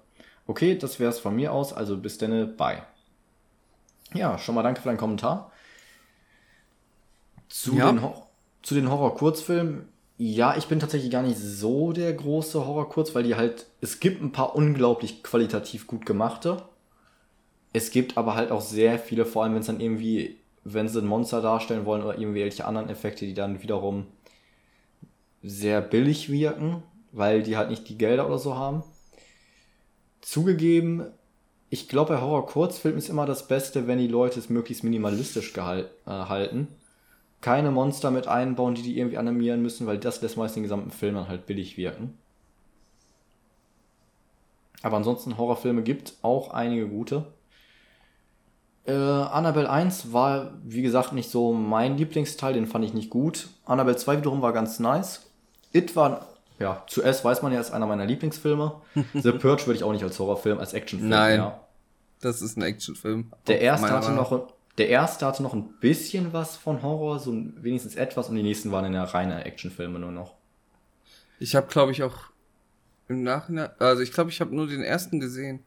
Okay, 0.47 0.77
das 0.77 0.99
wäre 0.99 1.09
es 1.11 1.19
von 1.19 1.35
mir 1.35 1.53
aus, 1.53 1.73
also 1.73 1.97
bis 1.97 2.17
denne, 2.17 2.45
bye. 2.47 2.83
Ja, 4.13 4.37
schon 4.39 4.55
mal 4.55 4.63
danke 4.63 4.81
für 4.81 4.87
deinen 4.89 4.97
Kommentar. 4.97 5.51
Zu 7.47 7.75
Ja. 7.77 7.81
den, 7.81 8.01
zu 8.63 8.75
den 8.75 8.89
Horror-Kurzfilmen, 8.91 9.87
Ja, 10.17 10.55
ich 10.57 10.65
bin 10.67 10.79
tatsächlich 10.79 11.11
gar 11.11 11.21
nicht 11.21 11.37
so 11.37 11.91
der 11.93 12.11
große 12.13 12.65
Horror-Kurz, 12.65 13.13
weil 13.13 13.21
die 13.23 13.35
halt, 13.35 13.67
es 13.81 13.99
gibt 13.99 14.21
ein 14.23 14.31
paar 14.31 14.55
unglaublich 14.55 15.21
qualitativ 15.23 15.85
gut 15.87 16.05
gemachte. 16.05 16.63
Es 17.73 17.91
gibt 17.91 18.17
aber 18.17 18.35
halt 18.35 18.51
auch 18.51 18.61
sehr 18.61 18.99
viele, 18.99 19.25
vor 19.25 19.43
allem 19.43 19.53
wenn 19.53 19.61
es 19.61 19.67
dann 19.67 19.79
irgendwie, 19.79 20.37
wenn 20.63 20.87
sie 20.87 20.99
ein 20.99 21.07
Monster 21.07 21.41
darstellen 21.41 21.85
wollen 21.85 22.03
oder 22.03 22.17
irgendwelche 22.17 22.65
anderen 22.65 22.89
Effekte, 22.89 23.25
die 23.25 23.33
dann 23.33 23.61
wiederum 23.61 24.07
sehr 25.41 25.81
billig 25.81 26.31
wirken, 26.31 26.83
weil 27.11 27.43
die 27.43 27.57
halt 27.57 27.69
nicht 27.69 27.87
die 27.89 27.97
Gelder 27.97 28.25
oder 28.27 28.39
so 28.39 28.55
haben. 28.55 28.83
Zugegeben, 30.21 31.05
ich 31.69 31.89
glaube, 31.89 32.13
bei 32.13 32.21
Horror-Kurzfilmen 32.21 32.97
ist 32.97 33.09
immer 33.09 33.25
das 33.25 33.47
Beste, 33.47 33.87
wenn 33.87 33.97
die 33.97 34.07
Leute 34.07 34.39
es 34.39 34.49
möglichst 34.49 34.83
minimalistisch 34.83 35.53
gehal- 35.53 35.89
äh, 36.05 36.11
halten. 36.11 36.67
Keine 37.41 37.71
Monster 37.71 38.09
mit 38.09 38.27
einbauen, 38.27 38.75
die 38.75 38.83
die 38.83 38.97
irgendwie 38.97 39.17
animieren 39.17 39.61
müssen, 39.61 39.85
weil 39.85 39.97
das 39.97 40.21
lässt 40.21 40.37
meist 40.37 40.55
den 40.55 40.63
gesamten 40.63 40.91
Film 40.91 41.15
dann 41.15 41.27
halt 41.27 41.45
billig 41.45 41.75
wirken. 41.75 42.17
Aber 44.81 44.97
ansonsten 44.97 45.37
Horrorfilme 45.37 45.83
gibt 45.83 46.13
auch 46.21 46.51
einige 46.53 46.87
gute. 46.87 47.25
Äh, 48.85 48.91
Annabelle 48.93 49.69
1 49.69 50.11
war, 50.11 50.53
wie 50.63 50.81
gesagt, 50.81 51.13
nicht 51.13 51.29
so 51.29 51.53
mein 51.53 51.97
Lieblingsteil, 51.97 52.53
den 52.53 52.67
fand 52.67 52.83
ich 52.83 52.93
nicht 52.93 53.09
gut. 53.09 53.47
Annabelle 53.65 53.95
2 53.95 54.17
wiederum 54.17 54.41
war 54.41 54.51
ganz 54.51 54.79
nice. 54.79 55.21
It 55.71 55.95
war, 55.95 56.27
ja, 56.59 56.83
zuerst 56.87 57.23
weiß 57.23 57.41
man 57.41 57.53
ja, 57.53 57.61
ist 57.61 57.71
einer 57.71 57.87
meiner 57.87 58.05
Lieblingsfilme. 58.05 58.81
The 59.13 59.31
Purge 59.31 59.65
würde 59.67 59.75
ich 59.75 59.83
auch 59.83 59.93
nicht 59.93 60.03
als 60.03 60.19
Horrorfilm, 60.19 60.59
als 60.59 60.73
Actionfilm. 60.73 61.09
Nein. 61.09 61.37
Ja. 61.37 61.59
Das 62.19 62.41
ist 62.41 62.57
ein 62.57 62.63
Actionfilm. 62.63 63.31
Der 63.47 63.61
erste, 63.61 63.89
hatte 63.89 64.09
Meinung 64.11 64.29
noch, 64.29 64.53
der 64.77 64.89
erste 64.89 65.25
hatte 65.25 65.43
noch 65.43 65.53
ein 65.53 65.73
bisschen 65.79 66.33
was 66.33 66.57
von 66.57 66.81
Horror, 66.81 67.19
so 67.19 67.33
wenigstens 67.33 67.95
etwas, 67.95 68.29
und 68.29 68.35
die 68.35 68.43
nächsten 68.43 68.71
waren 68.71 68.85
in 68.85 68.93
der 68.93 69.03
reine 69.03 69.45
Actionfilme 69.45 69.99
nur 69.99 70.11
noch. 70.11 70.33
Ich 71.39 71.55
habe, 71.55 71.67
glaube 71.67 71.91
ich, 71.91 72.03
auch 72.03 72.15
im 73.07 73.23
Nachhinein. 73.23 73.69
Also, 73.79 74.01
ich 74.01 74.11
glaube, 74.11 74.29
ich 74.29 74.41
habe 74.41 74.55
nur 74.55 74.67
den 74.67 74.81
ersten 74.81 75.19
gesehen. 75.19 75.63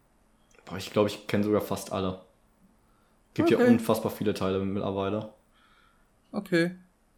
Boah, 0.65 0.77
ich 0.77 0.93
glaube, 0.93 1.09
ich 1.09 1.27
kenne 1.27 1.45
sogar 1.45 1.61
fast 1.61 1.93
alle. 1.93 2.21
Gibt 3.37 3.51
ja 3.51 3.59
Okay. 3.59 3.69
unfassbar 3.69 4.11
viele 4.11 4.33
Teile 4.33 4.59
mittlerweile. 4.61 5.29
Okay. 6.33 6.71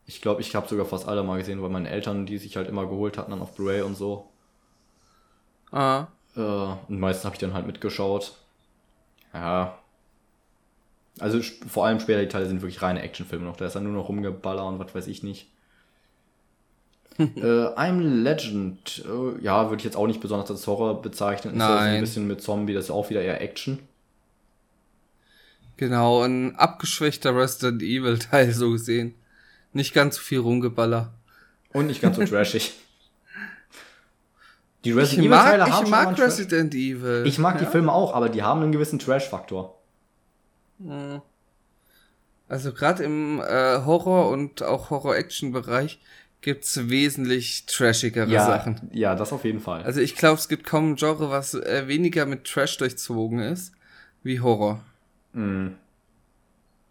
Ich 0.07 0.21
glaube, 0.21 0.41
ich 0.41 0.55
habe 0.57 0.67
sogar 0.69 0.85
fast 0.85 1.07
alle 1.07 1.23
mal 1.23 1.39
gesehen, 1.39 1.63
weil 1.63 1.71
meine 1.71 1.89
Eltern, 1.89 2.27
die 2.27 2.39
sich 2.39 2.57
halt 2.57 2.69
immer 2.69 2.87
geholt 2.87 3.17
hatten, 3.19 3.31
dann 3.31 3.41
auf 3.41 3.55
Blu-ray 3.55 3.83
und 3.83 3.95
so. 3.97 4.29
Ah. 5.71 6.07
Äh, 6.37 6.41
und 6.41 6.99
meistens 6.99 7.25
habe 7.25 7.35
ich 7.37 7.41
dann 7.41 7.55
halt 7.55 7.67
mitgeschaut. 7.67 8.35
Ja. 9.33 9.79
Also 11.21 11.41
vor 11.69 11.87
allem 11.87 12.01
später 12.01 12.21
die 12.21 12.29
Teile 12.29 12.47
sind 12.47 12.63
wirklich 12.63 12.83
reine 12.83 13.03
Actionfilme 13.03 13.45
noch. 13.45 13.57
Da 13.57 13.67
ist 13.67 13.77
dann 13.77 13.85
nur 13.85 13.93
noch 13.93 14.09
rumgeballer 14.09 14.67
und 14.67 14.79
was 14.79 14.95
weiß 14.95 15.07
ich 15.09 15.23
nicht. 15.23 15.51
äh, 17.19 17.25
I'm 17.77 18.01
Legend, 18.01 19.05
äh, 19.07 19.43
ja, 19.43 19.69
würde 19.71 19.79
ich 19.81 19.85
jetzt 19.85 19.97
auch 19.97 20.07
nicht 20.07 20.21
besonders 20.21 20.51
als 20.51 20.67
Horror 20.67 21.03
bezeichnen. 21.03 21.55
Ist 21.55 21.61
ja 21.61 21.67
so 21.67 21.73
ein 21.75 21.93
Nein. 21.93 22.01
bisschen 22.01 22.27
mit 22.29 22.41
Zombie, 22.43 22.75
das 22.75 22.87
ist 22.87 22.91
auch 22.91 23.11
wieder 23.11 23.23
eher 23.23 23.41
Action. 23.41 23.81
Genau, 25.79 26.23
ein 26.25 26.55
abgeschwächter 26.57 27.35
Resident 27.35 27.83
Evil 27.83 28.19
Teil 28.19 28.53
so 28.53 28.73
gesehen. 28.73 29.15
Nicht 29.73 29.95
ganz 29.95 30.17
so 30.17 30.23
viel 30.23 30.41
Rumgeballer. 30.41 31.13
Und 31.73 31.87
nicht 31.87 32.03
ganz 32.03 32.17
so 32.17 32.25
trashig. 32.27 32.75
Die 34.85 34.91
Ich 34.91 34.97
Resident 34.97 35.21
Evil 35.27 35.31
mag, 35.31 35.45
Teile 35.51 35.63
haben 35.65 35.71
ich 35.71 35.77
schon 35.77 35.91
mal 35.91 35.97
mag 35.99 36.07
einen 36.09 36.17
Trash- 36.17 36.27
Resident 36.27 36.75
Evil. 36.75 37.25
Ich 37.27 37.39
mag 37.39 37.59
die 37.59 37.65
Ja. 37.65 37.71
Filme 37.71 37.93
auch, 37.93 38.15
aber 38.15 38.29
die 38.29 38.43
haben 38.43 38.63
einen 38.63 38.73
gewissen 38.73 38.99
Trash-Faktor. 38.99 39.75
Also 42.49 42.73
gerade 42.73 43.03
im 43.03 43.41
äh, 43.41 43.79
Horror- 43.85 44.31
und 44.31 44.63
auch 44.63 44.91
Horror-Action-Bereich 44.91 46.01
gibt's 46.41 46.89
wesentlich 46.89 47.67
trashigere 47.67 48.29
Ja, 48.31 48.47
Sachen. 48.47 48.89
ja, 48.93 49.15
das 49.17 49.33
auf 49.33 49.45
jeden 49.45 49.61
Fall. 49.61 49.83
Also 49.83 50.01
ich 50.01 50.15
glaube, 50.15 50.39
es 50.39 50.49
gibt 50.49 50.65
kaum 50.65 50.93
ein 50.93 50.97
Genre, 50.97 51.31
was 51.31 51.55
äh, 51.55 51.89
weniger 51.89 52.27
mit 52.27 52.45
Trash 52.45 52.77
durchzogen 52.79 53.41
ist, 53.41 53.73
wie 54.23 54.41
Horror. 54.41 54.81
Mhm. 55.39 55.77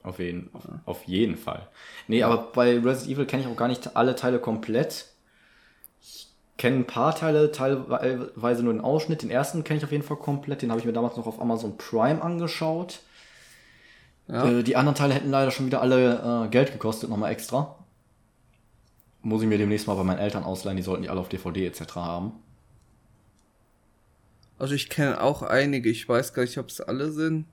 Auf 0.04 0.20
jeden, 0.20 0.50
auf, 0.54 0.64
auf 0.86 1.04
jeden 1.04 1.36
Fall. 1.36 1.68
Nee, 2.08 2.24
aber 2.24 2.52
bei 2.54 2.80
Resident 2.80 3.10
Evil 3.10 3.26
kenne 3.26 3.44
ich 3.44 3.50
auch 3.50 3.58
gar 3.58 3.68
nicht 3.68 3.98
alle 3.98 4.16
Teile 4.16 4.40
komplett. 4.40 5.08
Ich 6.02 6.30
kenne 6.56 6.78
ein 6.78 6.88
paar 6.88 7.14
Teile, 7.14 7.52
teilweise 7.52 8.64
nur 8.64 8.74
den 8.74 8.82
Ausschnitt. 8.82 9.22
Den 9.22 9.30
ersten 9.30 9.66
kenne 9.66 9.80
ich 9.80 9.84
auf 9.84 9.92
jeden 9.92 10.06
Fall 10.06 10.18
komplett. 10.18 10.62
Den 10.62 10.70
habe 10.70 10.80
ich 10.80 10.86
mir 10.86 10.94
damals 10.94 11.18
noch 11.18 11.28
auf 11.28 11.42
Amazon 11.42 11.78
Prime 11.78 12.22
angeschaut. 12.22 13.02
Ja. 14.28 14.50
Äh, 14.50 14.64
die 14.64 14.78
anderen 14.78 14.96
Teile 14.96 15.14
hätten 15.14 15.30
leider 15.30 15.52
schon 15.52 15.66
wieder 15.66 15.82
alle 15.82 16.46
äh, 16.46 16.50
Geld 16.50 16.72
gekostet, 16.72 17.10
nochmal 17.10 17.34
extra. 17.34 17.76
Muss 19.24 19.42
ich 19.42 19.48
mir 19.50 19.58
demnächst 19.58 19.88
mal 19.88 19.96
bei 19.96 20.04
meinen 20.04 20.20
Eltern 20.20 20.46
ausleihen, 20.46 20.78
die 20.78 20.84
sollten 20.84 21.04
die 21.04 21.10
alle 21.10 21.20
auf 21.20 21.28
DVD 21.28 21.66
etc. 21.66 21.96
haben. 21.96 22.32
Also 24.58 24.74
ich 24.74 24.90
kenne 24.90 25.22
auch 25.22 25.42
einige, 25.42 25.90
ich 25.90 26.08
weiß 26.08 26.34
gar 26.34 26.44
nicht, 26.44 26.58
ob 26.58 26.70
es 26.70 26.80
alle 26.80 27.12
sind. 27.12 27.46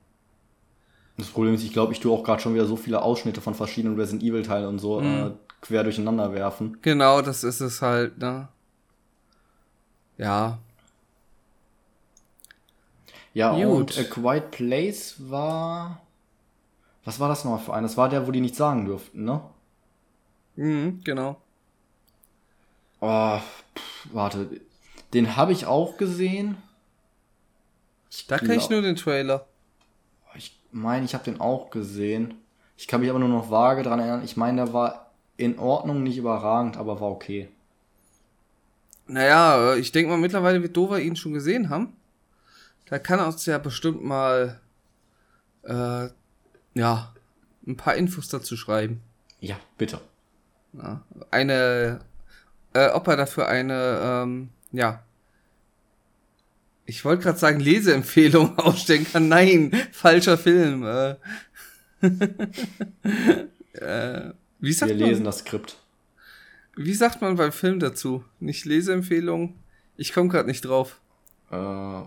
Das 1.17 1.27
Problem 1.27 1.53
ist, 1.53 1.63
ich 1.63 1.71
glaube, 1.71 1.93
ich 1.93 1.99
tue 1.99 2.11
auch 2.11 2.23
gerade 2.23 2.41
schon 2.41 2.53
wieder 2.53 2.65
so 2.65 2.75
viele 2.75 3.01
Ausschnitte 3.01 3.39
von 3.39 3.55
verschiedenen 3.55 3.97
Resident 3.97 4.23
Evil 4.23 4.43
Teilen 4.43 4.67
und 4.67 4.79
so 4.79 5.01
äh, 5.01 5.31
quer 5.61 5.83
durcheinander 5.83 6.33
werfen. 6.33 6.77
Genau, 6.81 7.21
das 7.21 7.43
ist 7.43 7.61
es 7.61 7.81
halt, 7.81 8.17
ne? 8.17 8.49
Ja. 10.17 10.59
Ja, 13.33 13.53
Gut. 13.53 13.97
und 13.97 13.97
A 13.97 14.03
Quiet 14.03 14.51
Place 14.51 15.15
war. 15.19 16.01
Was 17.05 17.19
war 17.19 17.29
das 17.29 17.43
nochmal 17.43 17.59
für 17.59 17.73
ein? 17.73 17.83
Das 17.83 17.97
war 17.97 18.09
der, 18.09 18.27
wo 18.27 18.31
die 18.31 18.41
nicht 18.41 18.55
sagen 18.55 18.85
durften, 18.85 19.23
ne? 19.23 19.41
Mhm, 20.55 21.01
genau. 21.03 21.37
Oh, 22.99 23.37
pff, 23.37 24.07
warte. 24.13 24.49
Den 25.13 25.35
habe 25.35 25.51
ich 25.51 25.65
auch 25.65 25.97
gesehen. 25.97 26.57
Da 28.27 28.37
kenne 28.37 28.55
ich 28.55 28.69
nur 28.69 28.81
den 28.81 28.95
Trailer. 28.95 29.45
Meine, 30.75 31.05
ich 31.05 31.13
habe 31.13 31.23
den 31.23 31.39
auch 31.39 31.69
gesehen. 31.69 32.33
Ich 32.75 32.89
kann 32.89 32.99
mich 32.99 33.09
aber 33.09 33.19
nur 33.19 33.29
noch 33.29 33.49
vage 33.49 33.81
dran 33.81 33.99
erinnern. 33.99 34.25
Ich 34.25 34.35
meine, 34.35 34.65
der 34.65 34.73
war 34.73 35.09
in 35.37 35.57
Ordnung, 35.57 36.03
nicht 36.03 36.17
überragend, 36.17 36.75
aber 36.75 36.99
war 36.99 37.11
okay. 37.11 37.47
Naja, 39.07 39.71
äh, 39.71 39.79
ich 39.79 39.93
denke 39.93 40.11
mal, 40.11 40.17
mittlerweile 40.17 40.61
wird 40.61 40.75
Dover 40.75 40.99
ihn 40.99 41.15
schon 41.15 41.31
gesehen 41.31 41.69
haben. 41.69 41.95
Da 42.87 42.99
kann 42.99 43.19
er 43.19 43.27
uns 43.27 43.45
ja 43.45 43.57
bestimmt 43.57 44.03
mal, 44.03 44.59
äh, 45.63 46.09
ja, 46.73 47.13
ein 47.65 47.77
paar 47.77 47.95
Infos 47.95 48.27
dazu 48.27 48.57
schreiben. 48.57 49.01
Ja, 49.39 49.55
bitte. 49.77 50.01
Ja. 50.73 51.01
Eine, 51.31 52.01
äh, 52.73 52.89
ob 52.89 53.07
er 53.07 53.15
dafür 53.15 53.47
eine, 53.47 54.01
ähm, 54.03 54.49
ja, 54.73 55.04
ich 56.85 57.03
wollte 57.05 57.23
gerade 57.23 57.37
sagen 57.39 57.59
Leseempfehlung 57.59 58.57
ausstellen 58.59 59.05
kann. 59.11 59.27
Nein, 59.27 59.71
falscher 59.91 60.37
Film. 60.37 60.83
Äh, 60.85 61.15
äh, 63.73 64.31
wie 64.59 64.73
sagt 64.73 64.91
Wir 64.91 64.99
man? 64.99 65.09
lesen 65.09 65.25
das 65.25 65.39
Skript. 65.39 65.77
Wie 66.75 66.93
sagt 66.93 67.21
man 67.21 67.35
beim 67.37 67.51
Film 67.51 67.79
dazu? 67.79 68.23
Nicht 68.39 68.65
Leseempfehlung? 68.65 69.55
Ich 69.97 70.13
komme 70.13 70.29
gerade 70.29 70.47
nicht 70.47 70.65
drauf. 70.65 70.99
Äh, 71.51 72.01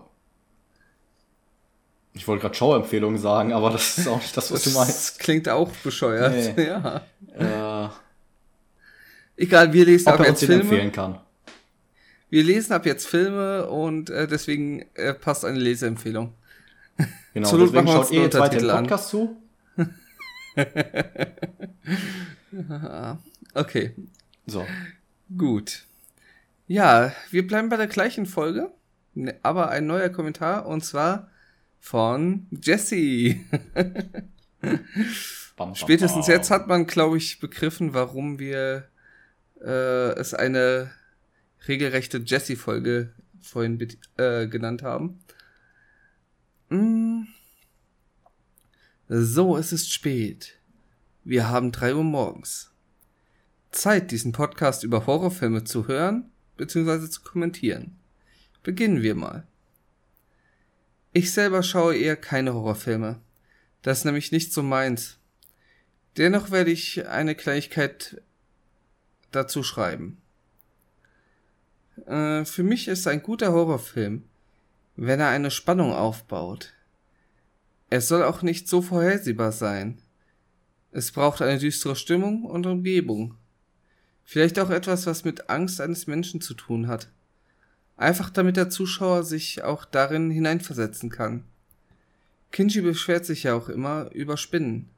ich 2.13 2.27
wollte 2.27 2.41
gerade 2.41 2.55
Schauempfehlungen 2.55 3.19
sagen, 3.19 3.53
aber 3.53 3.69
das 3.71 3.97
ist 3.97 4.07
auch 4.07 4.17
nicht 4.21 4.35
das, 4.35 4.51
was 4.51 4.63
du 4.63 4.71
meinst. 4.71 4.89
Das 4.95 5.17
klingt 5.17 5.47
auch 5.49 5.71
bescheuert. 5.83 6.55
Nee. 6.57 6.65
Ja. 7.37 7.85
Äh, 7.85 7.89
Egal, 9.37 9.71
wir 9.71 9.85
lesen 9.85 10.09
ob 10.09 10.19
ab 10.19 10.25
jetzt 10.25 10.43
Filme. 10.43 10.61
empfehlen 10.63 10.91
kann. 10.91 11.19
Wir 12.29 12.43
lesen 12.43 12.73
ab 12.73 12.85
jetzt 12.85 13.07
Filme 13.07 13.67
und 13.67 14.09
äh, 14.09 14.27
deswegen 14.27 14.85
äh, 14.95 15.13
passt 15.13 15.45
eine 15.45 15.59
Leseempfehlung. 15.59 16.33
Genau, 17.33 17.47
Zur 17.47 17.59
deswegen 17.59 17.87
schaut 17.87 18.09
ihr 18.11 18.23
jetzt 18.23 18.39
weiter 18.39 18.57
den 18.57 18.69
Untertitel 18.69 18.71
an. 18.71 18.87
Podcast 18.87 19.09
zu. 19.09 19.37
Okay, 23.53 23.93
So. 24.47 24.65
gut. 25.37 25.83
Ja, 26.67 27.13
wir 27.31 27.45
bleiben 27.47 27.69
bei 27.69 27.77
der 27.77 27.87
gleichen 27.87 28.25
Folge, 28.25 28.71
ne, 29.13 29.35
aber 29.43 29.69
ein 29.69 29.85
neuer 29.87 30.09
Kommentar 30.09 30.65
und 30.65 30.83
zwar 30.83 31.29
von 31.79 32.47
Jesse. 32.51 33.35
Spätestens 35.73 36.27
jetzt 36.27 36.51
hat 36.51 36.67
man, 36.67 36.85
glaube 36.87 37.17
ich, 37.17 37.39
begriffen, 37.39 37.93
warum 37.93 38.39
wir 38.39 38.87
äh, 39.63 40.11
es 40.19 40.33
eine 40.33 40.91
regelrechte 41.67 42.19
Jessie-Folge 42.19 43.13
vorhin 43.41 43.79
äh, 44.17 44.47
genannt 44.47 44.83
haben. 44.83 45.19
Mm. 46.69 47.23
So, 49.07 49.57
es 49.57 49.71
ist 49.71 49.91
spät. 49.91 50.59
Wir 51.23 51.49
haben 51.49 51.71
drei 51.71 51.95
Uhr 51.95 52.03
morgens. 52.03 52.71
Zeit, 53.71 54.11
diesen 54.11 54.31
Podcast 54.31 54.83
über 54.83 55.05
Horrorfilme 55.05 55.63
zu 55.63 55.87
hören 55.87 56.31
bzw. 56.57 57.09
zu 57.09 57.21
kommentieren. 57.21 57.97
Beginnen 58.63 59.01
wir 59.01 59.15
mal. 59.15 59.47
Ich 61.11 61.31
selber 61.31 61.63
schaue 61.63 61.95
eher 61.95 62.15
keine 62.15 62.53
Horrorfilme. 62.53 63.19
Das 63.81 63.99
ist 63.99 64.05
nämlich 64.05 64.31
nicht 64.31 64.53
so 64.53 64.61
meins. 64.61 65.17
Dennoch 66.17 66.51
werde 66.51 66.71
ich 66.71 67.07
eine 67.07 67.33
Kleinigkeit 67.33 68.21
dazu 69.31 69.63
schreiben. 69.63 70.18
Äh, 72.07 72.45
für 72.45 72.63
mich 72.63 72.87
ist 72.87 73.07
ein 73.07 73.23
guter 73.23 73.51
Horrorfilm, 73.51 74.23
wenn 74.95 75.19
er 75.19 75.29
eine 75.29 75.51
Spannung 75.51 75.93
aufbaut. 75.93 76.73
Es 77.89 78.07
soll 78.07 78.23
auch 78.23 78.41
nicht 78.41 78.67
so 78.67 78.81
vorhersehbar 78.81 79.51
sein. 79.51 80.01
Es 80.91 81.11
braucht 81.11 81.41
eine 81.41 81.59
düstere 81.59 81.95
Stimmung 81.95 82.43
und 82.45 82.65
Umgebung. 82.65 83.35
Vielleicht 84.23 84.59
auch 84.59 84.69
etwas, 84.69 85.05
was 85.05 85.23
mit 85.23 85.49
Angst 85.49 85.81
eines 85.81 86.05
Menschen 86.05 86.41
zu 86.41 86.53
tun 86.53 86.87
hat. 86.87 87.09
Einfach 87.97 88.29
damit 88.29 88.57
der 88.57 88.69
Zuschauer 88.69 89.23
sich 89.23 89.63
auch 89.63 89.85
darin 89.85 90.29
hineinversetzen 90.31 91.09
kann. 91.09 91.43
Kinji 92.51 92.81
beschwert 92.81 93.25
sich 93.25 93.43
ja 93.43 93.55
auch 93.55 93.69
immer 93.69 94.11
über 94.13 94.37
Spinnen. 94.37 94.89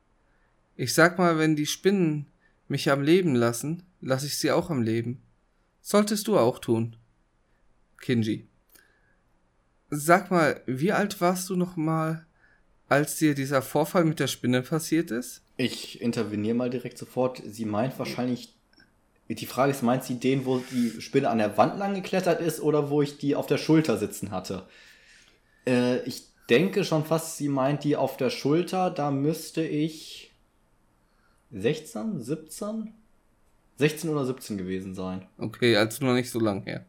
Ich 0.76 0.93
sag 0.93 1.18
mal, 1.18 1.38
wenn 1.38 1.56
die 1.56 1.66
Spinnen 1.66 2.28
mich 2.68 2.89
am 2.89 3.02
Leben 3.02 3.36
lassen, 3.36 3.84
lasse 4.02 4.28
ich 4.28 4.38
sie 4.38 4.52
auch 4.52 4.70
am 4.70 4.82
Leben. 4.82 5.22
Solltest 5.82 6.27
du 6.27 6.38
auch 6.38 6.59
tun. 6.59 6.95
Kinji. 7.99 8.47
Sag 9.89 10.32
mal, 10.32 10.61
wie 10.65 10.91
alt 10.91 11.19
warst 11.19 11.49
du 11.49 11.55
noch 11.55 11.75
mal, 11.75 12.25
als 12.88 13.17
dir 13.17 13.36
dieser 13.36 13.61
Vorfall 13.61 14.05
mit 14.05 14.19
der 14.19 14.27
Spinne 14.27 14.61
passiert 14.61 15.11
ist? 15.11 15.41
Ich 15.57 16.01
interveniere 16.01 16.55
mal 16.55 16.69
direkt 16.69 16.97
sofort. 16.97 17.41
Sie 17.45 17.65
meint 17.65 17.97
wahrscheinlich. 17.99 18.53
Die 19.27 19.45
Frage 19.45 19.71
ist, 19.71 19.82
meint 19.82 20.03
sie 20.03 20.15
den, 20.15 20.45
wo 20.45 20.57
die 20.57 20.99
Spinne 20.99 21.29
an 21.29 21.38
der 21.38 21.57
Wand 21.57 21.79
lang 21.79 21.93
geklettert 21.93 22.41
ist 22.41 22.59
oder 22.59 22.89
wo 22.89 23.01
ich 23.01 23.17
die 23.17 23.36
auf 23.36 23.47
der 23.47 23.57
Schulter 23.57 23.97
sitzen 23.97 24.32
hatte? 24.32 24.67
Äh, 25.65 26.03
ich 26.03 26.23
denke 26.49 26.84
schon 26.84 27.05
fast, 27.05 27.38
sie 27.38 27.47
meint 27.47 27.86
die 27.86 27.95
auf 27.95 28.17
der 28.17 28.29
Schulter. 28.29 28.91
Da 28.91 29.09
müsste 29.09 29.63
ich 29.63 30.34
16, 31.51 32.21
17? 32.21 32.93
16 33.78 34.09
oder 34.09 34.26
17 34.26 34.57
gewesen 34.57 34.93
sein. 34.95 35.28
Okay, 35.38 35.76
also 35.76 36.05
noch 36.05 36.13
nicht 36.13 36.30
so 36.30 36.39
lang 36.39 36.63
her. 36.63 36.86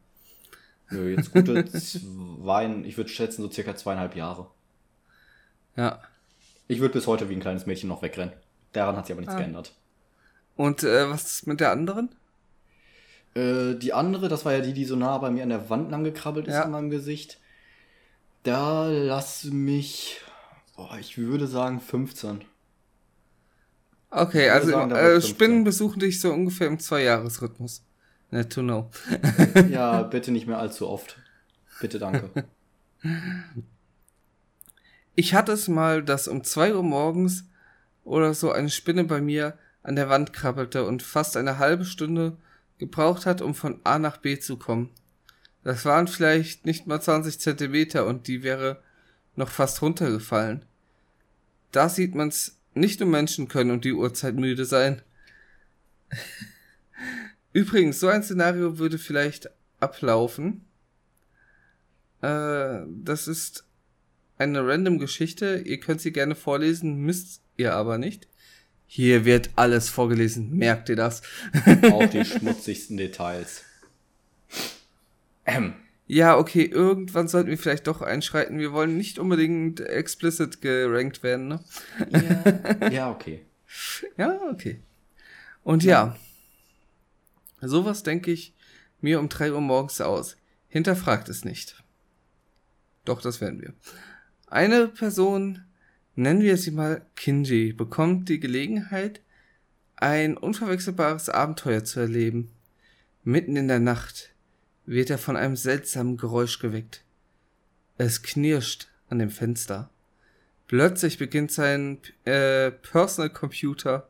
Nö, 0.91 1.15
jetzt 1.17 1.33
gute 1.33 1.65
zwei, 1.71 2.71
ich 2.85 2.97
würde 2.97 3.09
schätzen, 3.11 3.43
so 3.43 3.51
circa 3.51 3.75
zweieinhalb 3.77 4.15
Jahre. 4.15 4.49
Ja. 5.77 6.01
Ich 6.69 6.81
würde 6.81 6.93
bis 6.95 7.07
heute 7.07 7.29
wie 7.29 7.35
ein 7.35 7.41
kleines 7.41 7.65
Mädchen 7.67 7.89
noch 7.89 8.03
wegrennen. 8.03 8.35
Daran 8.73 8.97
hat 8.97 9.07
sich 9.07 9.13
aber 9.15 9.21
nichts 9.23 9.35
Ah. 9.35 9.39
geändert. 9.39 9.75
Und 10.57 10.83
äh, 10.85 11.09
was 11.09 11.25
ist 11.33 11.47
mit 11.47 11.61
der 11.61 11.73
anderen? 11.73 12.11
Äh, 13.35 13.75
die 13.77 13.95
andere, 13.95 14.29
das 14.29 14.45
war 14.45 14.53
ja 14.53 14.61
die, 14.61 14.75
die 14.75 14.85
so 14.85 14.97
nah 14.97 15.17
bei 15.19 15.31
mir 15.31 15.43
an 15.45 15.49
der 15.49 15.71
Wand 15.71 15.91
lang 15.91 16.05
gekrabbelt 16.05 16.47
ist 16.47 16.55
Ja. 16.55 16.65
in 16.65 16.71
meinem 16.73 16.91
Gesicht. 16.91 17.39
Da 18.43 18.89
lass 18.89 19.45
mich, 19.45 20.21
boah, 20.77 20.99
ich 20.99 21.17
würde 21.17 21.47
sagen 21.47 21.81
15. 21.81 22.45
Okay, 24.15 24.51
also 24.51 24.71
sagen, 24.71 24.91
äh, 24.91 24.95
wird 24.95 25.23
15. 25.23 25.31
Spinnen 25.31 25.65
besuchen 25.65 26.01
dich 26.01 26.21
so 26.21 26.33
ungefähr 26.33 26.67
im 26.67 26.79
Zweijahresrhythmus. 26.79 27.83
Net 28.31 28.53
to 28.53 28.61
know. 28.61 28.91
Ja, 29.71 30.03
bitte 30.03 30.31
nicht 30.33 30.47
mehr 30.47 30.59
allzu 30.59 30.89
oft. 30.89 31.19
Bitte 31.81 31.99
danke. 31.99 32.31
Ich 35.15 35.35
hatte 35.35 35.53
es 35.53 35.69
mal, 35.69 36.03
dass 36.03 36.27
um 36.27 36.43
zwei 36.43 36.75
Uhr 36.75 36.83
morgens 36.83 37.45
oder 38.03 38.33
so 38.33 38.51
eine 38.51 38.71
Spinne 38.71 39.05
bei 39.05 39.21
mir 39.21 39.59
an 39.83 39.95
der 39.95 40.09
Wand 40.09 40.33
krabbelte 40.33 40.87
und 40.87 41.03
fast 41.03 41.37
eine 41.37 41.59
halbe 41.59 41.85
Stunde 41.85 42.39
gebraucht 42.79 43.27
hat, 43.27 43.43
um 43.43 43.55
von 43.55 43.81
A 43.85 43.99
nach 43.99 44.17
B 44.17 44.39
zu 44.39 44.57
kommen. 44.57 44.89
Das 45.65 45.85
waren 45.85 46.09
vielleicht 46.09 46.65
nicht 46.65 46.87
mal 46.87 47.01
20 47.01 47.41
Zentimeter 47.41 48.07
und 48.07 48.27
die 48.27 48.43
wäre 48.43 48.83
noch 49.37 49.51
fast 49.51 49.83
runtergefallen. 49.83 50.65
Da 51.73 51.89
sieht 51.89 52.15
man's, 52.15 52.59
nicht 52.75 53.01
nur 53.01 53.09
Menschen 53.09 53.49
können 53.49 53.71
um 53.71 53.81
die 53.81 53.93
Uhrzeit 53.93 54.35
müde 54.35 54.65
sein. 54.65 55.03
Übrigens, 57.53 58.01
so 58.01 58.09
ein 58.09 58.23
Szenario 58.23 58.79
würde 58.79 58.99
vielleicht 58.99 59.51
ablaufen. 59.81 60.65
Äh, 62.23 62.81
das 62.87 63.29
ist 63.29 63.65
eine 64.39 64.67
random 64.67 64.99
Geschichte. 64.99 65.63
Ihr 65.65 65.81
könnt 65.81 66.01
sie 66.01 66.13
gerne 66.13 66.35
vorlesen, 66.35 66.97
müsst 66.97 67.43
ihr 67.57 67.75
aber 67.75 67.99
nicht. 67.99 68.29
Hier 68.87 69.25
wird 69.25 69.51
alles 69.57 69.89
vorgelesen, 69.89 70.51
merkt 70.51 70.89
ihr 70.89 70.97
das? 70.97 71.23
Auch 71.91 72.07
die 72.07 72.25
schmutzigsten 72.27 72.97
Details. 72.97 73.63
Ähm. 75.47 75.75
Ja, 76.07 76.37
okay, 76.37 76.65
irgendwann 76.65 77.29
sollten 77.29 77.51
wir 77.51 77.59
vielleicht 77.59 77.87
doch 77.87 78.03
einschreiten. 78.03 78.59
Wir 78.59 78.73
wollen 78.73 78.97
nicht 78.97 79.19
unbedingt 79.19 79.81
explicit 79.81 80.61
gerankt 80.61 81.23
werden, 81.23 81.49
ne? 81.49 81.61
Ja, 82.11 82.89
ja 82.91 83.11
okay. 83.11 83.47
Ja, 84.17 84.41
okay. 84.51 84.81
Und 85.63 85.85
ja, 85.85 86.17
sowas 87.61 88.03
denke 88.03 88.33
ich 88.33 88.53
mir 89.01 89.21
um 89.21 89.29
drei 89.29 89.53
Uhr 89.53 89.61
morgens 89.61 90.01
aus. 90.01 90.37
Hinterfragt 90.69 91.29
es 91.29 91.45
nicht. 91.45 91.83
Doch, 93.05 93.21
das 93.21 93.41
werden 93.41 93.61
wir. 93.61 93.73
Eine 94.47 94.89
Person, 94.89 95.63
nennen 96.15 96.43
wir 96.43 96.57
sie 96.57 96.71
mal 96.71 97.07
Kinji, 97.17 97.73
bekommt 97.73 98.29
die 98.29 98.41
Gelegenheit, 98.41 99.21
ein 99.97 100.37
unverwechselbares 100.37 101.29
Abenteuer 101.29 101.85
zu 101.85 102.01
erleben. 102.01 102.51
Mitten 103.25 103.57
in 103.57 103.69
der 103.69 103.81
Nacht 103.81 104.32
wird 104.87 105.11
er 105.11 105.19
von 105.19 105.37
einem 105.37 105.57
seltsamen 105.57 106.17
Geräusch 106.17 106.59
geweckt. 106.59 107.05
Es 107.99 108.23
knirscht 108.23 108.89
an 109.09 109.19
dem 109.19 109.31
Fenster. 109.31 109.91
Plötzlich 110.67 111.19
beginnt 111.19 111.53
sein 111.53 111.99
äh, 112.25 112.71
Personal 112.71 113.31
Computer. 113.31 114.09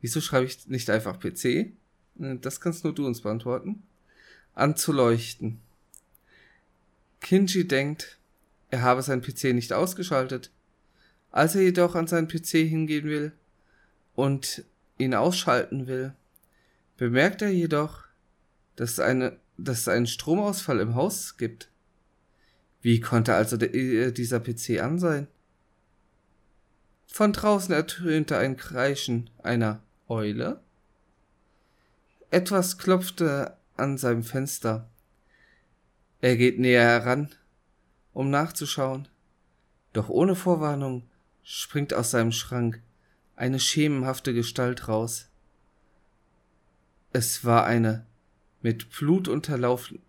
Wieso 0.00 0.20
schreibe 0.20 0.46
ich 0.46 0.66
nicht 0.66 0.90
einfach 0.90 1.18
PC? 1.20 1.44
Äh, 1.44 1.72
Das 2.40 2.60
kannst 2.60 2.84
nur 2.84 2.94
du 2.94 3.06
uns 3.06 3.20
beantworten. 3.20 3.82
An 4.54 4.76
zu 4.76 4.92
leuchten. 4.92 5.60
Kinji 7.20 7.66
denkt, 7.66 8.18
er 8.70 8.82
habe 8.82 9.02
seinen 9.02 9.22
PC 9.22 9.54
nicht 9.54 9.72
ausgeschaltet. 9.72 10.50
Als 11.30 11.54
er 11.54 11.62
jedoch 11.62 11.94
an 11.94 12.06
seinen 12.06 12.28
PC 12.28 12.68
hingehen 12.68 13.04
will 13.04 13.32
und 14.14 14.64
ihn 14.98 15.14
ausschalten 15.14 15.86
will, 15.86 16.14
bemerkt 16.96 17.42
er 17.42 17.50
jedoch, 17.50 18.04
dass, 18.76 18.98
eine, 18.98 19.38
dass 19.64 19.80
es 19.80 19.88
einen 19.88 20.06
Stromausfall 20.06 20.80
im 20.80 20.94
Haus 20.94 21.36
gibt. 21.36 21.68
Wie 22.80 23.00
konnte 23.00 23.34
also 23.34 23.56
der, 23.56 23.74
äh, 23.74 24.12
dieser 24.12 24.40
PC 24.40 24.80
an 24.80 24.98
sein? 24.98 25.28
Von 27.06 27.32
draußen 27.32 27.74
ertönte 27.74 28.38
ein 28.38 28.56
Kreischen 28.56 29.30
einer 29.42 29.82
Eule. 30.08 30.60
Etwas 32.30 32.78
klopfte 32.78 33.56
an 33.76 33.98
seinem 33.98 34.22
Fenster. 34.22 34.88
Er 36.20 36.36
geht 36.36 36.58
näher 36.58 36.84
heran, 36.84 37.28
um 38.12 38.30
nachzuschauen. 38.30 39.08
Doch 39.92 40.08
ohne 40.08 40.34
Vorwarnung 40.34 41.08
springt 41.42 41.92
aus 41.92 42.10
seinem 42.10 42.32
Schrank 42.32 42.80
eine 43.36 43.60
schemenhafte 43.60 44.32
Gestalt 44.32 44.88
raus. 44.88 45.28
Es 47.12 47.44
war 47.44 47.66
eine 47.66 48.06
mit 48.62 48.90
Blut 48.90 49.28
unterlaufene. 49.28 50.00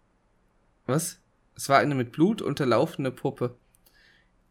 Was? 0.86 1.20
Es 1.56 1.70
war 1.70 1.80
eine 1.80 1.96
mit 1.96 2.12
Blut 2.12 2.42
unterlaufene 2.42 3.12
Puppe. 3.12 3.56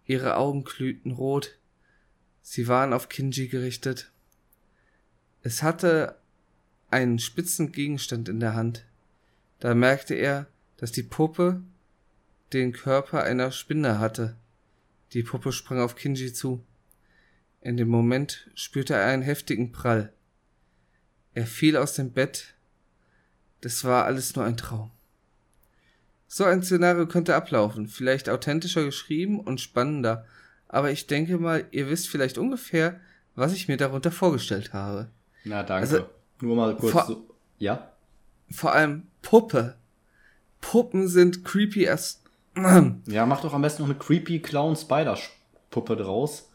Ihre 0.07 0.37
Augen 0.37 0.65
glühten 0.65 1.13
rot. 1.13 1.59
Sie 2.43 2.69
waren 2.69 2.93
auf 2.93 3.09
Kinji 3.09 3.49
gerichtet. 3.49 4.11
Es 5.43 5.63
hatte 5.63 6.17
einen 6.91 7.19
spitzen 7.19 7.73
Gegenstand 7.73 8.29
in 8.29 8.41
der 8.41 8.55
Hand. 8.55 8.85
Da 9.61 9.75
merkte 9.75 10.15
er, 10.15 10.47
dass 10.77 10.93
die 10.93 11.03
Puppe 11.03 11.63
den 12.53 12.73
Körper 12.73 13.23
einer 13.23 13.51
Spinne 13.51 13.99
hatte. 13.99 14.37
Die 15.13 15.23
Puppe 15.23 15.53
sprang 15.53 15.81
auf 15.81 15.97
Kinji 15.97 16.33
zu. 16.33 16.65
In 17.61 17.77
dem 17.77 17.89
Moment 17.89 18.51
spürte 18.55 18.95
er 18.95 19.07
einen 19.07 19.23
heftigen 19.23 19.73
Prall. 19.73 20.13
Er 21.35 21.47
fiel 21.47 21.77
aus 21.77 21.95
dem 21.95 22.13
Bett. 22.13 22.55
Das 23.63 23.85
war 23.85 24.05
alles 24.05 24.37
nur 24.37 24.45
ein 24.45 24.57
Traum. 24.59 24.91
So 26.29 26.45
ein 26.45 26.63
Szenario 26.63 27.07
könnte 27.07 27.35
ablaufen, 27.35 27.89
vielleicht 27.89 28.29
authentischer 28.29 28.85
geschrieben 28.85 29.41
und 29.41 29.61
spannender, 29.61 30.25
aber 30.69 30.91
ich 30.91 31.07
denke 31.07 31.39
mal, 31.39 31.67
ihr 31.71 31.89
wisst 31.91 32.09
vielleicht 32.09 32.39
ungefähr, 32.39 33.01
was 33.35 33.53
ich 33.53 33.69
mir 33.69 33.77
darunter 33.77 34.11
vorgestellt 34.11 34.73
habe. 34.73 35.09
Na, 35.45 35.63
danke. 35.63 35.89
Also, 35.89 36.07
Nur 36.41 36.57
mal 36.57 36.77
kurz 36.77 36.93
vor- 36.93 37.07
so. 37.07 37.27
Ja? 37.59 37.91
Vor 38.51 38.73
allem 38.73 39.07
Puppe. 39.23 39.77
Puppen 40.61 41.09
sind 41.09 41.45
creepy 41.45 41.89
as. 41.89 42.23
Ja, 43.07 43.27
mach 43.27 43.41
doch 43.41 43.55
am 43.55 43.63
besten 43.63 43.83
noch 43.83 43.91
eine 43.91 43.99
creepy 43.99 44.41
Clown 44.41 44.77
Spider 44.77 45.19
Puppe 45.71 45.97
draus. 45.97 46.51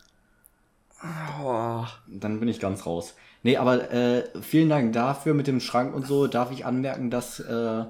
Oh. 1.43 1.85
Dann 2.07 2.39
bin 2.39 2.47
ich 2.49 2.59
ganz 2.59 2.85
raus. 2.85 3.15
Nee, 3.43 3.57
aber 3.57 3.91
äh, 3.91 4.23
vielen 4.41 4.69
Dank 4.69 4.93
dafür 4.93 5.33
mit 5.33 5.47
dem 5.47 5.59
Schrank 5.59 5.93
und 5.93 6.05
so. 6.05 6.27
Darf 6.27 6.51
ich 6.51 6.65
anmerken, 6.65 7.09
dass 7.09 7.39
äh, 7.39 7.83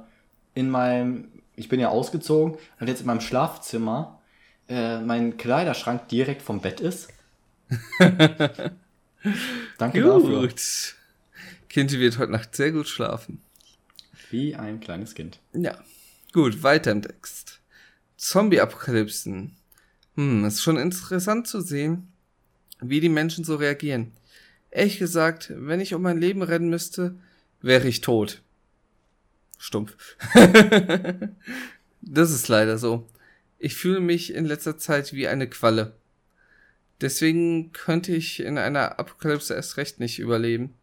in 0.53 0.69
meinem, 0.69 1.29
ich 1.55 1.69
bin 1.69 1.79
ja 1.79 1.89
ausgezogen 1.89 2.57
und 2.79 2.87
jetzt 2.87 3.01
in 3.01 3.07
meinem 3.07 3.21
Schlafzimmer 3.21 4.19
äh, 4.67 4.99
mein 4.99 5.37
Kleiderschrank 5.37 6.07
direkt 6.09 6.41
vom 6.41 6.61
Bett 6.61 6.79
ist. 6.79 7.09
Danke 9.77 10.01
dafür. 10.01 10.41
Gut. 10.41 10.95
Kinji 11.69 11.99
wird 11.99 12.17
heute 12.17 12.31
Nacht 12.31 12.55
sehr 12.55 12.71
gut 12.71 12.87
schlafen. 12.87 13.41
Wie 14.29 14.55
ein 14.55 14.79
kleines 14.79 15.15
Kind. 15.15 15.39
Ja. 15.53 15.77
Gut, 16.33 16.63
weiter 16.63 16.91
im 16.91 17.01
Text. 17.01 17.59
Zombie-Apokalypsen. 18.17 19.55
Hm, 20.15 20.45
ist 20.45 20.61
schon 20.61 20.77
interessant 20.77 21.47
zu 21.47 21.61
sehen, 21.61 22.11
wie 22.81 22.99
die 22.99 23.09
Menschen 23.09 23.43
so 23.43 23.55
reagieren. 23.55 24.11
Ehrlich 24.77 24.99
gesagt, 24.99 25.51
wenn 25.55 25.79
ich 25.79 25.95
um 25.95 26.03
mein 26.03 26.21
Leben 26.21 26.43
rennen 26.43 26.69
müsste, 26.69 27.15
wäre 27.63 27.87
ich 27.87 28.01
tot. 28.01 28.43
Stumpf. 29.57 29.97
das 32.01 32.29
ist 32.29 32.47
leider 32.47 32.77
so. 32.77 33.07
Ich 33.57 33.75
fühle 33.75 34.01
mich 34.01 34.35
in 34.35 34.45
letzter 34.45 34.77
Zeit 34.77 35.13
wie 35.13 35.27
eine 35.27 35.49
Qualle. 35.49 35.93
Deswegen 37.01 37.71
könnte 37.71 38.15
ich 38.15 38.39
in 38.39 38.59
einer 38.59 38.99
Apokalypse 38.99 39.55
erst 39.55 39.77
recht 39.77 39.99
nicht 39.99 40.19
überleben. 40.19 40.75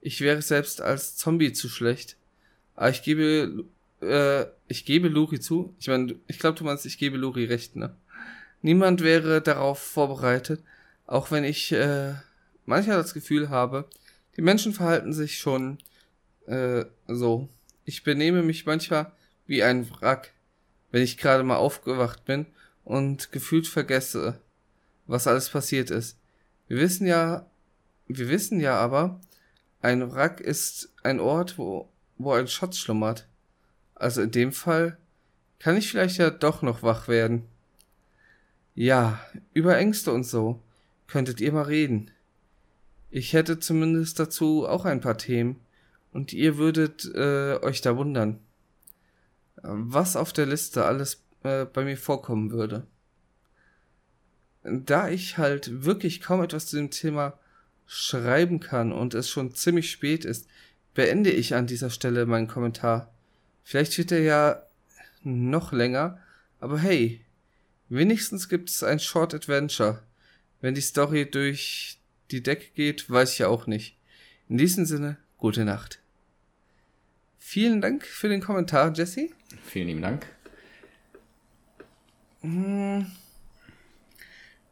Ich 0.00 0.20
wäre 0.20 0.42
selbst 0.42 0.80
als 0.80 1.14
Zombie 1.14 1.52
zu 1.52 1.68
schlecht. 1.68 2.16
Aber 2.74 2.90
ich 2.90 3.04
gebe, 3.04 3.66
äh, 4.00 4.46
ich 4.66 4.84
gebe 4.84 5.06
Luri 5.06 5.38
zu. 5.38 5.76
Ich 5.78 5.86
meine, 5.86 6.16
ich 6.26 6.40
glaube, 6.40 6.58
du 6.58 6.64
meinst, 6.64 6.86
ich 6.86 6.98
gebe 6.98 7.16
Luri 7.16 7.44
recht, 7.44 7.76
ne? 7.76 7.94
Niemand 8.62 9.04
wäre 9.04 9.40
darauf 9.40 9.78
vorbereitet, 9.78 10.60
auch 11.06 11.30
wenn 11.30 11.44
ich 11.44 11.70
äh, 11.70 12.14
manchmal 12.68 12.98
das 12.98 13.14
Gefühl 13.14 13.48
habe, 13.48 13.88
die 14.36 14.42
Menschen 14.42 14.72
verhalten 14.72 15.12
sich 15.12 15.38
schon 15.38 15.78
äh, 16.46 16.84
so. 17.08 17.48
Ich 17.84 18.04
benehme 18.04 18.42
mich 18.42 18.66
manchmal 18.66 19.10
wie 19.46 19.62
ein 19.62 19.90
Wrack, 19.90 20.32
wenn 20.90 21.02
ich 21.02 21.16
gerade 21.16 21.42
mal 21.42 21.56
aufgewacht 21.56 22.24
bin 22.26 22.46
und 22.84 23.32
gefühlt 23.32 23.66
vergesse, 23.66 24.38
was 25.06 25.26
alles 25.26 25.48
passiert 25.48 25.90
ist. 25.90 26.18
Wir 26.68 26.76
wissen 26.76 27.06
ja, 27.06 27.46
wir 28.06 28.28
wissen 28.28 28.60
ja 28.60 28.76
aber, 28.76 29.20
ein 29.80 30.12
Wrack 30.12 30.40
ist 30.40 30.92
ein 31.02 31.20
Ort, 31.20 31.56
wo, 31.56 31.88
wo 32.18 32.32
ein 32.32 32.48
Schatz 32.48 32.76
schlummert. 32.76 33.26
Also 33.94 34.20
in 34.20 34.30
dem 34.30 34.52
Fall 34.52 34.98
kann 35.58 35.76
ich 35.76 35.90
vielleicht 35.90 36.18
ja 36.18 36.30
doch 36.30 36.60
noch 36.62 36.82
wach 36.82 37.08
werden. 37.08 37.44
Ja, 38.74 39.20
über 39.54 39.76
Ängste 39.78 40.12
und 40.12 40.24
so 40.24 40.62
könntet 41.06 41.40
ihr 41.40 41.52
mal 41.52 41.62
reden. 41.62 42.10
Ich 43.10 43.32
hätte 43.32 43.58
zumindest 43.58 44.18
dazu 44.18 44.66
auch 44.66 44.84
ein 44.84 45.00
paar 45.00 45.18
Themen 45.18 45.60
und 46.12 46.32
ihr 46.32 46.58
würdet 46.58 47.10
äh, 47.14 47.58
euch 47.62 47.80
da 47.80 47.96
wundern, 47.96 48.38
was 49.62 50.16
auf 50.16 50.32
der 50.32 50.46
Liste 50.46 50.84
alles 50.84 51.22
äh, 51.42 51.64
bei 51.64 51.84
mir 51.84 51.96
vorkommen 51.96 52.50
würde 52.50 52.86
da 54.62 55.08
ich 55.08 55.38
halt 55.38 55.84
wirklich 55.84 56.20
kaum 56.20 56.42
etwas 56.42 56.66
zu 56.66 56.76
dem 56.76 56.90
Thema 56.90 57.38
schreiben 57.86 58.60
kann 58.60 58.92
und 58.92 59.14
es 59.14 59.28
schon 59.28 59.54
ziemlich 59.54 59.90
spät 59.90 60.24
ist, 60.24 60.46
beende 60.94 61.30
ich 61.30 61.54
an 61.54 61.66
dieser 61.66 61.90
Stelle 61.90 62.26
meinen 62.26 62.48
Kommentar. 62.48 63.12
Vielleicht 63.64 63.96
wird 63.98 64.12
er 64.12 64.20
ja 64.20 64.62
noch 65.22 65.72
länger, 65.72 66.20
aber 66.60 66.78
hey, 66.78 67.24
wenigstens 67.88 68.48
gibt 68.48 68.70
es 68.70 68.82
ein 68.82 68.98
Short 68.98 69.34
Adventure. 69.34 70.02
Wenn 70.60 70.74
die 70.74 70.80
Story 70.80 71.30
durch 71.30 71.97
die 72.30 72.42
Decke 72.42 72.66
geht, 72.74 73.08
weiß 73.10 73.32
ich 73.32 73.38
ja 73.38 73.48
auch 73.48 73.66
nicht. 73.66 73.96
In 74.48 74.58
diesem 74.58 74.84
Sinne, 74.86 75.16
gute 75.38 75.64
Nacht. 75.64 76.00
Vielen 77.38 77.80
Dank 77.80 78.04
für 78.04 78.28
den 78.28 78.40
Kommentar, 78.40 78.92
Jesse. 78.94 79.28
Vielen 79.64 79.88
lieben 79.88 80.02
Dank. 80.02 80.26
Hm. 82.42 83.06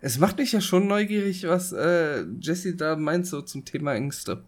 Es 0.01 0.19
macht 0.19 0.39
mich 0.39 0.53
ja 0.53 0.61
schon 0.61 0.87
neugierig, 0.87 1.47
was 1.49 1.73
äh, 1.73 2.23
Jessie 2.41 2.77
da 2.77 2.97
meint 2.97 3.27
so 3.27 3.43
zum 3.43 3.65
Thema 3.65 3.95
Ängste. 3.95 4.45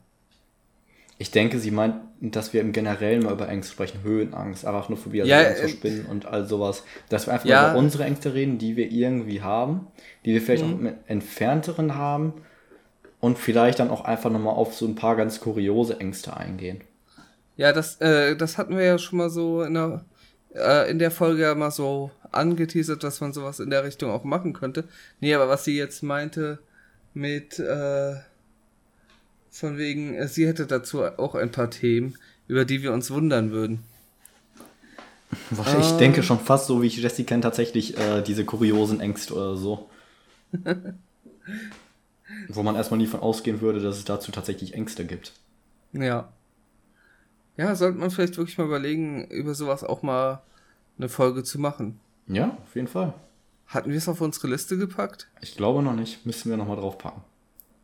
Ich 1.20 1.32
denke, 1.32 1.59
sie 1.59 1.72
meint, 1.72 1.96
dass 2.20 2.52
wir 2.52 2.61
im 2.61 2.70
Generellen 2.72 3.24
mal 3.24 3.32
über 3.32 3.48
Ängste 3.48 3.72
sprechen, 3.72 4.02
Höhenangst, 4.04 4.64
Arachnophobie, 4.64 5.22
also 5.22 5.32
Ja, 5.32 5.38
Angst 5.48 5.61
vor 5.61 5.68
äh, 5.68 5.72
Spinnen 5.72 6.06
und 6.06 6.26
all 6.26 6.46
sowas. 6.46 6.84
Dass 7.09 7.26
wir 7.26 7.32
einfach 7.34 7.46
Ja. 7.48 7.62
mal 7.62 7.70
über 7.70 7.78
unsere 7.80 8.04
Ängste 8.04 8.34
reden, 8.34 8.59
die 8.59 8.76
wir 8.76 8.88
irgendwie 8.92 9.40
haben, 9.42 9.88
die 10.24 10.34
wir 10.34 10.42
vielleicht 10.42 10.64
Mhm. 10.64 10.74
auch 10.74 10.78
mit 10.78 10.96
entfernteren 11.09 11.94
haben 11.96 12.34
und 13.20 13.38
vielleicht 13.38 13.78
dann 13.78 13.90
auch 13.90 14.04
einfach 14.04 14.30
nochmal 14.30 14.54
auf 14.54 14.74
so 14.74 14.86
ein 14.86 14.94
paar 14.94 15.16
ganz 15.16 15.40
kuriose 15.40 15.98
Ängste 16.00 16.36
eingehen. 16.36 16.80
Ja, 17.56 17.72
das, 17.72 18.00
äh, 18.00 18.36
das 18.36 18.58
hatten 18.58 18.76
wir 18.76 18.84
ja 18.84 18.98
schon 18.98 19.18
mal 19.18 19.30
so 19.30 19.62
in 19.62 19.74
der, 19.74 20.04
äh, 20.54 20.90
in 20.90 20.98
der 20.98 21.10
Folge 21.10 21.42
ja 21.42 21.54
mal 21.54 21.70
so 21.72 22.10
angeteasert, 22.30 23.02
dass 23.02 23.20
man 23.20 23.32
sowas 23.32 23.58
in 23.58 23.70
der 23.70 23.84
Richtung 23.84 24.10
auch 24.10 24.24
machen 24.24 24.52
könnte. 24.52 24.84
Nee, 25.20 25.34
aber 25.34 25.48
was 25.48 25.64
sie 25.64 25.76
jetzt 25.76 26.02
meinte 26.02 26.58
mit, 27.14 27.58
äh, 27.58 28.14
von 29.50 29.76
wegen, 29.76 30.14
äh, 30.14 30.28
sie 30.28 30.46
hätte 30.46 30.66
dazu 30.66 31.02
auch 31.02 31.34
ein 31.34 31.50
paar 31.50 31.70
Themen, 31.70 32.16
über 32.46 32.64
die 32.64 32.82
wir 32.82 32.92
uns 32.92 33.10
wundern 33.10 33.50
würden. 33.50 33.80
Ich 35.50 35.90
Ähm. 35.92 35.98
denke 35.98 36.22
schon 36.22 36.38
fast 36.38 36.66
so, 36.68 36.80
wie 36.80 36.86
ich 36.86 36.96
Jessie 36.96 37.24
kenne, 37.24 37.42
tatsächlich 37.42 37.98
äh, 37.98 38.22
diese 38.22 38.44
kuriosen 38.44 39.00
Ängste 39.00 39.34
oder 39.34 39.56
so. 39.56 39.90
Wo 42.49 42.62
man 42.62 42.76
erstmal 42.76 42.99
nie 42.99 43.07
von 43.07 43.20
ausgehen 43.20 43.61
würde, 43.61 43.80
dass 43.80 43.97
es 43.97 44.05
dazu 44.05 44.32
tatsächlich 44.32 44.74
Ängste 44.74 45.05
gibt. 45.05 45.32
Ja. 45.93 46.32
Ja, 47.57 47.74
sollte 47.74 47.99
man 47.99 48.11
vielleicht 48.11 48.36
wirklich 48.36 48.59
mal 48.59 48.66
überlegen, 48.66 49.26
über 49.28 49.55
sowas 49.55 49.82
auch 49.82 50.03
mal 50.03 50.43
eine 50.99 51.09
Folge 51.09 51.43
zu 51.43 51.59
machen. 51.59 51.99
Ja, 52.26 52.57
auf 52.64 52.74
jeden 52.74 52.89
Fall. 52.89 53.14
Hatten 53.66 53.91
wir 53.91 53.99
es 53.99 54.09
auf 54.09 54.20
unsere 54.20 54.49
Liste 54.49 54.78
gepackt? 54.78 55.28
Ich 55.41 55.57
glaube 55.57 55.82
noch 55.82 55.95
nicht. 55.95 56.24
Müssen 56.24 56.51
wir 56.51 56.57
nochmal 56.57 56.76
drauf 56.76 56.99
packen. 56.99 57.22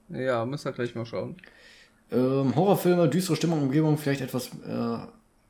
Ja, 0.08 0.44
müssen 0.44 0.66
wir 0.66 0.72
gleich 0.72 0.94
mal 0.94 1.06
schauen. 1.06 1.36
Ähm, 2.10 2.54
Horrorfilme, 2.54 3.08
düstere 3.08 3.36
Stimmung, 3.36 3.62
Umgebung, 3.62 3.98
vielleicht 3.98 4.20
etwas. 4.20 4.48
Äh, 4.66 4.98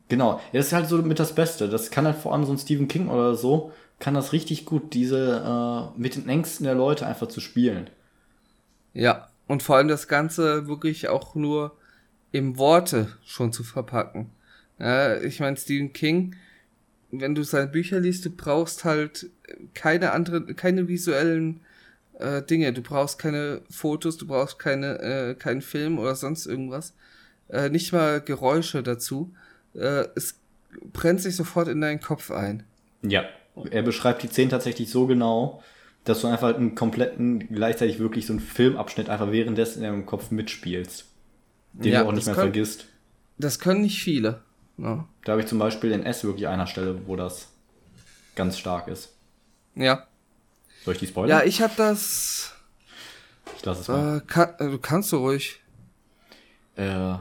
genau. 0.08 0.40
Ja, 0.52 0.58
das 0.58 0.66
ist 0.66 0.72
halt 0.72 0.88
so 0.88 0.98
mit 0.98 1.18
das 1.18 1.34
Beste. 1.34 1.68
Das 1.68 1.90
kann 1.90 2.06
halt 2.06 2.16
vor 2.16 2.32
allem 2.32 2.44
so 2.44 2.52
ein 2.52 2.58
Stephen 2.58 2.88
King 2.88 3.08
oder 3.08 3.34
so, 3.34 3.72
kann 3.98 4.14
das 4.14 4.32
richtig 4.32 4.64
gut, 4.64 4.94
diese 4.94 5.92
äh, 5.96 6.00
mit 6.00 6.16
den 6.16 6.28
Ängsten 6.28 6.64
der 6.64 6.74
Leute 6.74 7.06
einfach 7.06 7.28
zu 7.28 7.40
spielen. 7.40 7.90
Ja, 8.94 9.28
und 9.46 9.62
vor 9.62 9.76
allem 9.76 9.88
das 9.88 10.08
Ganze 10.08 10.66
wirklich 10.66 11.08
auch 11.08 11.34
nur 11.34 11.76
im 12.32 12.56
Worte 12.56 13.08
schon 13.24 13.52
zu 13.52 13.62
verpacken. 13.62 14.30
Ja, 14.78 15.20
ich 15.20 15.40
meine, 15.40 15.56
Stephen 15.56 15.92
King, 15.92 16.34
wenn 17.10 17.34
du 17.34 17.42
seine 17.42 17.68
Bücher 17.68 18.00
liest, 18.00 18.24
du 18.24 18.30
brauchst 18.30 18.84
halt 18.84 19.30
keine 19.74 20.12
anderen, 20.12 20.56
keine 20.56 20.88
visuellen 20.88 21.60
äh, 22.18 22.42
Dinge. 22.42 22.72
Du 22.72 22.82
brauchst 22.82 23.18
keine 23.18 23.62
Fotos, 23.70 24.16
du 24.16 24.26
brauchst 24.26 24.58
keine, 24.58 25.00
äh, 25.00 25.34
keinen 25.34 25.62
Film 25.62 25.98
oder 25.98 26.14
sonst 26.14 26.46
irgendwas. 26.46 26.94
Äh, 27.48 27.68
nicht 27.70 27.92
mal 27.92 28.20
Geräusche 28.20 28.82
dazu. 28.82 29.34
Äh, 29.74 30.06
es 30.14 30.40
brennt 30.92 31.20
sich 31.20 31.36
sofort 31.36 31.68
in 31.68 31.80
deinen 31.80 32.00
Kopf 32.00 32.30
ein. 32.30 32.64
Ja. 33.02 33.24
Er 33.70 33.82
beschreibt 33.82 34.22
die 34.24 34.28
Szenen 34.28 34.50
tatsächlich 34.50 34.90
so 34.90 35.06
genau, 35.06 35.62
dass 36.04 36.20
du 36.20 36.26
einfach 36.28 36.54
einen 36.54 36.74
kompletten, 36.74 37.48
gleichzeitig 37.48 37.98
wirklich 37.98 38.26
so 38.26 38.32
einen 38.34 38.40
Filmabschnitt 38.40 39.08
einfach 39.08 39.30
währenddessen 39.32 39.78
in 39.78 39.84
deinem 39.84 40.06
Kopf 40.06 40.30
mitspielst. 40.30 41.06
Den 41.72 41.92
Ja, 41.92 42.02
du 42.02 42.08
auch 42.08 42.12
nicht 42.12 42.26
mehr 42.26 42.34
kann- 42.34 42.44
vergisst. 42.44 42.86
Das 43.38 43.58
können 43.58 43.82
nicht 43.82 44.02
viele. 44.02 44.42
Ja. 44.78 45.08
Da 45.24 45.32
habe 45.32 45.40
ich 45.42 45.48
zum 45.48 45.58
Beispiel 45.58 45.90
in 45.92 46.04
S 46.04 46.24
wirklich 46.24 46.46
einer 46.48 46.66
Stelle, 46.66 47.06
wo 47.06 47.16
das 47.16 47.48
ganz 48.36 48.58
stark 48.58 48.88
ist. 48.88 49.14
Ja, 49.74 50.06
Soll 50.84 50.94
ich 50.94 51.00
die 51.00 51.06
spoilern? 51.06 51.30
ja 51.40 51.44
ich 51.44 51.62
habe 51.62 51.72
das. 51.76 52.52
ich 53.56 53.64
lasse 53.64 53.80
es 53.80 53.88
mal. 53.88 54.18
Äh, 54.18 54.20
kann, 54.26 54.50
äh, 54.58 54.70
du 54.70 54.78
kannst 54.78 55.10
du 55.12 55.16
ruhig. 55.16 55.60
Äh, 56.76 57.14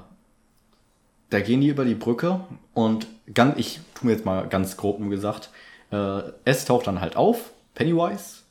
da 1.30 1.40
gehen 1.40 1.62
die 1.62 1.68
über 1.70 1.86
die 1.86 1.96
Brücke 1.96 2.42
und 2.74 3.08
ganz, 3.34 3.58
ich 3.58 3.80
tu 3.96 4.06
mir 4.06 4.12
jetzt 4.14 4.26
mal 4.26 4.48
ganz 4.50 4.78
grob 4.78 5.00
nur 5.00 5.10
gesagt, 5.10 5.50
äh, 5.92 6.22
S 6.46 6.66
taucht 6.66 6.86
dann 6.88 7.02
halt 7.02 7.16
auf, 7.16 7.52
Pennywise. 7.76 8.43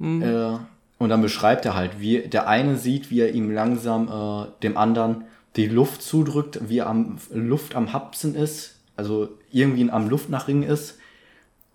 Äh, 0.00 0.58
und 0.98 1.08
dann 1.08 1.22
beschreibt 1.22 1.64
er 1.64 1.74
halt, 1.74 2.00
wie 2.00 2.20
der 2.20 2.48
eine 2.48 2.76
sieht, 2.76 3.10
wie 3.10 3.20
er 3.20 3.32
ihm 3.32 3.50
langsam 3.50 4.08
äh, 4.08 4.62
dem 4.62 4.76
anderen 4.76 5.24
die 5.56 5.66
Luft 5.68 6.02
zudrückt, 6.02 6.60
wie 6.68 6.78
er 6.78 6.88
am 6.88 7.18
Luft 7.32 7.74
am 7.74 7.92
Hapsen 7.92 8.34
ist, 8.34 8.76
also 8.96 9.28
irgendwie 9.52 9.88
am 9.90 10.08
Luftnachringen 10.08 10.62
ist. 10.68 10.98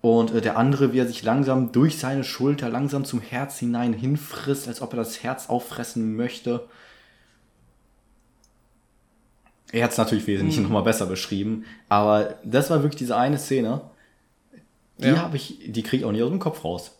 Und 0.02 0.32
äh, 0.34 0.40
der 0.40 0.56
andere, 0.56 0.92
wie 0.92 0.98
er 0.98 1.06
sich 1.06 1.22
langsam 1.22 1.72
durch 1.72 1.98
seine 1.98 2.24
Schulter 2.24 2.68
langsam 2.70 3.04
zum 3.04 3.20
Herz 3.20 3.58
hinein 3.58 3.92
hinfrisst, 3.92 4.68
als 4.68 4.80
ob 4.82 4.92
er 4.92 4.98
das 4.98 5.22
Herz 5.22 5.48
auffressen 5.48 6.16
möchte. 6.16 6.66
Er 9.72 9.84
hat 9.84 9.92
es 9.92 9.98
natürlich 9.98 10.26
wesentlich 10.26 10.56
Mhm. 10.56 10.64
noch 10.64 10.70
mal 10.70 10.80
besser 10.82 11.06
beschrieben, 11.06 11.64
aber 11.88 12.34
das 12.44 12.70
war 12.70 12.82
wirklich 12.82 12.98
diese 12.98 13.16
eine 13.16 13.38
Szene, 13.38 13.82
die 14.98 15.08
Ja. 15.08 15.18
habe 15.18 15.36
ich, 15.36 15.58
die 15.66 15.82
kriege 15.82 15.98
ich 15.98 16.04
auch 16.04 16.12
nicht 16.12 16.22
aus 16.22 16.30
dem 16.30 16.40
Kopf 16.40 16.64
raus. 16.64 16.96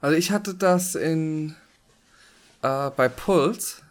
Also 0.00 0.16
ich 0.16 0.30
hatte 0.30 0.54
das 0.54 0.94
in 0.94 1.54
äh, 2.62 2.90
bei 2.90 3.08
Pulse. 3.08 3.82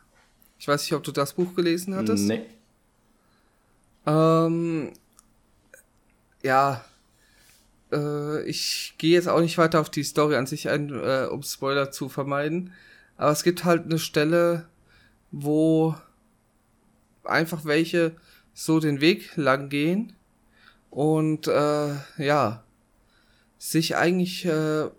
Ich 0.59 0.67
weiß 0.67 0.81
nicht, 0.83 0.93
ob 0.93 1.03
du 1.03 1.11
das 1.11 1.33
Buch 1.33 1.53
gelesen 1.55 1.95
hattest. 1.95 2.25
Nee. 2.25 2.45
Ähm, 4.05 4.93
ja, 6.41 6.83
äh, 7.91 8.43
ich 8.43 8.95
gehe 8.97 9.13
jetzt 9.13 9.27
auch 9.27 9.41
nicht 9.41 9.57
weiter 9.57 9.81
auf 9.81 9.89
die 9.89 10.03
Story 10.03 10.35
an 10.35 10.47
sich 10.47 10.69
ein, 10.69 10.89
äh, 10.89 11.27
um 11.29 11.43
Spoiler 11.43 11.91
zu 11.91 12.09
vermeiden. 12.09 12.73
Aber 13.17 13.31
es 13.31 13.43
gibt 13.43 13.65
halt 13.65 13.85
eine 13.85 13.99
Stelle, 13.99 14.67
wo 15.31 15.95
einfach 17.23 17.65
welche 17.65 18.15
so 18.53 18.79
den 18.79 19.01
Weg 19.01 19.35
lang 19.35 19.69
gehen 19.69 20.13
und 20.89 21.47
äh, 21.47 21.95
ja, 22.17 22.63
sich 23.57 23.95
eigentlich 23.95 24.45
äh, 24.45 24.89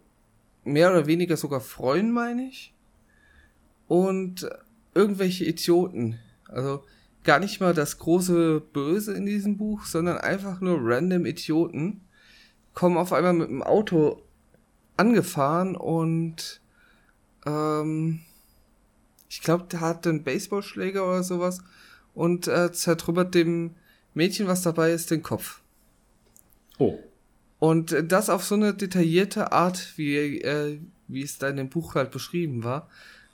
mehr 0.72 0.90
oder 0.90 1.06
weniger 1.06 1.36
sogar 1.36 1.60
freuen, 1.60 2.12
meine 2.12 2.48
ich. 2.48 2.74
Und 3.86 4.48
irgendwelche 4.94 5.44
Idioten, 5.44 6.18
also 6.48 6.84
gar 7.24 7.38
nicht 7.38 7.60
mal 7.60 7.74
das 7.74 7.98
große 7.98 8.60
Böse 8.72 9.14
in 9.14 9.26
diesem 9.26 9.56
Buch, 9.56 9.84
sondern 9.84 10.18
einfach 10.18 10.60
nur 10.60 10.78
random 10.80 11.26
Idioten, 11.26 12.02
kommen 12.74 12.96
auf 12.96 13.12
einmal 13.12 13.32
mit 13.32 13.48
dem 13.48 13.62
Auto 13.62 14.22
angefahren 14.96 15.76
und 15.76 16.60
ähm, 17.46 18.20
ich 19.28 19.40
glaube, 19.40 19.64
der 19.70 19.80
hat 19.80 20.06
einen 20.06 20.24
Baseballschläger 20.24 21.04
oder 21.04 21.22
sowas 21.22 21.62
und 22.14 22.48
äh, 22.48 22.72
zertrümmert 22.72 23.34
dem 23.34 23.74
Mädchen, 24.14 24.46
was 24.46 24.62
dabei 24.62 24.92
ist, 24.92 25.10
den 25.10 25.22
Kopf. 25.22 25.60
Oh. 26.78 26.98
Und 27.58 27.94
das 28.06 28.30
auf 28.30 28.44
so 28.44 28.54
eine 28.54 28.74
detaillierte 28.74 29.52
Art, 29.52 29.94
wie, 29.96 30.40
äh, 30.42 30.78
wie 31.08 31.22
es 31.22 31.38
da 31.38 31.48
in 31.48 31.56
dem 31.56 31.68
Buch 31.68 31.94
halt 31.94 32.10
beschrieben 32.10 32.62
war, 32.62 32.88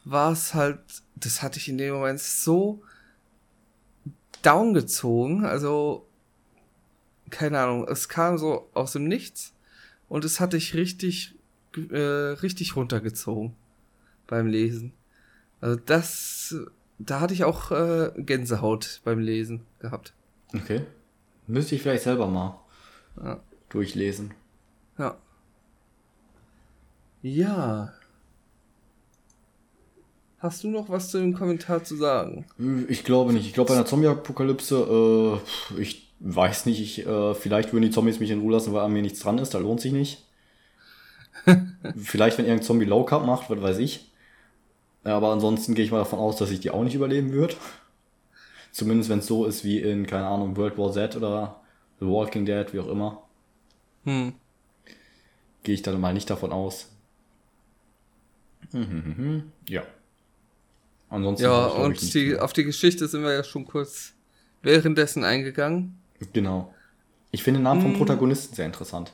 war 0.04 0.32
es 0.32 0.54
halt, 0.54 0.78
das 1.16 1.42
hatte 1.42 1.58
ich 1.58 1.68
in 1.68 1.78
dem 1.78 1.94
Moment 1.94 2.20
so 2.20 2.82
downgezogen, 4.42 5.44
also 5.44 6.06
keine 7.30 7.58
Ahnung, 7.58 7.86
es 7.88 8.08
kam 8.08 8.38
so 8.38 8.68
aus 8.74 8.92
dem 8.92 9.08
Nichts 9.08 9.54
und 10.08 10.24
es 10.24 10.40
hatte 10.40 10.56
ich 10.56 10.74
richtig, 10.74 11.34
äh, 11.90 11.98
richtig 11.98 12.76
runtergezogen 12.76 13.54
beim 14.26 14.46
Lesen. 14.46 14.92
Also 15.60 15.80
das, 15.84 16.54
da 16.98 17.20
hatte 17.20 17.34
ich 17.34 17.44
auch 17.44 17.70
äh, 17.70 18.12
Gänsehaut 18.16 19.00
beim 19.04 19.18
Lesen 19.18 19.62
gehabt. 19.80 20.12
Okay. 20.54 20.82
Müsste 21.46 21.74
ich 21.74 21.82
vielleicht 21.82 22.04
selber 22.04 22.26
mal 22.26 22.60
Ja. 23.22 23.40
Durchlesen. 23.74 24.32
Ja. 24.98 25.16
Ja. 27.22 27.92
Hast 30.38 30.62
du 30.62 30.68
noch 30.68 30.90
was 30.90 31.10
zu 31.10 31.18
dem 31.18 31.34
Kommentar 31.34 31.82
zu 31.84 31.96
sagen? 31.96 32.44
Ich 32.88 33.02
glaube 33.04 33.32
nicht. 33.32 33.46
Ich 33.46 33.54
glaube, 33.54 33.68
bei 33.68 33.74
einer 33.74 33.86
Zombie-Apokalypse, 33.86 35.40
äh, 35.78 35.80
ich 35.80 36.12
weiß 36.20 36.66
nicht, 36.66 36.80
ich, 36.80 37.06
äh, 37.06 37.34
vielleicht 37.34 37.72
würden 37.72 37.84
die 37.84 37.90
Zombies 37.90 38.20
mich 38.20 38.30
in 38.30 38.40
Ruhe 38.40 38.52
lassen, 38.52 38.72
weil 38.72 38.82
an 38.82 38.92
mir 38.92 39.02
nichts 39.02 39.20
dran 39.20 39.38
ist, 39.38 39.54
da 39.54 39.58
lohnt 39.58 39.80
sich 39.80 39.92
nicht. 39.92 40.26
vielleicht, 41.96 42.38
wenn 42.38 42.44
irgendein 42.44 42.66
Zombie 42.66 42.84
Low 42.84 43.04
Cup 43.04 43.24
macht, 43.26 43.48
was 43.50 43.60
weiß 43.60 43.78
ich. 43.78 44.12
Aber 45.02 45.32
ansonsten 45.32 45.74
gehe 45.74 45.84
ich 45.84 45.90
mal 45.90 45.98
davon 45.98 46.18
aus, 46.18 46.36
dass 46.36 46.50
ich 46.50 46.60
die 46.60 46.70
auch 46.70 46.84
nicht 46.84 46.94
überleben 46.94 47.32
würde. 47.32 47.54
Zumindest 48.70 49.10
wenn 49.10 49.20
es 49.20 49.26
so 49.26 49.46
ist 49.46 49.64
wie 49.64 49.80
in, 49.80 50.06
keine 50.06 50.26
Ahnung, 50.26 50.56
World 50.56 50.76
War 50.78 50.92
Z 50.92 51.16
oder 51.16 51.60
The 52.00 52.06
Walking 52.06 52.44
Dead, 52.44 52.66
wie 52.72 52.80
auch 52.80 52.88
immer. 52.88 53.23
Hm. 54.04 54.34
Gehe 55.62 55.74
ich 55.74 55.82
dann 55.82 56.00
mal 56.00 56.12
nicht 56.14 56.28
davon 56.30 56.52
aus. 56.52 56.90
Mhm, 58.72 59.52
ja. 59.68 59.82
Ansonsten 61.08 61.44
Ja, 61.44 61.68
ich, 61.68 61.72
ich, 61.74 61.78
und 61.80 61.90
nichts 61.92 62.10
die, 62.10 62.26
mehr. 62.30 62.44
auf 62.44 62.52
die 62.52 62.64
Geschichte 62.64 63.06
sind 63.08 63.22
wir 63.22 63.32
ja 63.32 63.44
schon 63.44 63.64
kurz 63.66 64.14
währenddessen 64.62 65.24
eingegangen. 65.24 65.98
Genau. 66.32 66.74
Ich 67.30 67.42
finde 67.42 67.60
den 67.60 67.64
Namen 67.64 67.82
vom 67.82 67.90
Hm. 67.92 67.98
Protagonisten 67.98 68.54
sehr 68.54 68.66
interessant. 68.66 69.12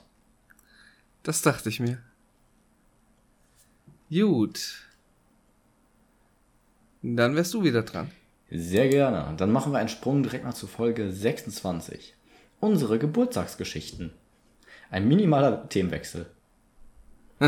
Das 1.22 1.42
dachte 1.42 1.68
ich 1.68 1.80
mir. 1.80 1.98
Gut. 4.10 4.86
Dann 7.02 7.36
wärst 7.36 7.54
du 7.54 7.62
wieder 7.64 7.82
dran. 7.82 8.10
Sehr 8.50 8.88
gerne. 8.88 9.34
Dann 9.36 9.52
machen 9.52 9.72
wir 9.72 9.78
einen 9.78 9.88
Sprung 9.88 10.22
direkt 10.22 10.44
mal 10.44 10.54
zu 10.54 10.66
Folge 10.66 11.12
26. 11.12 12.14
Unsere 12.60 12.98
Geburtstagsgeschichten. 12.98 14.12
Ein 14.90 15.06
minimaler 15.06 15.68
Themenwechsel. 15.68 16.26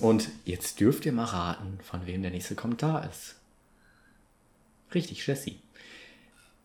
Und 0.00 0.28
jetzt 0.44 0.80
dürft 0.80 1.06
ihr 1.06 1.12
mal 1.12 1.24
raten, 1.24 1.78
von 1.82 2.06
wem 2.06 2.22
der 2.22 2.32
nächste 2.32 2.56
Kommentar 2.56 3.08
ist. 3.08 3.36
Richtig, 4.92 5.26
Jessie. 5.26 5.60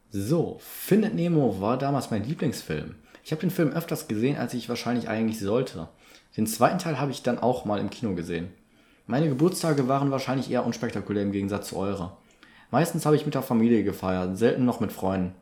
So, 0.10 0.60
Findet 0.60 1.14
Nemo 1.14 1.62
war 1.62 1.78
damals 1.78 2.10
mein 2.10 2.24
Lieblingsfilm. 2.24 2.95
Ich 3.24 3.32
habe 3.32 3.41
den 3.41 3.51
Film 3.51 3.72
öfters 3.72 4.08
gesehen, 4.08 4.38
als 4.38 4.54
ich 4.54 4.70
wahrscheinlich 4.70 5.08
eigentlich 5.08 5.39
sollte. 5.39 5.88
Den 6.36 6.47
zweiten 6.47 6.80
Teil 6.80 6.99
habe 6.99 7.12
ich 7.12 7.22
dann 7.22 7.39
auch 7.39 7.66
mal 7.66 7.80
im 7.80 7.89
Kino 7.89 8.16
gesehen. 8.16 8.49
Meine 9.06 9.30
Geburtstage 9.30 9.88
waren 9.88 10.12
wahrscheinlich 10.12 10.49
eher 10.49 10.66
unspektakulär 10.66 11.24
im 11.24 11.32
Gegensatz 11.32 11.70
zu 11.70 11.78
eurer. 11.78 12.18
Meistens 12.72 13.06
habe 13.06 13.16
ich 13.16 13.26
mit 13.26 13.36
der 13.36 13.43
Familie 13.43 13.84
gefeiert, 13.84 14.38
selten 14.38 14.66
noch 14.66 14.80
mit 14.80 14.91
Freunden. 14.91 15.36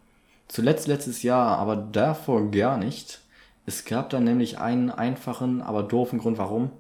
Zuletzt 0.48 0.88
letztes 0.88 1.24
Jahr, 1.24 1.58
aber 1.58 1.78
davor 1.78 2.52
gar 2.52 2.78
nicht. 2.78 3.21
Es 3.66 3.86
gab 3.86 4.10
dann 4.10 4.24
nämlich 4.24 4.58
einen 4.60 4.90
einfachen, 4.90 5.62
aber 5.62 5.84
doofen 5.84 6.20
Grund 6.20 6.38
warum. 6.38 6.72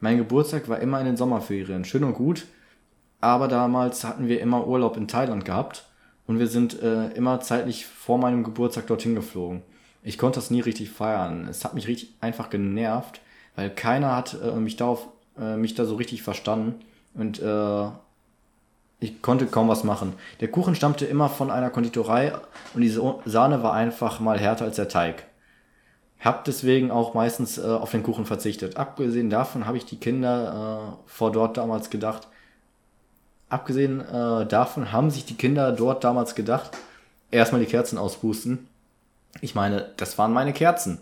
Mein 0.00 0.18
Geburtstag 0.18 0.68
war 0.68 0.80
immer 0.80 1.00
in 1.00 1.06
den 1.06 1.16
Sommerferien, 1.16 1.84
schön 1.84 2.04
und 2.04 2.14
gut, 2.14 2.46
aber 3.20 3.48
damals 3.48 4.04
hatten 4.04 4.28
wir 4.28 4.40
immer 4.40 4.66
Urlaub 4.66 4.96
in 4.96 5.08
Thailand 5.08 5.44
gehabt 5.44 5.86
und 6.26 6.38
wir 6.38 6.48
sind 6.48 6.82
äh, 6.82 7.08
immer 7.12 7.40
zeitlich 7.40 7.86
vor 7.86 8.18
meinem 8.18 8.44
Geburtstag 8.44 8.86
dorthin 8.86 9.14
geflogen. 9.14 9.62
Ich 10.02 10.18
konnte 10.18 10.38
das 10.38 10.50
nie 10.50 10.60
richtig 10.60 10.90
feiern. 10.90 11.48
Es 11.48 11.64
hat 11.64 11.74
mich 11.74 11.88
richtig 11.88 12.14
einfach 12.20 12.50
genervt, 12.50 13.20
weil 13.56 13.70
keiner 13.70 14.14
hat 14.14 14.36
äh, 14.42 14.52
mich 14.56 14.76
darauf 14.76 15.08
äh, 15.38 15.56
mich 15.56 15.74
da 15.74 15.84
so 15.84 15.96
richtig 15.96 16.22
verstanden 16.22 16.74
und 17.14 17.40
äh, 17.40 17.88
ich 19.00 19.20
konnte 19.22 19.46
kaum 19.46 19.68
was 19.68 19.84
machen. 19.84 20.14
Der 20.40 20.48
Kuchen 20.48 20.74
stammte 20.74 21.04
immer 21.04 21.28
von 21.28 21.50
einer 21.50 21.70
Konditorei 21.70 22.32
und 22.74 22.80
diese 22.80 23.02
Sahne 23.24 23.62
war 23.62 23.72
einfach 23.72 24.20
mal 24.20 24.38
härter 24.38 24.64
als 24.64 24.76
der 24.76 24.88
Teig. 24.88 25.26
Hab 26.20 26.44
deswegen 26.44 26.90
auch 26.90 27.14
meistens 27.14 27.58
äh, 27.58 27.62
auf 27.62 27.90
den 27.90 28.02
Kuchen 28.02 28.26
verzichtet. 28.26 28.76
Abgesehen 28.76 29.30
davon 29.30 29.66
habe 29.66 29.76
ich 29.76 29.84
die 29.84 29.98
Kinder 29.98 30.96
äh, 31.06 31.10
vor 31.10 31.30
dort 31.30 31.56
damals 31.56 31.90
gedacht. 31.90 32.28
Abgesehen 33.48 34.00
äh, 34.00 34.46
davon 34.46 34.92
haben 34.92 35.10
sich 35.10 35.24
die 35.24 35.36
Kinder 35.36 35.72
dort 35.72 36.02
damals 36.02 36.34
gedacht, 36.34 36.72
erstmal 37.30 37.60
die 37.60 37.68
Kerzen 37.68 37.98
auspusten. 37.98 38.66
Ich 39.40 39.54
meine, 39.54 39.92
das 39.98 40.18
waren 40.18 40.32
meine 40.32 40.52
Kerzen. 40.52 40.98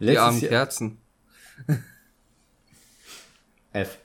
Die 0.00 0.16
armen 0.16 0.40
Letztes 0.40 0.50
Jahr, 0.50 0.50
Kerzen. 0.50 0.98
F. 3.72 3.98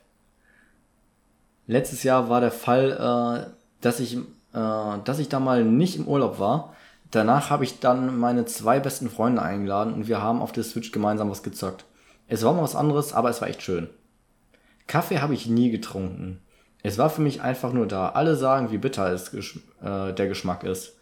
Letztes 1.67 2.03
Jahr 2.03 2.29
war 2.29 2.41
der 2.41 2.51
Fall, 2.51 2.91
äh, 2.91 3.53
dass 3.81 3.99
ich, 3.99 4.17
äh, 4.17 4.21
dass 4.53 5.19
ich 5.19 5.29
da 5.29 5.39
mal 5.39 5.63
nicht 5.63 5.95
im 5.95 6.07
Urlaub 6.07 6.39
war. 6.39 6.75
Danach 7.13 7.51
habe 7.51 7.63
ich 7.63 7.79
dann 7.79 8.17
meine 8.17 8.45
zwei 8.45 8.79
besten 8.79 9.07
Freunde 9.07 9.43
eingeladen 9.43 9.93
und 9.93 10.07
wir 10.07 10.19
haben 10.19 10.41
auf 10.41 10.51
der 10.51 10.63
Switch 10.63 10.91
gemeinsam 10.91 11.29
was 11.29 11.43
gezockt. 11.43 11.85
Es 12.27 12.43
war 12.43 12.53
mal 12.53 12.63
was 12.63 12.75
anderes, 12.75 13.13
aber 13.13 13.29
es 13.29 13.39
war 13.39 13.47
echt 13.49 13.61
schön. 13.61 13.87
Kaffee 14.87 15.19
habe 15.19 15.35
ich 15.35 15.45
nie 15.45 15.69
getrunken. 15.69 16.41
Es 16.81 16.97
war 16.97 17.11
für 17.11 17.21
mich 17.21 17.39
einfach 17.43 17.71
nur 17.71 17.85
da. 17.85 18.09
Alle 18.09 18.35
sagen, 18.35 18.71
wie 18.71 18.79
bitter 18.79 19.13
es 19.13 19.29
gesch 19.29 19.59
äh, 19.83 20.11
der 20.11 20.27
Geschmack 20.27 20.63
ist. 20.63 20.95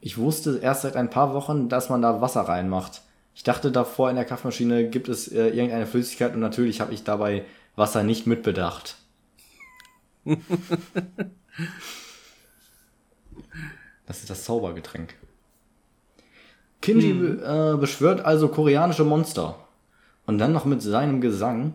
Ich 0.00 0.18
wusste 0.18 0.58
erst 0.58 0.82
seit 0.82 0.96
ein 0.96 1.10
paar 1.10 1.32
Wochen, 1.32 1.68
dass 1.68 1.88
man 1.88 2.02
da 2.02 2.20
Wasser 2.20 2.40
reinmacht. 2.40 3.02
Ich 3.36 3.44
dachte 3.44 3.70
davor 3.70 4.10
in 4.10 4.16
der 4.16 4.24
Kaffeemaschine 4.24 4.90
gibt 4.90 5.08
es 5.08 5.28
äh, 5.28 5.46
irgendeine 5.46 5.86
Flüssigkeit 5.86 6.34
und 6.34 6.40
natürlich 6.40 6.80
habe 6.80 6.92
ich 6.92 7.04
dabei 7.04 7.44
Wasser 7.76 8.02
nicht 8.02 8.26
mitbedacht. 8.26 8.96
das 14.06 14.18
ist 14.18 14.28
das 14.28 14.42
Zaubergetränk. 14.42 15.14
Kinji 16.82 17.14
be- 17.14 17.74
äh, 17.74 17.80
beschwört 17.80 18.24
also 18.24 18.48
koreanische 18.48 19.04
Monster. 19.04 19.56
Und 20.26 20.38
dann 20.38 20.52
noch 20.52 20.66
mit 20.66 20.82
seinem 20.82 21.20
Gesang. 21.20 21.72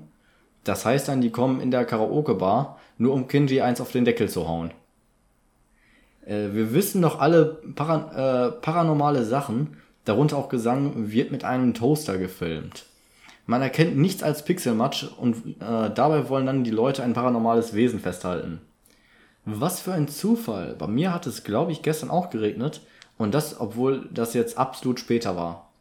Das 0.64 0.86
heißt 0.86 1.08
dann, 1.08 1.22
die 1.22 1.32
kommen 1.32 1.60
in 1.62 1.72
der 1.72 1.86
Karaoke-Bar, 1.86 2.78
nur 2.98 3.14
um 3.14 3.28
Kinji 3.28 3.62
eins 3.62 3.82
auf 3.82 3.92
den 3.92 4.06
Deckel 4.06 4.30
zu 4.30 4.48
hauen. 4.48 4.72
Äh, 6.26 6.50
wir 6.52 6.74
wissen 6.74 7.02
doch 7.02 7.20
alle 7.20 7.58
para 7.76 8.48
äh, 8.48 8.52
paranormale 8.52 9.24
Sachen, 9.24 9.78
darunter 10.06 10.38
auch 10.38 10.50
Gesang, 10.50 11.12
wird 11.12 11.32
mit 11.32 11.44
einem 11.44 11.74
Toaster 11.74 12.18
gefilmt. 12.18 12.86
Man 13.46 13.62
erkennt 13.62 13.98
nichts 13.98 14.24
als 14.24 14.44
Pixelmatsch 14.44 15.06
und 15.18 15.62
äh, 15.62 15.90
dabei 15.94 16.28
wollen 16.28 16.46
dann 16.46 16.66
die 16.66 16.72
Leute 16.72 17.02
ein 17.02 17.14
paranormales 17.14 17.74
Wesen 17.74 18.02
festhalten. 18.02 18.60
Was 19.46 19.80
für 19.80 19.94
ein 19.94 20.10
Zufall. 20.10 20.76
Bei 20.78 20.88
mir 20.88 21.14
hat 21.14 21.28
es, 21.28 21.46
glaube 21.46 21.72
ich, 21.72 21.82
gestern 21.82 22.10
auch 22.10 22.30
geregnet 22.30 22.82
und 23.18 23.34
das, 23.34 23.60
obwohl 23.60 24.08
das 24.12 24.34
jetzt 24.34 24.58
absolut 24.58 25.00
später 25.00 25.36
war. 25.36 25.72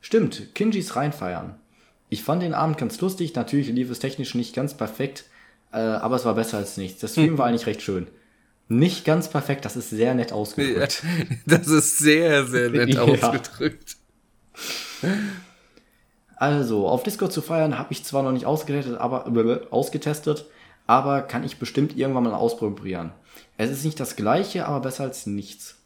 Stimmt, 0.00 0.54
Kinjis 0.54 0.96
reinfeiern. 0.96 1.54
Ich 2.08 2.22
fand 2.24 2.42
den 2.42 2.54
Abend 2.54 2.76
ganz 2.78 3.00
lustig, 3.00 3.34
natürlich 3.34 3.68
lief 3.68 3.90
es 3.90 3.98
technisch 3.98 4.34
nicht 4.34 4.54
ganz 4.54 4.74
perfekt, 4.74 5.24
äh, 5.72 5.76
aber 5.78 6.16
es 6.16 6.24
war 6.24 6.34
besser 6.34 6.58
als 6.58 6.76
nichts. 6.76 7.00
Das 7.00 7.12
Stream 7.12 7.38
war 7.38 7.46
eigentlich 7.46 7.66
recht 7.66 7.82
schön. 7.82 8.06
Nicht 8.68 9.04
ganz 9.04 9.28
perfekt, 9.28 9.64
das 9.64 9.76
ist 9.76 9.90
sehr 9.90 10.14
nett 10.14 10.32
ausgedrückt. 10.32 11.02
Das 11.46 11.66
ist 11.66 11.98
sehr, 11.98 12.46
sehr 12.46 12.70
nett 12.70 12.88
Ja. 12.94 13.02
ausgedrückt. 13.02 13.96
Also, 16.36 16.88
auf 16.88 17.02
Discord 17.02 17.32
zu 17.32 17.42
feiern 17.42 17.78
habe 17.78 17.92
ich 17.92 18.04
zwar 18.04 18.22
noch 18.22 18.32
nicht 18.32 18.46
ausgetestet, 18.46 18.98
aber, 18.98 19.26
äh, 19.26 19.60
ausgetestet, 19.70 20.46
aber 20.86 21.22
kann 21.22 21.44
ich 21.44 21.58
bestimmt 21.58 21.96
irgendwann 21.96 22.24
mal 22.24 22.34
ausprobieren. 22.34 23.12
Es 23.58 23.70
ist 23.70 23.84
nicht 23.84 24.00
das 24.00 24.16
gleiche, 24.16 24.66
aber 24.66 24.80
besser 24.80 25.04
als 25.04 25.26
nichts. 25.26 25.76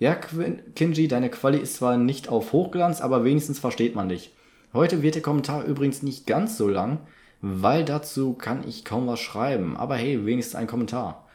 Ja, 0.00 0.14
Kinji, 0.14 1.08
deine 1.08 1.28
Quali 1.28 1.58
ist 1.58 1.74
zwar 1.74 1.98
nicht 1.98 2.30
auf 2.30 2.52
Hochglanz, 2.52 3.02
aber 3.02 3.22
wenigstens 3.22 3.58
versteht 3.58 3.94
man 3.94 4.08
dich. 4.08 4.34
Heute 4.72 5.02
wird 5.02 5.14
der 5.14 5.20
Kommentar 5.20 5.64
übrigens 5.64 6.02
nicht 6.02 6.26
ganz 6.26 6.56
so 6.56 6.68
lang, 6.68 7.00
weil 7.42 7.84
dazu 7.84 8.32
kann 8.32 8.66
ich 8.66 8.86
kaum 8.86 9.06
was 9.06 9.20
schreiben. 9.20 9.76
Aber 9.76 9.96
hey, 9.96 10.24
wenigstens 10.24 10.54
ein 10.54 10.66
Kommentar. 10.66 11.28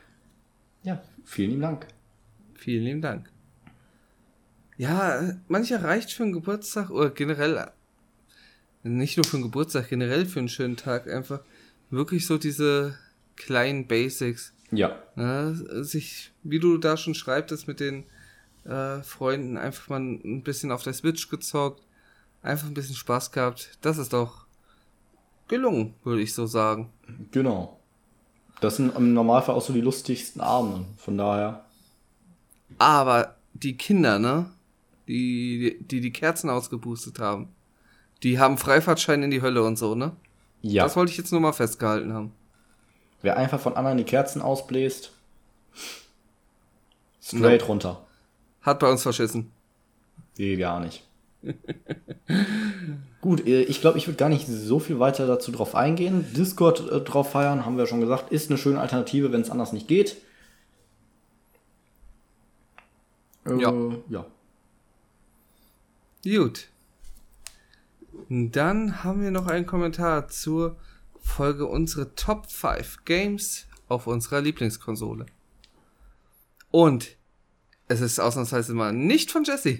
Ja, 0.81 1.03
vielen 1.23 1.51
lieben 1.51 1.61
Dank. 1.61 1.85
Vielen 2.55 2.83
lieben 2.85 3.01
Dank. 3.01 3.29
Ja, 4.77 5.37
mancher 5.47 5.83
reicht 5.83 6.11
für 6.11 6.23
einen 6.23 6.33
Geburtstag 6.33 6.89
oder 6.89 7.11
generell, 7.11 7.69
nicht 8.81 9.15
nur 9.15 9.25
für 9.25 9.37
einen 9.37 9.43
Geburtstag, 9.43 9.89
generell 9.89 10.25
für 10.25 10.39
einen 10.39 10.49
schönen 10.49 10.75
Tag 10.75 11.07
einfach 11.07 11.41
wirklich 11.91 12.25
so 12.25 12.39
diese 12.39 12.97
kleinen 13.35 13.85
Basics. 13.85 14.53
Ja, 14.71 15.03
Ne, 15.15 15.53
sich, 15.83 16.31
wie 16.41 16.59
du 16.59 16.79
da 16.79 16.97
schon 16.97 17.13
schreibtest, 17.13 17.67
mit 17.67 17.79
den 17.79 18.05
äh, 18.65 19.01
Freunden 19.03 19.57
einfach 19.57 19.89
mal 19.89 19.99
ein 19.99 20.43
bisschen 20.43 20.71
auf 20.71 20.83
der 20.83 20.93
Switch 20.93 21.29
gezockt, 21.29 21.81
einfach 22.41 22.67
ein 22.67 22.73
bisschen 22.73 22.95
Spaß 22.95 23.31
gehabt. 23.31 23.77
Das 23.81 23.97
ist 23.97 24.13
doch 24.13 24.45
gelungen, 25.47 25.93
würde 26.03 26.21
ich 26.21 26.33
so 26.33 26.45
sagen. 26.45 26.91
genau. 27.31 27.79
Das 28.61 28.77
sind 28.77 28.95
im 28.95 29.13
Normalfall 29.13 29.53
auch 29.55 29.61
so 29.61 29.73
die 29.73 29.81
lustigsten 29.81 30.39
Abende. 30.41 30.85
Von 30.97 31.17
daher. 31.17 31.65
Aber 32.79 33.35
die 33.53 33.75
Kinder, 33.77 34.17
ne? 34.17 34.49
Die, 35.09 35.77
die 35.81 35.99
die 36.01 36.13
Kerzen 36.13 36.49
ausgeboostet 36.49 37.19
haben, 37.19 37.49
die 38.23 38.39
haben 38.39 38.57
Freifahrtschein 38.57 39.21
in 39.23 39.29
die 39.29 39.41
Hölle 39.41 39.61
und 39.63 39.77
so, 39.77 39.93
ne? 39.93 40.15
Ja, 40.61 40.83
Das 40.83 40.95
wollte 40.95 41.11
ich 41.11 41.17
jetzt 41.17 41.31
nur 41.31 41.41
mal 41.41 41.51
festgehalten 41.53 42.13
haben. 42.13 42.31
wer 43.21 43.35
einfach 43.37 43.59
von 43.59 43.75
anderen 43.75 43.97
die 43.97 44.03
Kerzen 44.05 44.41
ausbläst, 44.41 45.11
straight 47.21 47.67
runter. 47.67 48.04
Hat 48.65 48.79
bei 48.79 48.89
uns 48.91 49.03
verschissen. 49.03 49.51
Nee, 50.37 50.57
gar 50.57 50.79
nicht. 50.79 51.03
Gut, 53.21 53.45
äh, 53.45 53.61
ich 53.61 53.79
glaube, 53.79 53.99
ich 53.99 54.07
würde 54.07 54.17
gar 54.17 54.29
nicht 54.29 54.47
so 54.47 54.79
viel 54.79 54.99
weiter 54.99 55.27
dazu 55.27 55.51
drauf 55.51 55.75
eingehen. 55.75 56.25
Discord 56.35 56.91
äh, 56.91 56.99
drauf 57.01 57.31
feiern, 57.31 57.63
haben 57.65 57.77
wir 57.77 57.85
schon 57.85 58.01
gesagt, 58.01 58.31
ist 58.31 58.49
eine 58.49 58.57
schöne 58.57 58.79
Alternative, 58.79 59.31
wenn 59.31 59.41
es 59.41 59.51
anders 59.51 59.71
nicht 59.71 59.87
geht. 59.87 60.17
Äh, 63.45 63.61
Ja. 63.61 63.73
ja. 64.09 64.25
Gut. 66.23 66.67
Dann 68.29 69.03
haben 69.03 69.21
wir 69.21 69.29
noch 69.29 69.45
einen 69.45 69.67
Kommentar 69.67 70.27
zur 70.29 70.75
Folge 71.19 71.67
unsere 71.67 72.15
Top 72.15 72.49
5 72.49 73.05
Games 73.05 73.67
auf 73.87 74.07
unserer 74.07 74.41
Lieblingskonsole. 74.41 75.27
Und 76.71 77.15
es 77.87 78.01
ist 78.01 78.19
ausnahmsweise 78.19 78.73
mal 78.73 78.91
nicht 78.93 79.31
von 79.31 79.43
Jesse. 79.43 79.79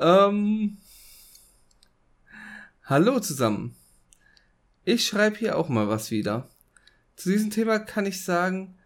ähm, 0.00 0.78
hallo 2.84 3.20
zusammen. 3.20 3.74
Ich 4.84 5.06
schreibe 5.06 5.36
hier 5.38 5.58
auch 5.58 5.68
mal 5.68 5.88
was 5.88 6.10
wieder. 6.10 6.48
Zu 7.16 7.30
diesem 7.30 7.50
Thema 7.50 7.78
kann 7.78 8.06
ich 8.06 8.24
sagen, 8.24 8.78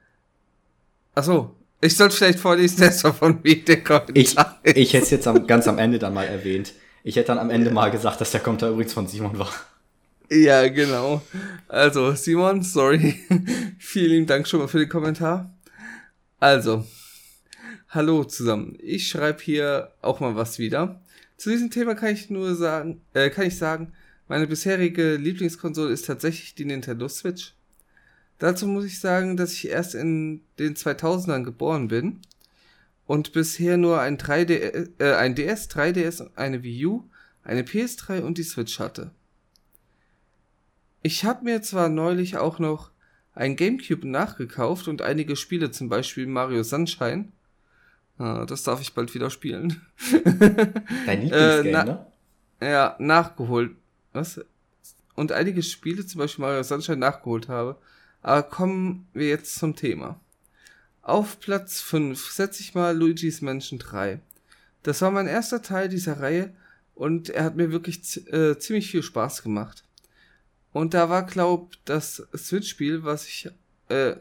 Achso, 1.15 1.55
ich 1.81 1.97
sollte 1.97 2.17
vielleicht 2.17 2.39
vorlesen, 2.39 2.83
erstmal 2.85 3.13
von 3.13 3.45
wie 3.45 3.57
der 3.57 3.79
Ich, 3.79 3.85
Kommentar 3.85 4.59
ist. 4.63 4.77
ich 4.77 4.93
hätte 4.95 5.05
es 5.05 5.11
jetzt 5.11 5.27
am, 5.27 5.47
ganz 5.47 5.69
am 5.69 5.79
Ende 5.79 5.99
dann 5.99 6.15
mal 6.15 6.25
erwähnt. 6.25 6.73
Ich 7.05 7.17
hätte 7.17 7.29
dann 7.29 7.39
am 7.39 7.51
Ende 7.51 7.71
mal 7.71 7.91
gesagt, 7.91 8.21
dass 8.21 8.31
der 8.31 8.41
Kommentar 8.41 8.71
übrigens 8.71 8.93
von 8.93 9.07
Simon 9.07 9.39
war. 9.39 9.51
Ja, 10.35 10.67
genau. 10.69 11.21
Also, 11.69 12.15
Simon, 12.15 12.63
sorry. 12.63 13.21
Vielen 13.79 14.27
Dank 14.27 14.49
schon 14.49 14.61
mal 14.61 14.67
für 14.67 14.79
den 14.79 14.89
Kommentar. 14.89 15.55
Also, 16.41 16.87
hallo 17.91 18.25
zusammen. 18.25 18.79
Ich 18.81 19.09
schreibe 19.09 19.43
hier 19.43 19.93
auch 20.01 20.21
mal 20.21 20.35
was 20.35 20.59
wieder. 20.59 21.03
Zu 21.37 21.51
diesem 21.51 21.71
Thema 21.71 21.95
kann 21.95 22.15
ich 22.15 22.31
nur 22.31 22.55
sagen, 22.55 23.03
äh, 23.13 23.29
kann 23.29 23.47
ich 23.47 23.59
sagen, 23.59 23.93
meine 24.27 24.47
bisherige 24.47 25.17
Lieblingskonsole 25.17 25.93
ist 25.93 26.07
tatsächlich 26.07 26.55
die 26.55 26.65
Nintendo 26.65 27.09
Switch. 27.09 27.53
Dazu 28.39 28.67
muss 28.67 28.87
ich 28.87 29.01
sagen, 29.01 29.37
dass 29.37 29.53
ich 29.53 29.69
erst 29.69 29.95
in 29.95 30.41
den 30.59 30.77
2000ern 30.77 31.45
geboren 31.45 31.89
bin 31.89 32.21
und 33.07 33.35
bisher 33.35 33.77
nur 33.77 34.01
ein 34.01 34.17
3D, 34.17 34.89
äh, 34.99 35.13
ein 35.13 35.35
DS, 35.35 35.69
3DS, 35.69 36.31
eine 36.37 36.63
Wii 36.63 36.87
U, 36.87 37.11
eine 37.45 37.65
PS3 37.65 38.23
und 38.23 38.39
die 38.39 38.45
Switch 38.45 38.79
hatte. 38.79 39.11
Ich 41.03 41.25
habe 41.25 41.45
mir 41.45 41.63
zwar 41.63 41.89
neulich 41.89 42.37
auch 42.37 42.59
noch 42.59 42.91
ein 43.35 43.57
Gamecube 43.57 44.07
nachgekauft 44.07 44.89
und 44.89 45.03
einige 45.03 45.37
Spiele, 45.37 45.71
zum 45.71 45.89
Beispiel 45.89 46.27
Mario 46.27 46.63
Sunshine. 46.63 47.29
Ah, 48.19 48.45
das 48.47 48.63
darf 48.63 48.81
ich 48.81 48.93
bald 48.95 49.15
wieder 49.15 49.31
spielen. 49.31 49.81
Dein 51.07 51.23
Lieblingsgame, 51.23 51.71
na- 51.73 51.85
ne? 51.85 52.07
Ja, 52.61 52.97
nachgeholt. 52.99 53.73
Was? 54.13 54.41
Und 55.15 55.33
einige 55.33 55.63
Spiele, 55.63 56.07
zum 56.07 56.19
Beispiel 56.21 56.45
Mario 56.45 56.63
Sunshine, 56.63 56.99
nachgeholt 56.99 57.49
habe. 57.49 57.77
Aber 58.23 58.43
kommen 58.45 59.09
wir 59.15 59.29
jetzt 59.29 59.57
zum 59.57 59.75
Thema. 59.75 60.21
Auf 61.01 61.41
Platz 61.41 61.81
5 61.81 62.31
setze 62.31 62.61
ich 62.63 62.75
mal 62.75 62.97
Luigi's 62.97 63.41
Mansion 63.41 63.79
3. 63.81 64.21
Das 64.85 65.01
war 65.03 65.11
mein 65.11 65.27
erster 65.27 65.63
Teil 65.63 65.89
dieser 65.89 66.21
Reihe 66.21 66.53
und 66.95 67.31
er 67.31 67.45
hat 67.45 67.57
mir 67.57 67.73
wirklich 67.73 68.25
äh, 68.33 68.57
ziemlich 68.59 68.91
viel 68.91 69.03
Spaß 69.03 69.43
gemacht. 69.43 69.83
Und 70.73 70.95
da 70.95 71.09
war, 71.11 71.25
glaub, 71.25 71.73
das 71.85 72.23
Switch-Spiel, 72.37 73.05
was 73.05 73.27
ich, 73.27 73.51
äh, 73.89 74.17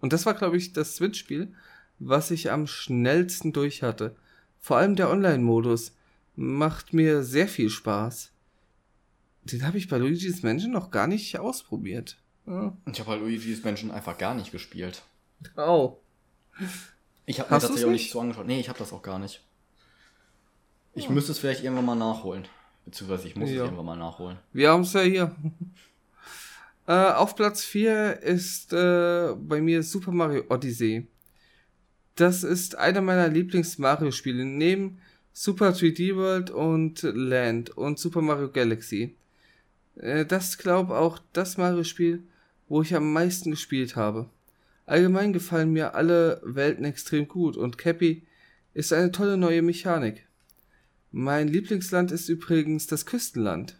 und 0.00 0.12
das 0.12 0.26
war, 0.26 0.34
glaube 0.34 0.56
ich, 0.56 0.72
das 0.72 0.96
Switch-Spiel, 0.96 1.54
was 1.98 2.30
ich 2.30 2.50
am 2.50 2.66
schnellsten 2.66 3.52
durch 3.52 3.82
hatte. 3.82 4.16
Vor 4.60 4.76
allem 4.78 4.96
der 4.96 5.10
Online-Modus 5.10 5.94
macht 6.34 6.92
mir 6.92 7.22
sehr 7.22 7.46
viel 7.48 7.70
Spaß. 7.70 8.30
Den 9.44 9.66
habe 9.66 9.78
ich 9.78 9.88
bei 9.88 9.98
Luigi's 9.98 10.42
Mansion 10.42 10.72
noch 10.72 10.90
gar 10.90 11.06
nicht 11.06 11.38
ausprobiert. 11.38 12.16
Ja. 12.46 12.76
Ich 12.90 12.98
habe 13.00 13.10
halt 13.10 13.20
Luigi's 13.22 13.62
Menschen 13.64 13.90
einfach 13.90 14.18
gar 14.18 14.34
nicht 14.34 14.50
gespielt. 14.52 15.02
Oh. 15.56 15.98
Ich 17.26 17.38
habe 17.40 17.52
mir 17.54 17.60
tatsächlich 17.60 17.84
auch 17.86 17.90
nicht? 17.90 18.10
so 18.10 18.20
angeschaut. 18.20 18.46
Nee, 18.46 18.60
ich 18.60 18.68
habe 18.68 18.78
das 18.78 18.92
auch 18.92 19.02
gar 19.02 19.18
nicht. 19.18 19.44
Ich 20.94 21.04
Ja. 21.04 21.10
müsste 21.10 21.32
es 21.32 21.38
vielleicht 21.38 21.62
irgendwann 21.64 21.86
mal 21.86 21.94
nachholen. 21.94 22.46
Beziehungsweise 22.84 23.28
ich 23.28 23.36
muss 23.36 23.48
es 23.50 23.56
Ja. 23.56 23.64
irgendwann 23.64 23.86
mal 23.86 23.96
nachholen. 23.96 24.38
Wir 24.52 24.70
haben 24.70 24.82
es 24.82 24.92
ja 24.92 25.02
hier. 25.02 25.36
Äh, 26.86 26.92
auf 26.92 27.36
Platz 27.36 27.64
4 27.64 28.22
ist 28.22 28.72
äh, 28.72 29.34
bei 29.36 29.60
mir 29.60 29.82
Super 29.82 30.12
Mario 30.12 30.44
Odyssey. 30.48 31.06
Das 32.16 32.44
ist 32.44 32.76
einer 32.76 33.00
meiner 33.00 33.28
Lieblings-Mario-Spiele 33.28 34.44
neben 34.44 34.98
Super 35.32 35.70
3D 35.70 36.16
World 36.16 36.50
und 36.50 37.02
Land 37.02 37.70
und 37.70 37.98
Super 37.98 38.20
Mario 38.20 38.50
Galaxy. 38.50 39.14
Äh, 39.96 40.26
das 40.26 40.58
glaube 40.58 40.96
auch 40.96 41.18
das 41.32 41.56
Mario-Spiel, 41.56 42.22
wo 42.68 42.82
ich 42.82 42.94
am 42.94 43.12
meisten 43.12 43.50
gespielt 43.50 43.96
habe. 43.96 44.28
Allgemein 44.84 45.32
gefallen 45.32 45.72
mir 45.72 45.94
alle 45.94 46.40
Welten 46.44 46.84
extrem 46.84 47.28
gut 47.28 47.56
und 47.56 47.78
Cappy 47.78 48.26
ist 48.74 48.92
eine 48.92 49.12
tolle 49.12 49.36
neue 49.36 49.62
Mechanik. 49.62 50.26
Mein 51.12 51.48
Lieblingsland 51.48 52.10
ist 52.10 52.28
übrigens 52.28 52.86
das 52.86 53.06
Küstenland. 53.06 53.78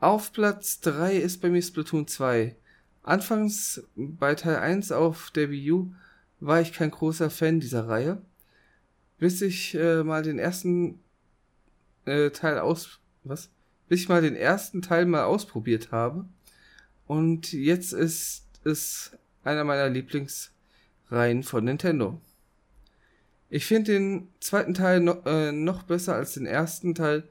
Auf 0.00 0.32
Platz 0.32 0.80
3 0.80 1.16
ist 1.16 1.40
bei 1.40 1.48
mir 1.48 1.62
Splatoon 1.62 2.06
2. 2.06 2.56
Anfangs 3.02 3.82
bei 3.96 4.34
Teil 4.34 4.56
1 4.56 4.92
auf 4.92 5.30
der 5.30 5.50
Wii 5.50 5.72
U 5.72 5.94
war 6.40 6.60
ich 6.60 6.72
kein 6.72 6.90
großer 6.90 7.30
Fan 7.30 7.60
dieser 7.60 7.88
Reihe, 7.88 8.20
bis 9.18 9.40
ich 9.40 9.74
äh, 9.74 10.02
mal 10.02 10.22
den 10.22 10.38
ersten 10.38 11.00
äh, 12.04 12.30
Teil 12.30 12.58
aus 12.58 13.00
was? 13.24 13.50
Bis 13.88 14.00
ich 14.00 14.08
mal 14.08 14.22
den 14.22 14.36
ersten 14.36 14.82
Teil 14.82 15.06
mal 15.06 15.24
ausprobiert 15.24 15.92
habe 15.92 16.26
und 17.06 17.52
jetzt 17.52 17.92
ist 17.92 18.46
es 18.64 19.12
einer 19.42 19.64
meiner 19.64 19.88
Lieblingsreihen 19.88 21.42
von 21.42 21.64
Nintendo. 21.64 22.20
Ich 23.50 23.66
finde 23.66 23.92
den 23.92 24.28
zweiten 24.40 24.74
Teil 24.74 25.00
no, 25.00 25.22
äh, 25.26 25.52
noch 25.52 25.84
besser 25.84 26.14
als 26.14 26.34
den 26.34 26.46
ersten 26.46 26.94
Teil 26.94 27.28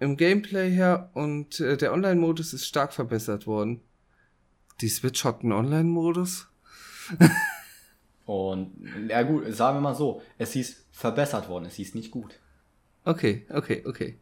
im 0.00 0.16
Gameplay 0.16 0.70
her 0.70 1.10
und 1.14 1.60
äh, 1.60 1.76
der 1.76 1.92
Online-Modus 1.92 2.52
ist 2.52 2.66
stark 2.66 2.92
verbessert 2.92 3.46
worden. 3.46 3.80
Die 4.80 4.88
Switch 4.88 5.24
hat 5.24 5.42
einen 5.42 5.52
Online-Modus? 5.52 6.48
Und, 8.26 8.72
ja 9.08 9.22
gut, 9.22 9.52
sagen 9.54 9.78
wir 9.78 9.80
mal 9.80 9.94
so, 9.94 10.20
es 10.36 10.52
hieß 10.52 10.84
verbessert 10.92 11.48
worden, 11.48 11.64
es 11.64 11.74
hieß 11.76 11.94
nicht 11.94 12.10
gut. 12.10 12.38
Okay, 13.04 13.46
okay, 13.48 13.82
okay. 13.86 14.18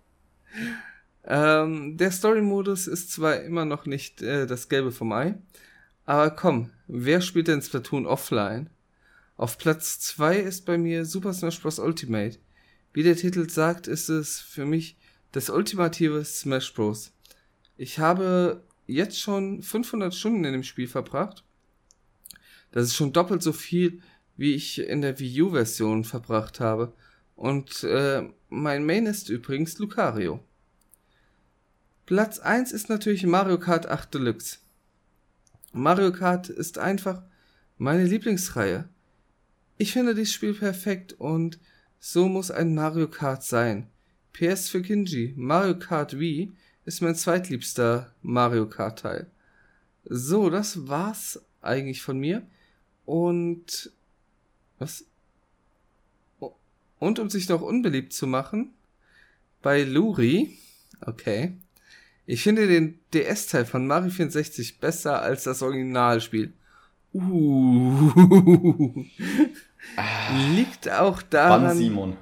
Ähm, 1.24 1.97
der 1.97 2.12
Story-Modus 2.12 2.87
ist 2.87 3.11
zwar 3.11 3.41
immer 3.41 3.64
noch 3.64 3.85
nicht 3.85 4.22
äh, 4.22 4.47
das 4.47 4.68
Gelbe 4.68 4.93
vom 4.93 5.12
Ei, 5.12 5.35
aber 6.05 6.31
komm, 6.31 6.70
wer 6.87 7.20
spielt 7.20 7.49
denn 7.49 7.62
Splatoon 7.62 8.07
offline? 8.07 8.70
Auf 9.37 9.59
Platz 9.59 9.99
2 9.99 10.37
ist 10.37 10.64
bei 10.64 10.79
mir 10.79 11.05
Super 11.05 11.35
Smash 11.35 11.61
Bros. 11.61 11.81
Ultimate. 11.81 12.39
Wie 12.93 13.03
der 13.03 13.16
Titel 13.16 13.51
sagt, 13.51 13.89
ist 13.89 14.09
es 14.09 14.39
für 14.39 14.64
mich 14.64 14.96
das 15.33 15.51
ultimative 15.51 16.24
Smash 16.24 16.72
Bros. 16.74 17.12
Ich 17.77 17.99
habe 17.99 18.62
jetzt 18.87 19.20
schon 19.20 19.62
500 19.62 20.14
Stunden 20.14 20.45
in 20.45 20.53
dem 20.53 20.62
Spiel 20.62 20.89
verbracht. 20.89 21.45
Das 22.72 22.85
ist 22.85 22.97
schon 22.97 23.12
doppelt 23.12 23.43
so 23.43 23.53
viel, 23.53 24.01
wie 24.37 24.55
ich 24.55 24.79
in 24.79 25.03
der 25.03 25.18
Wii 25.18 25.43
U-Version 25.43 26.05
verbracht 26.05 26.61
habe. 26.61 26.93
Und 27.35 27.85
äh, 27.85 28.29
mein 28.49 28.87
Main 28.87 29.07
ist 29.07 29.29
übrigens 29.29 29.79
Lucario. 29.79 30.41
Platz 32.07 32.39
1 32.39 32.72
ist 32.72 32.89
natürlich 32.89 33.27
Mario 33.27 33.59
Kart 33.59 33.87
8 33.87 34.14
Deluxe. 34.14 34.59
Mario 35.72 36.12
Kart 36.12 36.49
ist 36.49 36.79
einfach 36.79 37.22
meine 37.79 38.05
Lieblingsreihe. 38.05 38.89
Ich 39.77 39.93
finde 39.93 40.14
dieses 40.14 40.33
Spiel 40.33 40.55
perfekt 40.55 41.12
und 41.14 41.59
so 41.99 42.29
muss 42.29 42.51
ein 42.51 42.74
Mario 42.74 43.09
Kart 43.09 43.43
sein. 43.43 43.89
PS 44.37 44.68
für 44.68 44.82
Kinji. 44.82 45.32
Mario 45.37 45.78
Kart 45.78 46.18
Wii 46.18 46.53
ist 46.84 47.01
mein 47.01 47.14
zweitliebster 47.14 48.12
Mario 48.22 48.68
Kart 48.68 48.99
Teil. 48.99 49.26
So, 50.05 50.51
das 50.51 50.89
war's 50.89 51.41
eigentlich 51.62 52.03
von 52.03 52.18
mir. 52.18 52.43
Und 53.07 53.91
was? 54.78 55.07
Und 56.99 57.18
um 57.18 57.30
sich 57.30 57.49
noch 57.49 57.62
unbeliebt 57.62 58.12
zu 58.12 58.26
machen, 58.26 58.72
bei 59.62 59.82
Luri, 59.82 60.59
okay, 61.01 61.57
ich 62.26 62.43
finde 62.43 62.66
den 62.66 62.99
DS-Teil 63.14 63.64
von 63.64 63.87
Mario 63.87 64.11
64 64.11 64.80
besser 64.80 65.22
als 65.22 65.45
das 65.45 65.62
Originalspiel. 65.62 66.53
Uh. 67.14 68.12
Liegt 70.55 70.91
auch 70.91 71.22
daran. 71.22 71.62
Wann 71.62 71.76
Simon? 71.76 72.16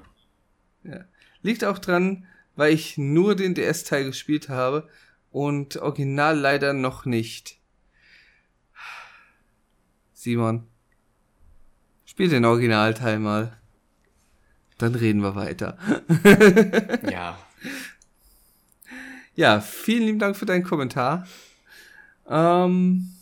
Liegt 1.44 1.62
auch 1.62 1.78
dran, 1.78 2.24
weil 2.56 2.72
ich 2.72 2.96
nur 2.96 3.36
den 3.36 3.54
DS-Teil 3.54 4.06
gespielt 4.06 4.48
habe 4.48 4.88
und 5.30 5.76
Original 5.76 6.38
leider 6.38 6.72
noch 6.72 7.04
nicht. 7.04 7.58
Simon, 10.14 10.66
spiel 12.06 12.30
den 12.30 12.46
Originalteil 12.46 13.18
mal. 13.18 13.58
Dann 14.78 14.94
reden 14.94 15.20
wir 15.20 15.34
weiter. 15.34 15.76
Ja. 17.10 17.38
Ja, 19.34 19.60
vielen 19.60 20.04
lieben 20.04 20.18
Dank 20.18 20.36
für 20.36 20.46
deinen 20.46 20.64
Kommentar. 20.64 21.26
Ähm, 22.26 23.13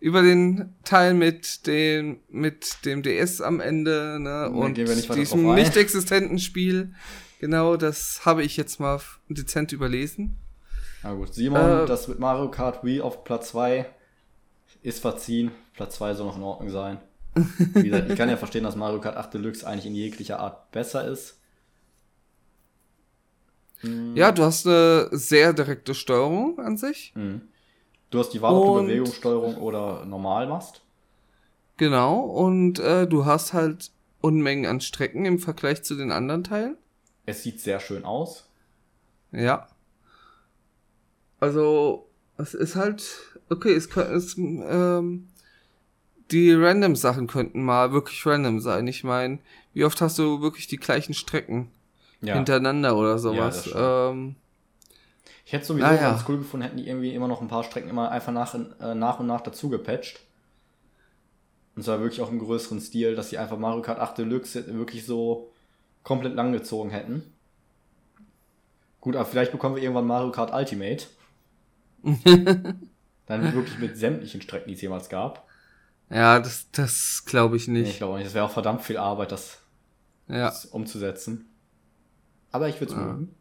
über 0.00 0.22
den 0.22 0.74
Teil 0.84 1.14
mit 1.14 1.66
dem, 1.66 2.20
mit 2.28 2.84
dem 2.84 3.02
DS 3.02 3.40
am 3.40 3.60
Ende 3.60 4.18
ne, 4.20 4.50
und 4.50 4.76
nicht 4.76 5.14
diesem 5.14 5.54
nicht 5.54 5.76
existenten 5.76 6.38
Spiel. 6.38 6.94
Genau, 7.40 7.76
das 7.76 8.24
habe 8.24 8.42
ich 8.42 8.56
jetzt 8.56 8.80
mal 8.80 9.00
dezent 9.28 9.72
überlesen. 9.72 10.36
Na 11.02 11.14
gut, 11.14 11.34
Simon, 11.34 11.84
Äh, 11.84 11.86
das 11.86 12.08
mit 12.08 12.18
Mario 12.18 12.50
Kart 12.50 12.84
Wii 12.84 13.00
auf 13.00 13.24
Platz 13.24 13.50
2 13.50 13.86
ist 14.82 15.00
verziehen. 15.00 15.50
Platz 15.74 15.96
2 15.96 16.14
soll 16.14 16.26
noch 16.26 16.36
in 16.36 16.42
Ordnung 16.42 16.70
sein. 16.70 16.98
Wie 17.74 17.84
gesagt, 17.84 18.10
ich 18.10 18.16
kann 18.16 18.28
ja 18.28 18.36
verstehen, 18.36 18.64
dass 18.64 18.74
Mario 18.74 19.00
Kart 19.00 19.16
8 19.16 19.34
Deluxe 19.34 19.66
eigentlich 19.66 19.86
in 19.86 19.94
jeglicher 19.94 20.40
Art 20.40 20.70
besser 20.72 21.06
ist. 21.06 21.36
Ja, 24.14 24.32
du 24.32 24.42
hast 24.42 24.66
eine 24.66 25.08
sehr 25.12 25.52
direkte 25.52 25.94
Steuerung 25.94 26.58
an 26.58 26.76
sich. 26.76 27.12
Mhm. 27.14 27.42
Du 28.10 28.18
hast 28.18 28.30
die 28.30 28.40
Wahl, 28.40 28.54
ob 28.54 28.66
du 28.66 28.74
Bewegungssteuerung 28.84 29.56
oder 29.58 30.04
normal 30.04 30.46
machst. 30.46 30.80
Genau, 31.76 32.20
und 32.20 32.78
äh, 32.78 33.06
du 33.06 33.24
hast 33.24 33.52
halt 33.52 33.90
Unmengen 34.20 34.66
an 34.66 34.80
Strecken 34.80 35.24
im 35.24 35.38
Vergleich 35.38 35.84
zu 35.84 35.94
den 35.94 36.10
anderen 36.10 36.42
Teilen. 36.42 36.76
Es 37.26 37.42
sieht 37.42 37.60
sehr 37.60 37.78
schön 37.78 38.04
aus. 38.04 38.48
Ja. 39.30 39.68
Also, 41.38 42.06
es 42.36 42.54
ist 42.54 42.74
halt, 42.74 43.04
okay, 43.48 43.72
es 43.74 43.90
könnte, 43.90 44.12
es, 44.12 44.36
ähm, 44.36 45.28
die 46.30 46.52
random 46.52 46.96
Sachen 46.96 47.26
könnten 47.26 47.62
mal 47.62 47.92
wirklich 47.92 48.24
random 48.26 48.60
sein. 48.60 48.86
Ich 48.88 49.04
meine, 49.04 49.38
wie 49.72 49.84
oft 49.84 50.00
hast 50.00 50.18
du 50.18 50.40
wirklich 50.40 50.66
die 50.66 50.78
gleichen 50.78 51.14
Strecken 51.14 51.70
Ja. 52.20 52.34
hintereinander 52.34 52.96
oder 52.96 53.18
sowas? 53.18 53.60
stimmt. 53.66 53.76
ähm, 53.78 54.34
Ich 55.48 55.54
hätte 55.54 55.64
sowieso 55.64 55.86
Ah, 55.86 55.94
ja. 55.94 56.10
ganz 56.10 56.24
cool 56.28 56.36
gefunden, 56.36 56.64
hätten 56.64 56.76
die 56.76 56.86
irgendwie 56.86 57.14
immer 57.14 57.26
noch 57.26 57.40
ein 57.40 57.48
paar 57.48 57.64
Strecken 57.64 57.88
immer 57.88 58.10
einfach 58.10 58.32
nach, 58.34 58.54
äh, 58.54 58.94
nach 58.94 59.18
und 59.18 59.26
nach 59.26 59.40
dazu 59.40 59.70
gepatcht. 59.70 60.20
Und 61.74 61.84
zwar 61.84 62.00
wirklich 62.00 62.20
auch 62.20 62.30
im 62.30 62.38
größeren 62.38 62.82
Stil, 62.82 63.14
dass 63.16 63.30
sie 63.30 63.38
einfach 63.38 63.56
Mario 63.56 63.80
Kart 63.80 63.98
8 63.98 64.18
Deluxe 64.18 64.66
wirklich 64.74 65.06
so 65.06 65.50
komplett 66.02 66.34
langgezogen 66.34 66.90
hätten. 66.90 67.22
Gut, 69.00 69.16
aber 69.16 69.24
vielleicht 69.24 69.50
bekommen 69.52 69.76
wir 69.76 69.82
irgendwann 69.82 70.06
Mario 70.06 70.30
Kart 70.32 70.52
Ultimate. 70.52 71.06
Dann 73.24 73.54
wirklich 73.54 73.78
mit 73.78 73.96
sämtlichen 73.96 74.42
Strecken, 74.42 74.68
die 74.68 74.74
es 74.74 74.82
jemals 74.82 75.08
gab. 75.08 75.46
ja, 76.10 76.40
das, 76.40 76.66
das 76.72 77.24
glaube 77.24 77.56
ich 77.56 77.68
Nee, 77.68 77.80
Ich 77.80 77.86
nicht. 77.88 77.96
glaube 77.98 78.16
nicht, 78.16 78.26
das 78.26 78.34
wäre 78.34 78.44
auch 78.44 78.50
verdammt 78.50 78.82
viel 78.82 78.98
Arbeit, 78.98 79.32
das 79.32 79.62
Ja. 80.28 80.52
umzusetzen. 80.72 81.46
Aber 82.52 82.68
ich 82.68 82.78
würde 82.82 82.92
es 82.92 82.98
Ja. 82.98 83.04
mögen. 83.06 83.34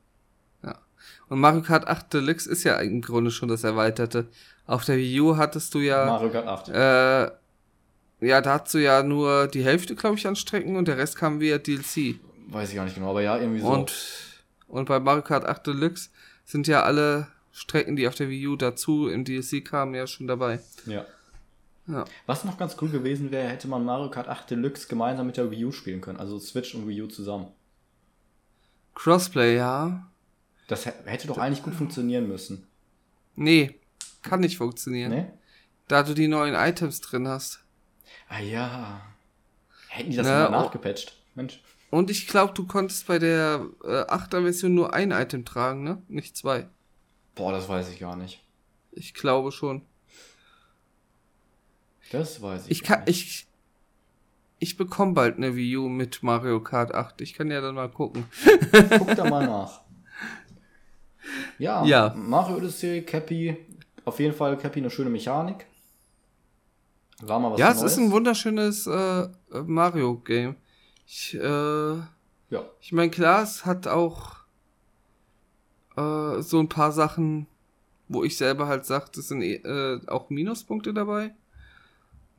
Und 1.29 1.39
Mario 1.39 1.61
Kart 1.61 1.87
8 1.87 2.13
Deluxe 2.13 2.49
ist 2.49 2.63
ja 2.63 2.75
im 2.79 3.01
Grunde 3.01 3.31
schon 3.31 3.49
das 3.49 3.63
Erweiterte. 3.63 4.27
Auf 4.65 4.85
der 4.85 4.97
Wii 4.97 5.21
U 5.21 5.37
hattest 5.37 5.73
du 5.73 5.79
ja, 5.79 6.05
Mario 6.05 6.29
Kart 6.29 6.47
8. 6.47 6.69
äh, 6.69 8.25
ja, 8.25 8.41
da 8.41 8.53
hattest 8.53 8.75
du 8.75 8.79
ja 8.79 9.03
nur 9.03 9.47
die 9.47 9.63
Hälfte, 9.63 9.95
glaube 9.95 10.17
ich, 10.17 10.27
an 10.27 10.35
Strecken 10.35 10.75
und 10.75 10.87
der 10.87 10.97
Rest 10.97 11.15
kam 11.17 11.39
via 11.39 11.57
DLC. 11.57 12.19
Weiß 12.49 12.69
ich 12.69 12.75
gar 12.75 12.85
nicht 12.85 12.95
genau, 12.95 13.11
aber 13.11 13.21
ja, 13.21 13.37
irgendwie 13.37 13.59
so. 13.61 13.67
Und, 13.67 13.93
und 14.67 14.87
bei 14.87 14.99
Mario 14.99 15.21
Kart 15.21 15.45
8 15.45 15.67
Deluxe 15.67 16.09
sind 16.45 16.67
ja 16.67 16.83
alle 16.83 17.27
Strecken, 17.51 17.95
die 17.95 18.07
auf 18.07 18.15
der 18.15 18.29
Wii 18.29 18.47
U 18.47 18.55
dazu 18.55 19.07
im 19.07 19.25
DLC 19.25 19.63
kamen, 19.63 19.95
ja 19.95 20.07
schon 20.07 20.27
dabei. 20.27 20.59
Ja. 20.85 21.05
Ja. 21.87 22.03
Was 22.25 22.43
noch 22.43 22.57
ganz 22.57 22.75
cool 22.81 22.89
gewesen 22.89 23.31
wäre, 23.31 23.47
hätte 23.47 23.67
man 23.67 23.85
Mario 23.85 24.09
Kart 24.09 24.27
8 24.27 24.51
Deluxe 24.51 24.87
gemeinsam 24.87 25.25
mit 25.25 25.37
der 25.37 25.49
Wii 25.51 25.65
U 25.65 25.71
spielen 25.71 26.01
können. 26.01 26.19
Also 26.19 26.37
Switch 26.37 26.75
und 26.75 26.87
Wii 26.87 27.03
U 27.03 27.07
zusammen. 27.07 27.47
Crossplay, 28.93 29.55
ja. 29.55 30.07
Das 30.67 30.85
hä- 30.85 30.93
hätte 31.05 31.27
doch 31.27 31.37
eigentlich 31.37 31.63
gut 31.63 31.73
funktionieren 31.75 32.27
müssen. 32.27 32.67
Nee, 33.35 33.75
kann 34.21 34.41
nicht 34.41 34.57
funktionieren. 34.57 35.11
Ne? 35.11 35.33
Da 35.87 36.03
du 36.03 36.13
die 36.13 36.27
neuen 36.27 36.53
Items 36.55 36.99
drin 37.01 37.27
hast. 37.27 37.63
Ah 38.27 38.39
ja. 38.39 39.01
Hätten 39.89 40.11
die 40.11 40.17
das 40.17 40.27
Na, 40.27 40.47
immer 40.47 40.57
oh. 40.57 40.61
nachgepatcht? 40.63 41.15
Mensch. 41.35 41.61
Und 41.89 42.09
ich 42.11 42.27
glaube, 42.27 42.53
du 42.53 42.67
konntest 42.67 43.07
bei 43.07 43.17
der 43.19 43.65
äh, 43.83 43.87
8er 43.87 44.41
Version 44.43 44.75
nur 44.75 44.93
ein 44.93 45.11
Item 45.11 45.45
tragen, 45.45 45.83
ne? 45.83 46.01
Nicht 46.09 46.35
zwei. 46.35 46.67
Boah, 47.35 47.53
das 47.53 47.69
weiß 47.69 47.89
ich 47.89 47.99
gar 47.99 48.17
nicht. 48.17 48.43
Ich 48.91 49.13
glaube 49.13 49.51
schon. 49.53 49.83
Das 52.11 52.41
weiß 52.41 52.65
ich, 52.65 52.71
Ich 52.71 52.83
gar 52.83 52.97
kann, 52.97 53.05
nicht. 53.05 53.17
ich, 53.21 53.47
ich 54.59 54.77
bekomme 54.77 55.13
bald 55.13 55.37
eine 55.37 55.55
Wii 55.55 55.77
U 55.77 55.87
mit 55.89 56.23
Mario 56.23 56.61
Kart 56.61 56.93
8. 56.93 57.21
Ich 57.21 57.33
kann 57.33 57.51
ja 57.51 57.61
dann 57.61 57.75
mal 57.75 57.89
gucken. 57.89 58.25
Guck 58.97 59.15
da 59.15 59.29
mal 59.29 59.45
nach. 59.47 59.81
Ja, 61.59 61.83
Ja. 61.85 62.13
Mario 62.15 62.57
Odyssey, 62.57 63.01
Cappy. 63.03 63.57
Auf 64.05 64.19
jeden 64.19 64.33
Fall 64.33 64.57
Cappy 64.57 64.79
eine 64.79 64.89
schöne 64.89 65.09
Mechanik. 65.09 65.65
War 67.21 67.39
mal 67.39 67.51
was 67.51 67.59
ja, 67.59 67.69
Neues. 67.69 67.81
es 67.81 67.91
ist 67.93 67.97
ein 67.97 68.11
wunderschönes 68.11 68.85
äh, 68.87 69.27
Mario-Game. 69.65 70.55
Ich, 71.05 71.33
äh, 71.33 71.39
Ja. 71.39 72.63
ich 72.79 72.91
meine, 72.91 73.09
klar, 73.09 73.41
es 73.43 73.65
hat 73.65 73.87
auch 73.87 74.35
äh, 75.97 76.41
so 76.41 76.59
ein 76.59 76.69
paar 76.69 76.91
Sachen, 76.91 77.47
wo 78.07 78.23
ich 78.23 78.37
selber 78.37 78.67
halt 78.67 78.85
sage, 78.85 79.05
das 79.15 79.27
sind 79.29 79.41
äh, 79.41 79.99
auch 80.07 80.29
Minuspunkte 80.29 80.93
dabei. 80.93 81.33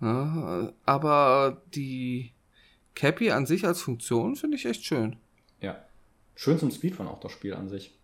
Ja, 0.01 0.61
äh, 0.68 0.72
aber 0.86 1.61
die 1.74 2.32
Cappy 2.94 3.32
an 3.32 3.46
sich 3.46 3.66
als 3.66 3.82
Funktion 3.82 4.36
finde 4.36 4.57
ich 4.57 4.64
echt 4.64 4.84
schön. 4.84 5.16
Ja. 5.61 5.76
Schön 6.36 6.59
zum 6.59 6.70
Speedrun 6.70 7.09
auch 7.09 7.18
das 7.18 7.32
Spiel 7.32 7.53
an 7.55 7.68
sich. 7.68 7.97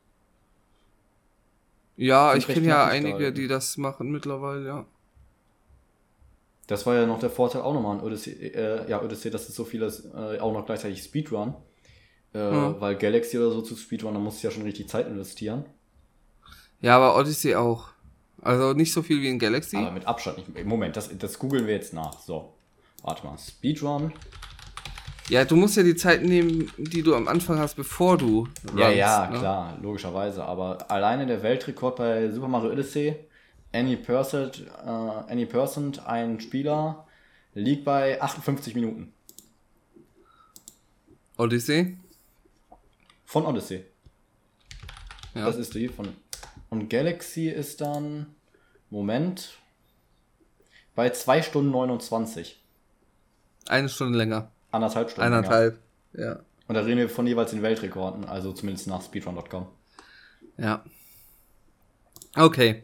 Ja, 1.96 2.34
ich 2.34 2.46
kenne 2.46 2.66
ja 2.66 2.86
einige, 2.86 3.32
die 3.32 3.46
das 3.48 3.76
machen 3.76 4.10
mittlerweile, 4.10 4.66
ja. 4.66 4.86
Das 6.66 6.86
war 6.86 6.94
ja 6.94 7.06
noch 7.06 7.18
der 7.18 7.30
Vorteil 7.30 7.62
auch 7.62 7.74
nochmal 7.74 7.98
an 7.98 8.04
Odyssey, 8.04 8.32
äh, 8.32 8.88
ja, 8.90 9.02
Odyssey, 9.02 9.30
dass 9.30 9.48
es 9.48 9.54
so 9.54 9.64
vieles 9.64 10.06
äh, 10.14 10.38
auch 10.40 10.52
noch 10.52 10.64
gleichzeitig 10.64 11.02
Speedrun. 11.02 11.54
Äh, 12.34 12.38
Ja. 12.38 12.80
Weil 12.80 12.96
Galaxy 12.96 13.38
oder 13.38 13.50
so 13.50 13.60
zu 13.62 13.76
Speedrun, 13.76 14.14
da 14.14 14.20
musst 14.20 14.42
du 14.42 14.48
ja 14.48 14.50
schon 14.50 14.62
richtig 14.62 14.88
Zeit 14.88 15.06
investieren. 15.06 15.66
Ja, 16.80 16.96
aber 16.96 17.16
Odyssey 17.16 17.54
auch. 17.54 17.88
Also 18.40 18.72
nicht 18.72 18.92
so 18.92 19.02
viel 19.02 19.20
wie 19.22 19.28
in 19.28 19.38
Galaxy. 19.38 19.76
Aber 19.76 19.90
mit 19.90 20.06
Abstand 20.06 20.38
nicht. 20.38 20.66
Moment, 20.66 20.96
das, 20.96 21.10
das 21.16 21.38
googeln 21.38 21.66
wir 21.66 21.74
jetzt 21.74 21.92
nach. 21.92 22.18
So. 22.20 22.54
Warte 23.02 23.26
mal. 23.26 23.38
Speedrun. 23.38 24.12
Ja, 25.30 25.44
du 25.44 25.56
musst 25.56 25.76
ja 25.76 25.82
die 25.82 25.96
Zeit 25.96 26.22
nehmen, 26.22 26.70
die 26.76 27.02
du 27.02 27.14
am 27.14 27.28
Anfang 27.28 27.58
hast, 27.58 27.76
bevor 27.76 28.18
du 28.18 28.46
Ja, 28.76 28.86
runnst, 28.86 28.98
ja, 28.98 29.30
ne? 29.30 29.38
klar, 29.38 29.78
logischerweise. 29.80 30.44
Aber 30.44 30.90
alleine 30.90 31.26
der 31.26 31.42
Weltrekord 31.42 31.96
bei 31.96 32.30
Super 32.30 32.48
Mario 32.48 32.70
Odyssey, 32.72 33.16
any 33.72 33.96
person, 33.96 34.50
äh, 34.84 34.88
any 35.32 35.46
person, 35.46 35.98
ein 36.04 36.40
Spieler, 36.40 37.06
liegt 37.54 37.84
bei 37.84 38.20
58 38.20 38.74
Minuten. 38.74 39.12
Odyssey. 41.38 41.96
Von 43.24 43.46
Odyssey. 43.46 43.84
Ja. 45.34 45.46
Das 45.46 45.56
ist 45.56 45.74
die 45.74 45.88
von. 45.88 46.08
Und 46.70 46.88
Galaxy 46.90 47.48
ist 47.48 47.80
dann. 47.80 48.26
Moment. 48.90 49.58
Bei 50.94 51.10
2 51.10 51.42
Stunden 51.42 51.70
29. 51.72 52.62
Eine 53.66 53.88
Stunde 53.88 54.18
länger. 54.18 54.52
Anderthalb 54.74 55.10
Stunden. 55.10 55.30
länger. 55.30 55.38
Eineinhalb. 55.46 55.78
Ja. 56.12 56.40
Und 56.66 56.74
da 56.74 56.80
reden 56.80 56.98
wir 56.98 57.08
von 57.08 57.26
jeweils 57.26 57.50
den 57.50 57.62
Weltrekorden, 57.62 58.24
also 58.24 58.52
zumindest 58.52 58.86
nach 58.86 59.02
speedrun.com. 59.02 59.66
Ja. 60.56 60.84
Okay. 62.36 62.82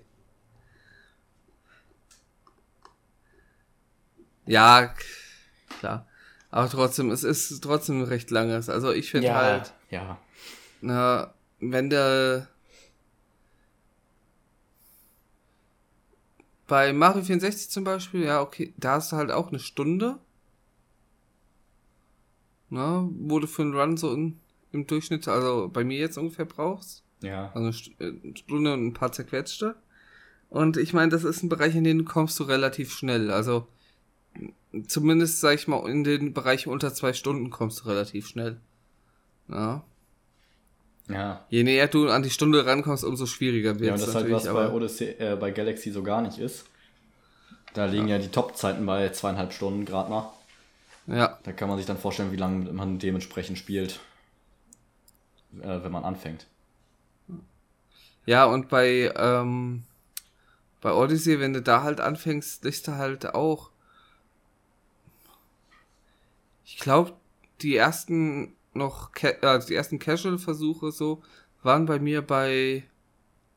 Ja, 4.47 4.95
klar. 5.78 6.07
Aber 6.51 6.68
trotzdem, 6.68 7.11
es 7.11 7.22
ist 7.24 7.61
trotzdem 7.62 8.03
recht 8.03 8.30
langes. 8.30 8.68
Also 8.68 8.93
ich 8.93 9.11
finde 9.11 9.32
halt, 9.34 9.72
Ja. 9.91 10.18
na, 10.80 11.32
wenn 11.61 11.91
der 11.91 12.49
bei 16.66 16.93
Mario 16.93 17.22
64 17.22 17.70
zum 17.70 17.84
Beispiel, 17.84 18.24
ja, 18.24 18.41
okay, 18.41 18.72
da 18.76 18.93
hast 18.95 19.12
du 19.12 19.16
halt 19.16 19.30
auch 19.30 19.49
eine 19.49 19.59
Stunde. 19.59 20.18
Na, 22.70 23.08
wo 23.18 23.38
du 23.40 23.46
für 23.46 23.62
einen 23.62 23.74
Run 23.74 23.96
so 23.96 24.12
in, 24.12 24.38
im 24.72 24.86
Durchschnitt, 24.86 25.26
also 25.28 25.68
bei 25.72 25.84
mir 25.84 25.98
jetzt 25.98 26.16
ungefähr 26.16 26.44
brauchst. 26.44 27.02
Ja. 27.20 27.50
Also 27.54 27.90
eine 27.98 28.08
äh, 28.08 28.36
Stunde 28.36 28.72
und 28.72 28.86
ein 28.86 28.94
paar 28.94 29.12
zerquetschte. 29.12 29.74
Und 30.48 30.76
ich 30.76 30.92
meine, 30.92 31.10
das 31.10 31.24
ist 31.24 31.42
ein 31.42 31.48
Bereich, 31.48 31.74
in 31.76 31.84
den 31.84 32.04
kommst 32.04 32.38
du 32.40 32.44
relativ 32.44 32.92
schnell. 32.92 33.30
Also 33.30 33.66
zumindest, 34.86 35.40
sag 35.40 35.54
ich 35.54 35.68
mal, 35.68 35.88
in 35.88 36.04
den 36.04 36.32
Bereichen 36.32 36.70
unter 36.70 36.94
zwei 36.94 37.12
Stunden 37.12 37.50
kommst 37.50 37.80
du 37.80 37.88
relativ 37.88 38.26
schnell. 38.26 38.60
Ja. 39.48 39.84
Ja. 41.08 41.44
Je 41.48 41.64
näher 41.64 41.88
du 41.88 42.08
an 42.08 42.22
die 42.22 42.30
Stunde 42.30 42.64
rankommst, 42.66 43.04
umso 43.04 43.26
schwieriger 43.26 43.80
wird 43.80 43.88
Ja, 43.88 43.92
und 43.94 43.98
es 43.98 44.02
das 44.02 44.08
ist 44.10 44.14
halt 44.14 44.28
natürlich. 44.28 44.46
was 44.46 44.54
bei 44.54 44.72
Odyssey, 44.72 45.08
äh, 45.18 45.36
bei 45.38 45.50
Galaxy 45.50 45.90
so 45.90 46.02
gar 46.02 46.22
nicht 46.22 46.38
ist. 46.38 46.66
Da 47.74 47.86
liegen 47.86 48.08
ja, 48.08 48.18
die 48.18 48.28
Top-Zeiten 48.28 48.84
bei 48.86 49.08
zweieinhalb 49.10 49.52
Stunden 49.52 49.84
gerade 49.84 50.10
mal. 50.10 50.32
Ja, 51.07 51.38
Da 51.42 51.53
kann 51.53 51.68
man 51.68 51.78
sich 51.78 51.86
dann 51.86 51.98
vorstellen, 51.98 52.32
wie 52.32 52.36
lange 52.36 52.72
man 52.72 52.98
dementsprechend 52.98 53.59
spielt, 53.59 54.01
äh, 55.61 55.82
wenn 55.82 55.92
man 55.92 56.05
anfängt. 56.05 56.46
ja, 58.26 58.44
und 58.44 58.68
bei, 58.68 59.12
ähm, 59.16 59.84
bei 60.80 60.92
Odyssey, 60.92 61.40
wenn 61.40 61.53
du 61.53 61.62
da 61.62 61.82
halt 61.82 62.01
anfängst, 62.01 62.64
liest 62.64 62.88
du 62.88 62.92
halt 62.96 63.34
auch. 63.34 63.70
Ich 66.64 66.78
glaube, 66.78 67.14
die 67.62 67.76
ersten 67.76 68.55
noch, 68.72 69.11
äh, 69.22 69.59
die 69.68 69.74
ersten 69.74 69.98
Casual-Versuche 69.98 70.92
so, 70.92 71.22
waren 71.62 71.86
bei 71.86 71.98
mir 71.98 72.22
bei 72.22 72.84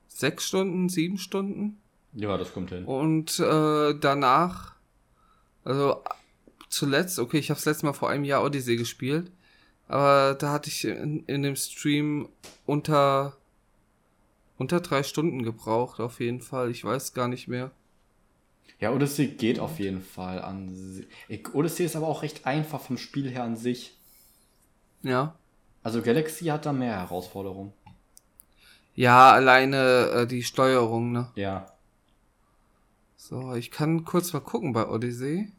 sechs 0.08 0.46
Stunden, 0.46 0.90
sieben 0.90 1.18
Stunden. 1.18 1.80
Ja, 2.14 2.38
das 2.38 2.54
kommt 2.54 2.70
hin. 2.70 2.86
Und 2.86 3.40
äh, 3.40 3.96
danach, 4.00 4.74
also 5.64 6.04
zuletzt, 6.74 7.20
okay, 7.20 7.38
ich 7.38 7.50
habe 7.50 7.58
das 7.58 7.66
letzte 7.66 7.86
Mal 7.86 7.94
vor 7.94 8.10
einem 8.10 8.24
Jahr 8.24 8.44
Odyssey 8.44 8.76
gespielt, 8.76 9.32
aber 9.88 10.36
da 10.36 10.52
hatte 10.52 10.70
ich 10.70 10.86
in, 10.86 11.24
in 11.26 11.44
dem 11.44 11.56
Stream 11.56 12.30
unter 12.66 13.38
unter 14.58 14.82
drei 14.82 15.04
Stunden 15.04 15.44
gebraucht, 15.44 16.00
auf 16.00 16.20
jeden 16.20 16.42
Fall. 16.42 16.70
Ich 16.72 16.84
weiß 16.84 17.14
gar 17.14 17.28
nicht 17.28 17.48
mehr. 17.48 17.72
Ja, 18.80 18.92
Odyssey 18.92 19.28
geht 19.28 19.60
auf 19.60 19.80
jeden 19.80 20.02
Fall 20.02 20.42
an 20.42 21.06
Odyssey 21.54 21.86
ist 21.86 21.96
aber 21.96 22.08
auch 22.08 22.22
recht 22.22 22.46
einfach 22.46 22.82
vom 22.82 22.98
Spiel 22.98 23.30
her 23.30 23.44
an 23.44 23.56
sich. 23.56 23.98
Ja. 25.02 25.36
Also 25.84 26.02
Galaxy 26.02 26.46
hat 26.46 26.66
da 26.66 26.74
mehr 26.74 26.98
Herausforderungen. 26.98 27.74
Ja, 28.96 29.32
alleine 29.32 30.10
äh, 30.10 30.28
die 30.28 30.44
Steuerung, 30.44 31.12
ne? 31.12 31.32
Ja. 31.36 31.66
So, 33.18 33.54
ich 33.56 33.72
kann 33.72 34.06
kurz 34.06 34.34
mal 34.34 34.42
gucken 34.42 34.74
bei 34.74 34.88
Odyssey. 34.88 35.52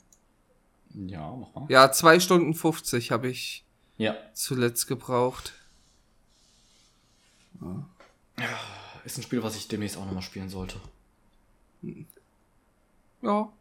Ja, 0.95 1.34
mach 1.34 1.55
mal. 1.55 1.66
Ja, 1.68 1.90
zwei 1.92 2.20
Stunden 2.20 2.55
50 2.55 3.11
habe 3.11 3.28
ich 3.28 3.64
Ja. 3.97 4.14
zuletzt 4.32 4.86
gebraucht. 4.86 5.53
Ist 9.05 9.18
ein 9.18 9.22
Spiel, 9.22 9.42
was 9.42 9.57
ich 9.57 9.68
demnächst 9.68 9.97
auch 9.97 10.05
nochmal 10.07 10.22
spielen 10.22 10.49
sollte. 10.49 10.76
Ja. 13.22 13.53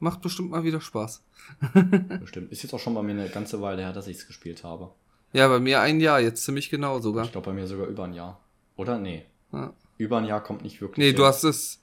Macht 0.00 0.20
bestimmt 0.22 0.50
mal 0.50 0.62
wieder 0.64 0.80
Spaß. 0.80 1.22
Bestimmt. 2.20 2.52
Ist 2.52 2.62
jetzt 2.62 2.72
auch 2.72 2.78
schon 2.78 2.94
bei 2.94 3.02
mir 3.02 3.12
eine 3.12 3.28
ganze 3.28 3.60
Weile 3.60 3.82
her, 3.82 3.92
dass 3.92 4.06
ich 4.06 4.18
es 4.18 4.26
gespielt 4.28 4.62
habe. 4.62 4.92
Ja, 5.32 5.48
bei 5.48 5.58
mir 5.58 5.80
ein 5.80 5.98
Jahr, 6.00 6.20
jetzt 6.20 6.44
ziemlich 6.44 6.70
genau 6.70 7.00
sogar. 7.00 7.24
Ich 7.24 7.32
glaube 7.32 7.46
bei 7.46 7.52
mir 7.52 7.66
sogar 7.66 7.86
über 7.86 8.04
ein 8.04 8.12
Jahr. 8.14 8.38
Oder? 8.76 8.98
Nee. 8.98 9.26
Ja. 9.52 9.72
Über 9.96 10.18
ein 10.18 10.24
Jahr 10.24 10.40
kommt 10.42 10.62
nicht 10.62 10.80
wirklich. 10.80 10.98
Nee, 10.98 11.08
hin. 11.08 11.16
du 11.16 11.24
hast 11.24 11.42
es, 11.42 11.80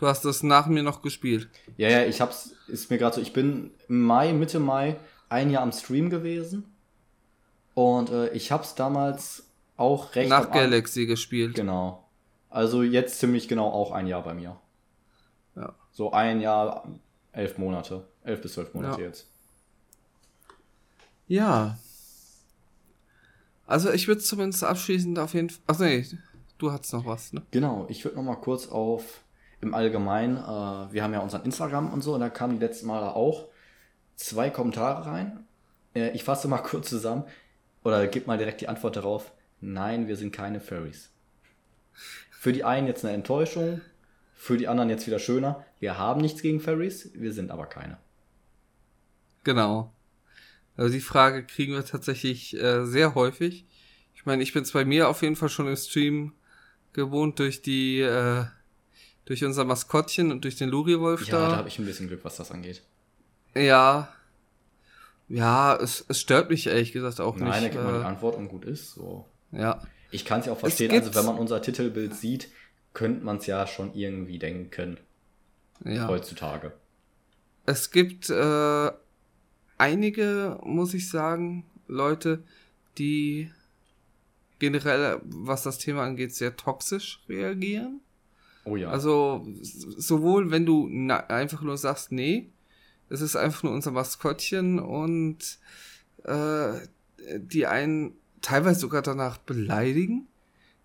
du 0.00 0.06
hast 0.06 0.24
es 0.24 0.42
nach 0.42 0.66
mir 0.66 0.82
noch 0.82 1.02
gespielt. 1.02 1.48
Ja, 1.76 1.88
ja, 1.88 2.04
ich 2.06 2.20
hab's, 2.20 2.54
ist 2.68 2.90
mir 2.90 2.96
gerade 2.98 3.16
so, 3.16 3.20
ich 3.20 3.32
bin 3.32 3.70
im 3.88 4.02
Mai, 4.02 4.32
Mitte 4.32 4.58
Mai, 4.58 4.96
ein 5.28 5.50
Jahr 5.50 5.62
am 5.62 5.72
Stream 5.72 6.08
gewesen. 6.10 6.64
Und 7.74 8.10
äh, 8.10 8.30
ich 8.30 8.50
hab's 8.50 8.74
damals 8.74 9.44
auch 9.76 10.14
recht. 10.14 10.28
nach 10.30 10.50
Galaxy 10.50 11.06
gespielt. 11.06 11.54
Genau. 11.54 12.08
Also 12.48 12.82
jetzt 12.82 13.18
ziemlich 13.20 13.46
genau 13.46 13.68
auch 13.68 13.92
ein 13.92 14.06
Jahr 14.06 14.24
bei 14.24 14.34
mir. 14.34 14.58
Ja. 15.54 15.74
So 15.92 16.12
ein 16.12 16.40
Jahr, 16.40 16.88
elf 17.32 17.58
Monate. 17.58 18.08
Elf 18.24 18.40
bis 18.40 18.54
zwölf 18.54 18.74
Monate 18.74 19.00
Ja. 19.00 19.06
jetzt. 19.06 19.26
Ja. 21.28 21.78
Also 23.66 23.92
ich 23.92 24.08
würde 24.08 24.20
zumindest 24.20 24.64
abschließend 24.64 25.18
auf 25.18 25.34
jeden 25.34 25.50
Fall. 25.50 25.62
Ach 25.68 25.78
nee, 25.78 26.04
du 26.58 26.72
hattest 26.72 26.92
noch 26.92 27.06
was, 27.06 27.32
ne? 27.32 27.42
Genau, 27.50 27.86
ich 27.88 28.04
würde 28.04 28.16
noch 28.16 28.24
mal 28.24 28.36
kurz 28.36 28.66
auf 28.66 29.20
im 29.60 29.74
Allgemeinen, 29.74 30.36
äh, 30.36 30.92
wir 30.92 31.02
haben 31.02 31.12
ja 31.12 31.20
unseren 31.20 31.44
Instagram 31.44 31.92
und 31.92 32.02
so, 32.02 32.14
und 32.14 32.20
da 32.20 32.30
kamen 32.30 32.58
die 32.58 32.64
letzten 32.64 32.86
Male 32.86 33.14
auch 33.14 33.48
zwei 34.16 34.50
Kommentare 34.50 35.06
rein. 35.06 35.44
Äh, 35.94 36.10
ich 36.10 36.24
fasse 36.24 36.48
mal 36.48 36.58
kurz 36.62 36.88
zusammen 36.88 37.24
oder 37.82 38.06
gib 38.06 38.26
mal 38.26 38.38
direkt 38.38 38.60
die 38.60 38.68
Antwort 38.68 38.96
darauf. 38.96 39.32
Nein, 39.60 40.08
wir 40.08 40.16
sind 40.16 40.32
keine 40.32 40.60
Furries. 40.60 41.10
Für 42.30 42.52
die 42.52 42.64
einen 42.64 42.86
jetzt 42.86 43.04
eine 43.04 43.14
Enttäuschung, 43.14 43.80
für 44.34 44.56
die 44.56 44.68
anderen 44.68 44.88
jetzt 44.88 45.06
wieder 45.06 45.18
schöner. 45.18 45.64
Wir 45.78 45.98
haben 45.98 46.20
nichts 46.20 46.40
gegen 46.40 46.60
Furries, 46.60 47.10
wir 47.14 47.32
sind 47.32 47.50
aber 47.50 47.66
keine. 47.66 47.98
Genau. 49.44 49.92
Also 50.76 50.92
die 50.92 51.00
Frage 51.00 51.44
kriegen 51.44 51.74
wir 51.74 51.84
tatsächlich 51.84 52.58
äh, 52.58 52.86
sehr 52.86 53.14
häufig. 53.14 53.66
Ich 54.14 54.24
meine, 54.24 54.42
ich 54.42 54.52
bin 54.52 54.62
es 54.62 54.72
bei 54.72 54.84
mir 54.84 55.08
auf 55.08 55.22
jeden 55.22 55.36
Fall 55.36 55.48
schon 55.50 55.66
im 55.66 55.76
Stream 55.76 56.32
gewohnt 56.92 57.38
durch 57.38 57.62
die, 57.62 58.00
äh, 58.00 58.44
durch 59.30 59.44
unser 59.44 59.64
Maskottchen 59.64 60.32
und 60.32 60.42
durch 60.42 60.56
den 60.56 60.68
Luriwolf 60.70 61.24
Ja, 61.28 61.38
da 61.38 61.48
da. 61.50 61.56
habe 61.58 61.68
ich 61.68 61.78
ein 61.78 61.84
bisschen 61.86 62.08
Glück, 62.08 62.24
was 62.24 62.36
das 62.36 62.50
angeht. 62.50 62.82
Ja. 63.54 64.12
Ja, 65.28 65.76
es, 65.76 66.04
es 66.08 66.20
stört 66.20 66.50
mich 66.50 66.66
ehrlich 66.66 66.90
gesagt 66.90 67.20
auch 67.20 67.36
Nein, 67.36 67.48
da 67.48 67.60
nicht. 67.60 67.70
gibt 67.70 67.84
man 67.84 67.94
die 67.94 68.00
Äh, 68.00 68.04
Antwort 68.06 68.36
und 68.36 68.48
gut 68.48 68.64
ist. 68.64 68.94
So. 68.94 69.24
ja. 69.52 69.80
Ich 70.10 70.24
kann 70.24 70.40
es 70.40 70.46
ja 70.46 70.52
auch 70.52 70.58
verstehen, 70.58 70.90
also 70.90 71.14
wenn 71.14 71.24
man 71.26 71.38
unser 71.38 71.62
Titelbild 71.62 72.16
sieht, 72.16 72.48
könnte 72.92 73.24
man 73.24 73.36
es 73.36 73.46
ja 73.46 73.68
schon 73.68 73.94
irgendwie 73.94 74.40
denken, 74.40 74.98
Ja. 75.84 76.08
heutzutage. 76.08 76.72
Es 77.66 77.92
gibt 77.92 78.28
äh, 78.30 78.90
einige, 79.78 80.58
muss 80.64 80.92
ich 80.94 81.08
sagen, 81.08 81.64
Leute, 81.86 82.42
die 82.98 83.52
generell, 84.58 85.20
was 85.24 85.62
das 85.62 85.78
Thema 85.78 86.02
angeht, 86.02 86.34
sehr 86.34 86.56
toxisch 86.56 87.20
reagieren. 87.28 88.00
Oh 88.70 88.76
ja. 88.76 88.90
Also 88.90 89.46
sowohl 89.62 90.50
wenn 90.50 90.64
du 90.64 90.88
einfach 91.28 91.62
nur 91.62 91.76
sagst, 91.76 92.12
nee, 92.12 92.50
es 93.08 93.20
ist 93.20 93.36
einfach 93.36 93.64
nur 93.64 93.72
unser 93.72 93.90
Maskottchen 93.90 94.78
und 94.78 95.58
äh, 96.24 96.72
die 97.38 97.66
einen 97.66 98.14
teilweise 98.40 98.80
sogar 98.80 99.02
danach 99.02 99.38
beleidigen, 99.38 100.28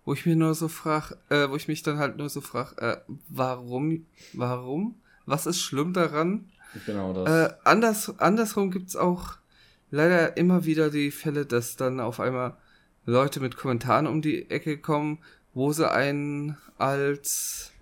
wo 0.04 0.12
ich 0.12 0.26
mir 0.26 0.36
nur 0.36 0.54
so 0.54 0.68
frag, 0.68 1.16
äh, 1.30 1.48
wo 1.48 1.56
ich 1.56 1.68
mich 1.68 1.82
dann 1.82 1.98
halt 1.98 2.16
nur 2.16 2.28
so 2.28 2.40
frag, 2.40 2.80
äh, 2.82 2.98
warum, 3.28 4.06
warum? 4.32 4.96
Was 5.24 5.46
ist 5.46 5.60
schlimm 5.60 5.92
daran? 5.92 6.50
genau 6.84 7.12
das. 7.12 7.50
Äh, 7.50 7.54
anders, 7.64 8.18
andersrum 8.18 8.70
gibt's 8.70 8.96
auch 8.96 9.36
leider 9.90 10.36
immer 10.36 10.64
wieder 10.64 10.90
die 10.90 11.10
Fälle, 11.10 11.46
dass 11.46 11.76
dann 11.76 12.00
auf 12.00 12.20
einmal 12.20 12.56
Leute 13.04 13.40
mit 13.40 13.56
Kommentaren 13.56 14.06
um 14.06 14.20
die 14.20 14.50
Ecke 14.50 14.78
kommen, 14.78 15.18
wo 15.54 15.72
sie 15.72 15.90
einen 15.90 16.56
als 16.76 17.72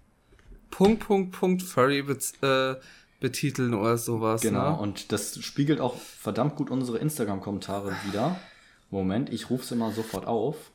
Punkt, 0.76 1.06
Punkt, 1.06 1.32
Punkt 1.32 1.62
Furry 1.62 2.02
bez 2.02 2.32
äh, 2.42 2.74
betiteln 3.20 3.74
oder 3.74 3.96
sowas. 3.96 4.42
genau. 4.42 4.72
Ne? 4.72 4.78
Und 4.78 5.12
das 5.12 5.40
spiegelt 5.42 5.80
auch 5.80 5.96
verdammt 5.96 6.56
gut 6.56 6.68
unsere 6.68 6.98
Instagram-Kommentare 6.98 7.94
wieder. 8.04 8.36
Moment, 8.90 9.32
ich 9.32 9.50
rufe 9.50 9.64
sie 9.64 9.76
mal 9.76 9.92
sofort 9.92 10.26
auf. 10.26 10.72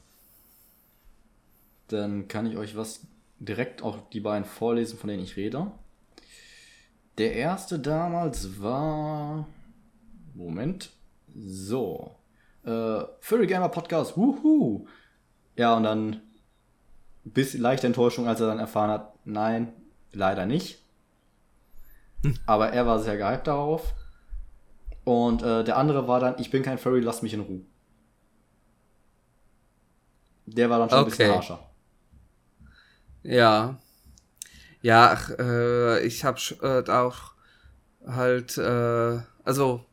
Dann 1.89 2.29
kann 2.29 2.45
ich 2.45 2.55
euch 2.55 2.77
was 2.77 3.01
direkt 3.39 3.81
auch 3.81 4.09
die 4.11 4.21
beiden 4.21 4.45
vorlesen, 4.45 4.97
von 4.97 5.09
denen 5.09 5.23
ich 5.23 5.35
rede. 5.35 5.69
Der 7.17 7.33
erste 7.33 7.77
damals 7.77 8.61
war. 8.61 9.47
Moment. 10.33 10.91
So. 11.35 12.15
Äh, 12.63 13.01
Furry 13.19 13.47
Gamer 13.47 13.69
Podcast. 13.69 14.15
Wuhu. 14.15 14.87
Ja, 15.57 15.75
und 15.75 15.83
dann. 15.83 16.21
Bisschen 17.25 17.61
leichte 17.61 17.85
Enttäuschung, 17.85 18.27
als 18.27 18.39
er 18.39 18.47
dann 18.47 18.59
erfahren 18.59 18.89
hat, 18.89 19.13
nein, 19.25 19.73
leider 20.13 20.45
nicht. 20.45 20.79
Aber 22.45 22.73
er 22.73 22.85
war 22.85 22.99
sehr 22.99 23.15
gehypt 23.15 23.47
darauf. 23.47 23.93
Und 25.03 25.41
äh, 25.43 25.63
der 25.65 25.75
andere 25.77 26.07
war 26.07 26.19
dann, 26.21 26.35
ich 26.39 26.51
bin 26.51 26.63
kein 26.63 26.77
Furry, 26.77 26.99
lass 27.01 27.21
mich 27.21 27.33
in 27.33 27.41
Ruhe. 27.41 27.61
Der 30.45 30.69
war 30.69 30.79
dann 30.79 30.89
schon 30.89 31.03
ein 31.03 31.05
bisschen 31.05 31.27
Okay. 31.27 31.29
harscher. 31.29 31.59
Ja. 33.23 33.77
Ja, 34.81 35.11
ach, 35.13 35.31
äh, 35.39 36.05
ich 36.05 36.23
habe 36.23 36.39
äh, 36.61 36.83
da 36.83 37.03
auch 37.03 37.33
halt, 38.07 38.57
äh, 38.57 39.19
also 39.45 39.85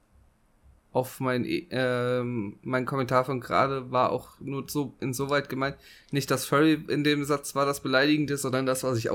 auf 0.92 1.20
mein, 1.20 1.44
E- 1.44 1.66
ähm, 1.70 2.58
mein 2.62 2.86
Kommentar 2.86 3.24
von 3.24 3.40
gerade 3.40 3.90
war 3.90 4.10
auch 4.12 4.40
nur 4.40 4.64
so 4.68 4.94
insoweit 5.00 5.48
gemeint, 5.48 5.76
nicht 6.10 6.30
das 6.30 6.46
Furry 6.46 6.74
in 6.88 7.04
dem 7.04 7.24
Satz 7.24 7.54
war 7.54 7.66
das 7.66 7.80
Beleidigende, 7.80 8.36
sondern 8.38 8.64
das, 8.66 8.82
was 8.82 8.96
ich 8.98 9.10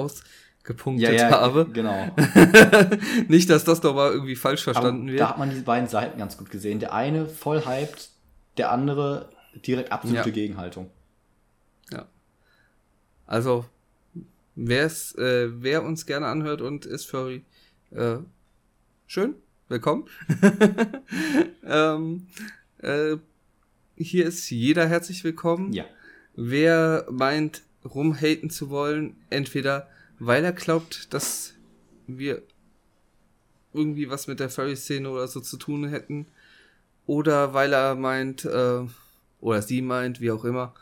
ausgepunktet 0.61 1.21
habe. 1.23 1.67
genau. 1.73 2.09
nicht, 3.27 3.49
dass 3.49 3.63
das 3.63 3.81
nochmal 3.83 4.11
irgendwie 4.11 4.35
falsch 4.35 4.63
verstanden 4.63 5.03
Aber 5.03 5.11
wird. 5.11 5.19
da 5.19 5.29
hat 5.29 5.37
man 5.37 5.49
die 5.49 5.61
beiden 5.61 5.89
Seiten 5.89 6.19
ganz 6.19 6.37
gut 6.37 6.49
gesehen. 6.49 6.79
Der 6.79 6.93
eine 6.93 7.25
voll 7.25 7.65
hyped, 7.65 8.09
der 8.57 8.71
andere 8.71 9.29
direkt 9.65 9.91
absolute 9.91 10.29
Ja. 10.29 10.33
Gegenhaltung. 10.33 10.89
Also, 13.27 13.63
wer's, 14.55 15.15
äh, 15.15 15.47
wer 15.63 15.83
uns 15.83 16.05
gerne 16.05 16.25
anhört 16.25 16.59
und 16.59 16.85
ist 16.85 17.05
Furry, 17.05 17.45
äh, 17.91 18.17
schön, 19.07 19.35
willkommen. 19.69 20.03
ähm, 21.65 22.27
äh, 22.79 23.15
hier 23.95 24.25
ist 24.25 24.49
jeder 24.49 24.85
herzlich 24.85 25.23
willkommen. 25.23 25.71
Ja. 25.71 25.85
Wer 26.35 27.05
meint, 27.09 27.61
rumhaten 27.85 28.49
zu 28.49 28.69
wollen, 28.69 29.15
entweder 29.29 29.87
weil 30.21 30.45
er 30.45 30.53
glaubt, 30.53 31.11
dass 31.15 31.55
wir 32.05 32.43
irgendwie 33.73 34.09
was 34.09 34.27
mit 34.27 34.39
der 34.39 34.51
Furry-Szene 34.51 35.09
oder 35.09 35.27
so 35.27 35.39
zu 35.39 35.57
tun 35.57 35.89
hätten, 35.89 36.27
oder 37.07 37.55
weil 37.55 37.73
er 37.73 37.95
meint, 37.95 38.45
äh, 38.45 38.85
oder 39.39 39.61
sie 39.63 39.81
meint, 39.81 40.21
wie 40.21 40.29
auch 40.29 40.45
immer, 40.45 40.75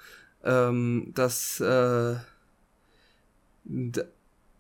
ähm, 0.44 1.14
dass, 1.16 1.62
äh, 1.62 2.16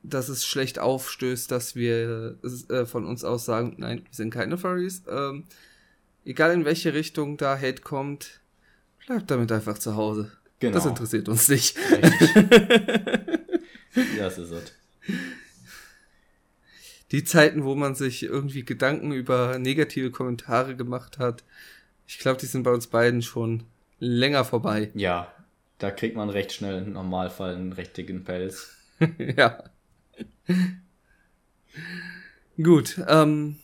dass 0.03 0.30
es 0.30 0.45
schlecht 0.45 0.80
aufstößt, 0.80 1.51
dass 1.51 1.75
wir 1.75 2.38
äh, 2.69 2.86
von 2.86 3.05
uns 3.05 3.25
aus 3.25 3.43
sagen, 3.43 3.75
nein, 3.80 4.03
wir 4.05 4.13
sind 4.13 4.34
keine 4.34 4.57
Furries. 4.57 5.03
Ähm, 5.09 5.43
egal 6.23 6.53
in 6.53 6.63
welche 6.63 6.93
Richtung 6.93 7.36
da 7.36 7.59
Hate 7.59 7.82
kommt, 7.82 8.39
bleibt 9.05 9.30
damit 9.30 9.51
einfach 9.51 9.77
zu 9.77 9.97
Hause. 9.97 10.32
Genau. 10.59 10.73
Das 10.73 10.86
interessiert 10.86 11.27
uns 11.27 11.49
nicht. 11.49 11.75
Das 14.17 14.37
ist 14.37 14.51
es. 14.51 14.73
Die 17.11 17.23
Zeiten, 17.23 17.63
wo 17.63 17.73
man 17.75 17.95
sich 17.95 18.23
irgendwie 18.23 18.63
Gedanken 18.63 19.11
über 19.11 19.57
negative 19.57 20.11
Kommentare 20.11 20.75
gemacht 20.75 21.17
hat, 21.17 21.43
ich 22.07 22.19
glaube, 22.19 22.39
die 22.39 22.45
sind 22.45 22.63
bei 22.63 22.71
uns 22.71 22.87
beiden 22.87 23.21
schon 23.21 23.63
länger 23.99 24.45
vorbei. 24.45 24.91
Ja, 24.95 25.33
da 25.77 25.91
kriegt 25.91 26.15
man 26.15 26.29
recht 26.29 26.51
schnell 26.51 26.83
im 26.83 26.93
Normalfall 26.93 27.55
einen 27.55 27.73
recht 27.73 27.95
dicken 27.95 28.23
Pelz. 28.23 28.75
ja. 29.37 29.63
Gut, 32.61 33.01
ähm. 33.07 33.57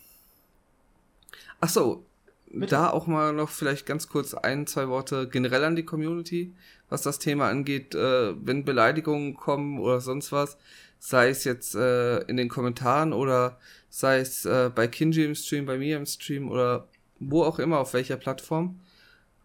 Ach 1.59 1.69
so, 1.69 2.05
Bitte. 2.47 2.67
da 2.67 2.89
auch 2.89 3.07
mal 3.07 3.33
noch 3.33 3.49
vielleicht 3.49 3.85
ganz 3.85 4.07
kurz 4.07 4.33
ein, 4.33 4.67
zwei 4.67 4.87
Worte 4.87 5.27
generell 5.27 5.63
an 5.63 5.75
die 5.75 5.83
Community, 5.83 6.53
was 6.89 7.01
das 7.01 7.19
Thema 7.19 7.49
angeht, 7.49 7.95
äh, 7.95 8.33
wenn 8.45 8.65
Beleidigungen 8.65 9.35
kommen 9.35 9.79
oder 9.79 10.01
sonst 10.01 10.31
was, 10.31 10.57
sei 10.99 11.29
es 11.29 11.43
jetzt 11.43 11.75
äh, 11.75 12.19
in 12.21 12.37
den 12.37 12.49
Kommentaren 12.49 13.13
oder 13.13 13.59
sei 13.89 14.19
es 14.19 14.45
äh, 14.45 14.71
bei 14.73 14.87
Kinji 14.87 15.23
im 15.23 15.35
Stream, 15.35 15.65
bei 15.65 15.77
mir 15.77 15.97
im 15.97 16.05
Stream 16.05 16.49
oder 16.49 16.87
wo 17.19 17.43
auch 17.43 17.59
immer, 17.59 17.79
auf 17.79 17.93
welcher 17.93 18.17
Plattform. 18.17 18.79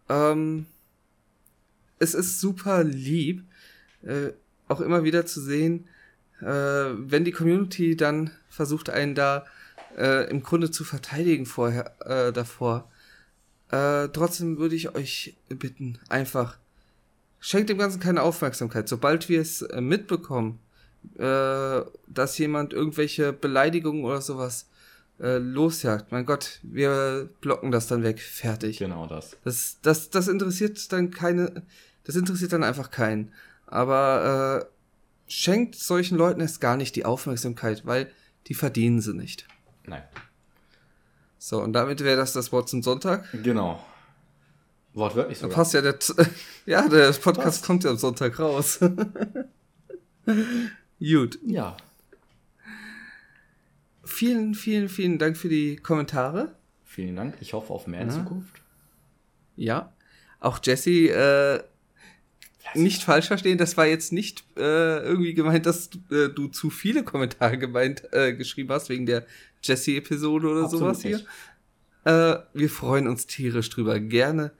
Ähm, 0.09 0.65
es 1.99 2.13
ist 2.13 2.39
super 2.39 2.83
lieb, 2.83 3.43
äh, 4.03 4.31
auch 4.67 4.81
immer 4.81 5.03
wieder 5.03 5.25
zu 5.25 5.41
sehen, 5.41 5.87
äh, 6.41 6.45
wenn 6.45 7.23
die 7.25 7.31
Community 7.31 7.95
dann 7.95 8.31
versucht, 8.49 8.89
einen 8.89 9.15
da 9.15 9.45
äh, 9.97 10.29
im 10.29 10.43
Grunde 10.43 10.71
zu 10.71 10.83
verteidigen 10.83 11.45
vorher, 11.45 11.93
äh, 12.01 12.33
davor. 12.33 12.89
Äh, 13.69 14.09
trotzdem 14.09 14.57
würde 14.57 14.75
ich 14.75 14.95
euch 14.95 15.37
bitten, 15.49 15.99
einfach 16.09 16.57
schenkt 17.41 17.69
dem 17.69 17.77
Ganzen 17.77 17.99
keine 17.99 18.21
Aufmerksamkeit. 18.21 18.87
Sobald 18.87 19.27
wir 19.27 19.41
es 19.41 19.63
äh, 19.63 19.81
mitbekommen, 19.81 20.59
äh, 21.17 21.81
dass 22.07 22.37
jemand 22.37 22.71
irgendwelche 22.71 23.33
Beleidigungen 23.33 24.05
oder 24.05 24.21
sowas 24.21 24.69
äh, 25.19 25.37
losjagt, 25.37 26.11
mein 26.11 26.25
Gott, 26.25 26.59
wir 26.61 27.29
blocken 27.41 27.71
das 27.71 27.87
dann 27.87 28.03
weg. 28.03 28.21
Fertig. 28.21 28.77
Genau 28.77 29.07
das. 29.07 29.35
Das, 29.43 29.79
das, 29.81 30.09
das 30.11 30.27
interessiert 30.29 30.91
dann 30.93 31.11
keine, 31.11 31.63
das 32.05 32.15
interessiert 32.15 32.53
dann 32.53 32.63
einfach 32.63 32.91
keinen. 32.91 33.33
Aber 33.65 34.69
äh, 34.69 35.31
schenkt 35.31 35.75
solchen 35.75 36.17
Leuten 36.17 36.41
erst 36.41 36.61
gar 36.61 36.77
nicht 36.77 36.95
die 36.95 37.05
Aufmerksamkeit, 37.05 37.85
weil 37.85 38.11
die 38.47 38.53
verdienen 38.53 39.01
sie 39.01 39.13
nicht. 39.13 39.47
Nein. 39.85 40.03
So, 41.39 41.61
und 41.61 41.73
damit 41.73 42.03
wäre 42.03 42.17
das 42.17 42.33
das 42.33 42.51
Wort 42.51 42.69
zum 42.69 42.83
Sonntag. 42.83 43.25
Genau. 43.43 43.83
Wortwörtlich 44.93 45.37
sogar. 45.37 45.55
passt 45.55 45.73
ja 45.73 45.81
der, 45.81 45.97
ja, 46.65 46.87
der 46.87 47.11
Podcast 47.13 47.45
Passt. 47.45 47.65
kommt 47.65 47.83
ja 47.83 47.91
am 47.91 47.97
Sonntag 47.97 48.37
raus. 48.39 48.79
Gut. 50.99 51.39
Ja. 51.45 51.77
Vielen, 54.03 54.55
vielen, 54.55 54.89
vielen 54.89 55.17
Dank 55.17 55.37
für 55.37 55.49
die 55.49 55.77
Kommentare. 55.77 56.55
Vielen 56.83 57.15
Dank. 57.15 57.35
Ich 57.39 57.53
hoffe 57.53 57.73
auf 57.73 57.87
mehr 57.87 58.01
in 58.01 58.09
Ja. 58.09 58.15
Zukunft. 58.15 58.61
Ja. 59.55 59.93
Auch 60.39 60.59
Jesse, 60.63 60.89
äh, 61.09 61.63
nicht 62.75 63.03
falsch 63.03 63.27
verstehen, 63.27 63.57
das 63.57 63.77
war 63.77 63.85
jetzt 63.85 64.11
nicht 64.11 64.43
äh, 64.57 64.99
irgendwie 65.03 65.33
gemeint, 65.33 65.65
dass 65.65 65.89
äh, 66.11 66.29
du 66.29 66.47
zu 66.47 66.69
viele 66.69 67.03
Kommentare 67.03 67.57
gemeint 67.57 68.11
äh, 68.13 68.33
geschrieben 68.33 68.71
hast 68.71 68.89
wegen 68.89 69.05
der 69.05 69.25
Jesse-Episode 69.63 70.47
oder 70.47 70.63
Absolut 70.63 70.83
sowas 70.95 71.01
hier. 71.01 71.17
nicht. 71.17 71.27
Äh, 72.05 72.37
wir 72.53 72.69
freuen 72.69 73.07
uns 73.07 73.27
tierisch 73.27 73.69
drüber. 73.69 73.99
Gerne, 73.99 74.51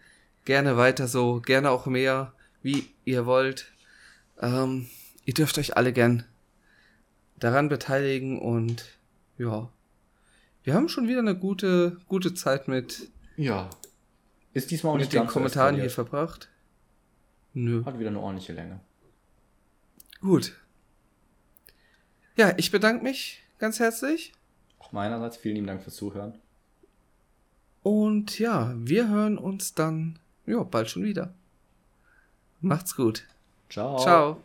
gerne 0.45 0.77
weiter 0.77 1.07
so, 1.07 1.41
gerne 1.41 1.69
auch 1.71 1.85
mehr, 1.85 2.33
wie 2.61 2.87
ihr 3.05 3.25
wollt. 3.25 3.71
Ähm, 4.39 4.87
ihr 5.25 5.33
dürft 5.33 5.57
euch 5.57 5.77
alle 5.77 5.93
gern 5.93 6.23
daran 7.39 7.69
beteiligen 7.69 8.39
und 8.39 8.85
ja, 9.37 9.69
wir 10.63 10.73
haben 10.73 10.89
schon 10.89 11.07
wieder 11.07 11.19
eine 11.19 11.35
gute, 11.35 11.97
gute 12.07 12.33
Zeit 12.33 12.67
mit, 12.67 13.09
Ja. 13.35 13.69
Ist 14.53 14.69
diesmal 14.69 14.93
auch 14.93 14.97
nicht 14.97 15.13
mit 15.13 15.21
den 15.21 15.27
Kommentaren 15.27 15.75
hier 15.75 15.89
verbracht. 15.89 16.49
Nö. 17.53 17.85
Hat 17.85 17.97
wieder 17.99 18.09
eine 18.09 18.19
ordentliche 18.19 18.53
Länge. 18.53 18.81
Gut. 20.19 20.55
Ja, 22.35 22.53
ich 22.57 22.69
bedanke 22.69 23.03
mich 23.03 23.43
ganz 23.59 23.79
herzlich. 23.79 24.33
Auch 24.77 24.91
meinerseits 24.91 25.37
vielen 25.37 25.55
lieben 25.55 25.67
Dank 25.67 25.83
fürs 25.83 25.95
Zuhören. 25.95 26.37
Und 27.81 28.39
ja, 28.39 28.73
wir 28.77 29.07
hören 29.07 29.37
uns 29.37 29.73
dann 29.73 30.19
ja, 30.45 30.63
bald 30.63 30.89
schon 30.89 31.03
wieder. 31.03 31.33
Macht's 32.61 32.95
gut. 32.95 33.23
Ciao. 33.69 33.97
Ciao. 33.99 34.43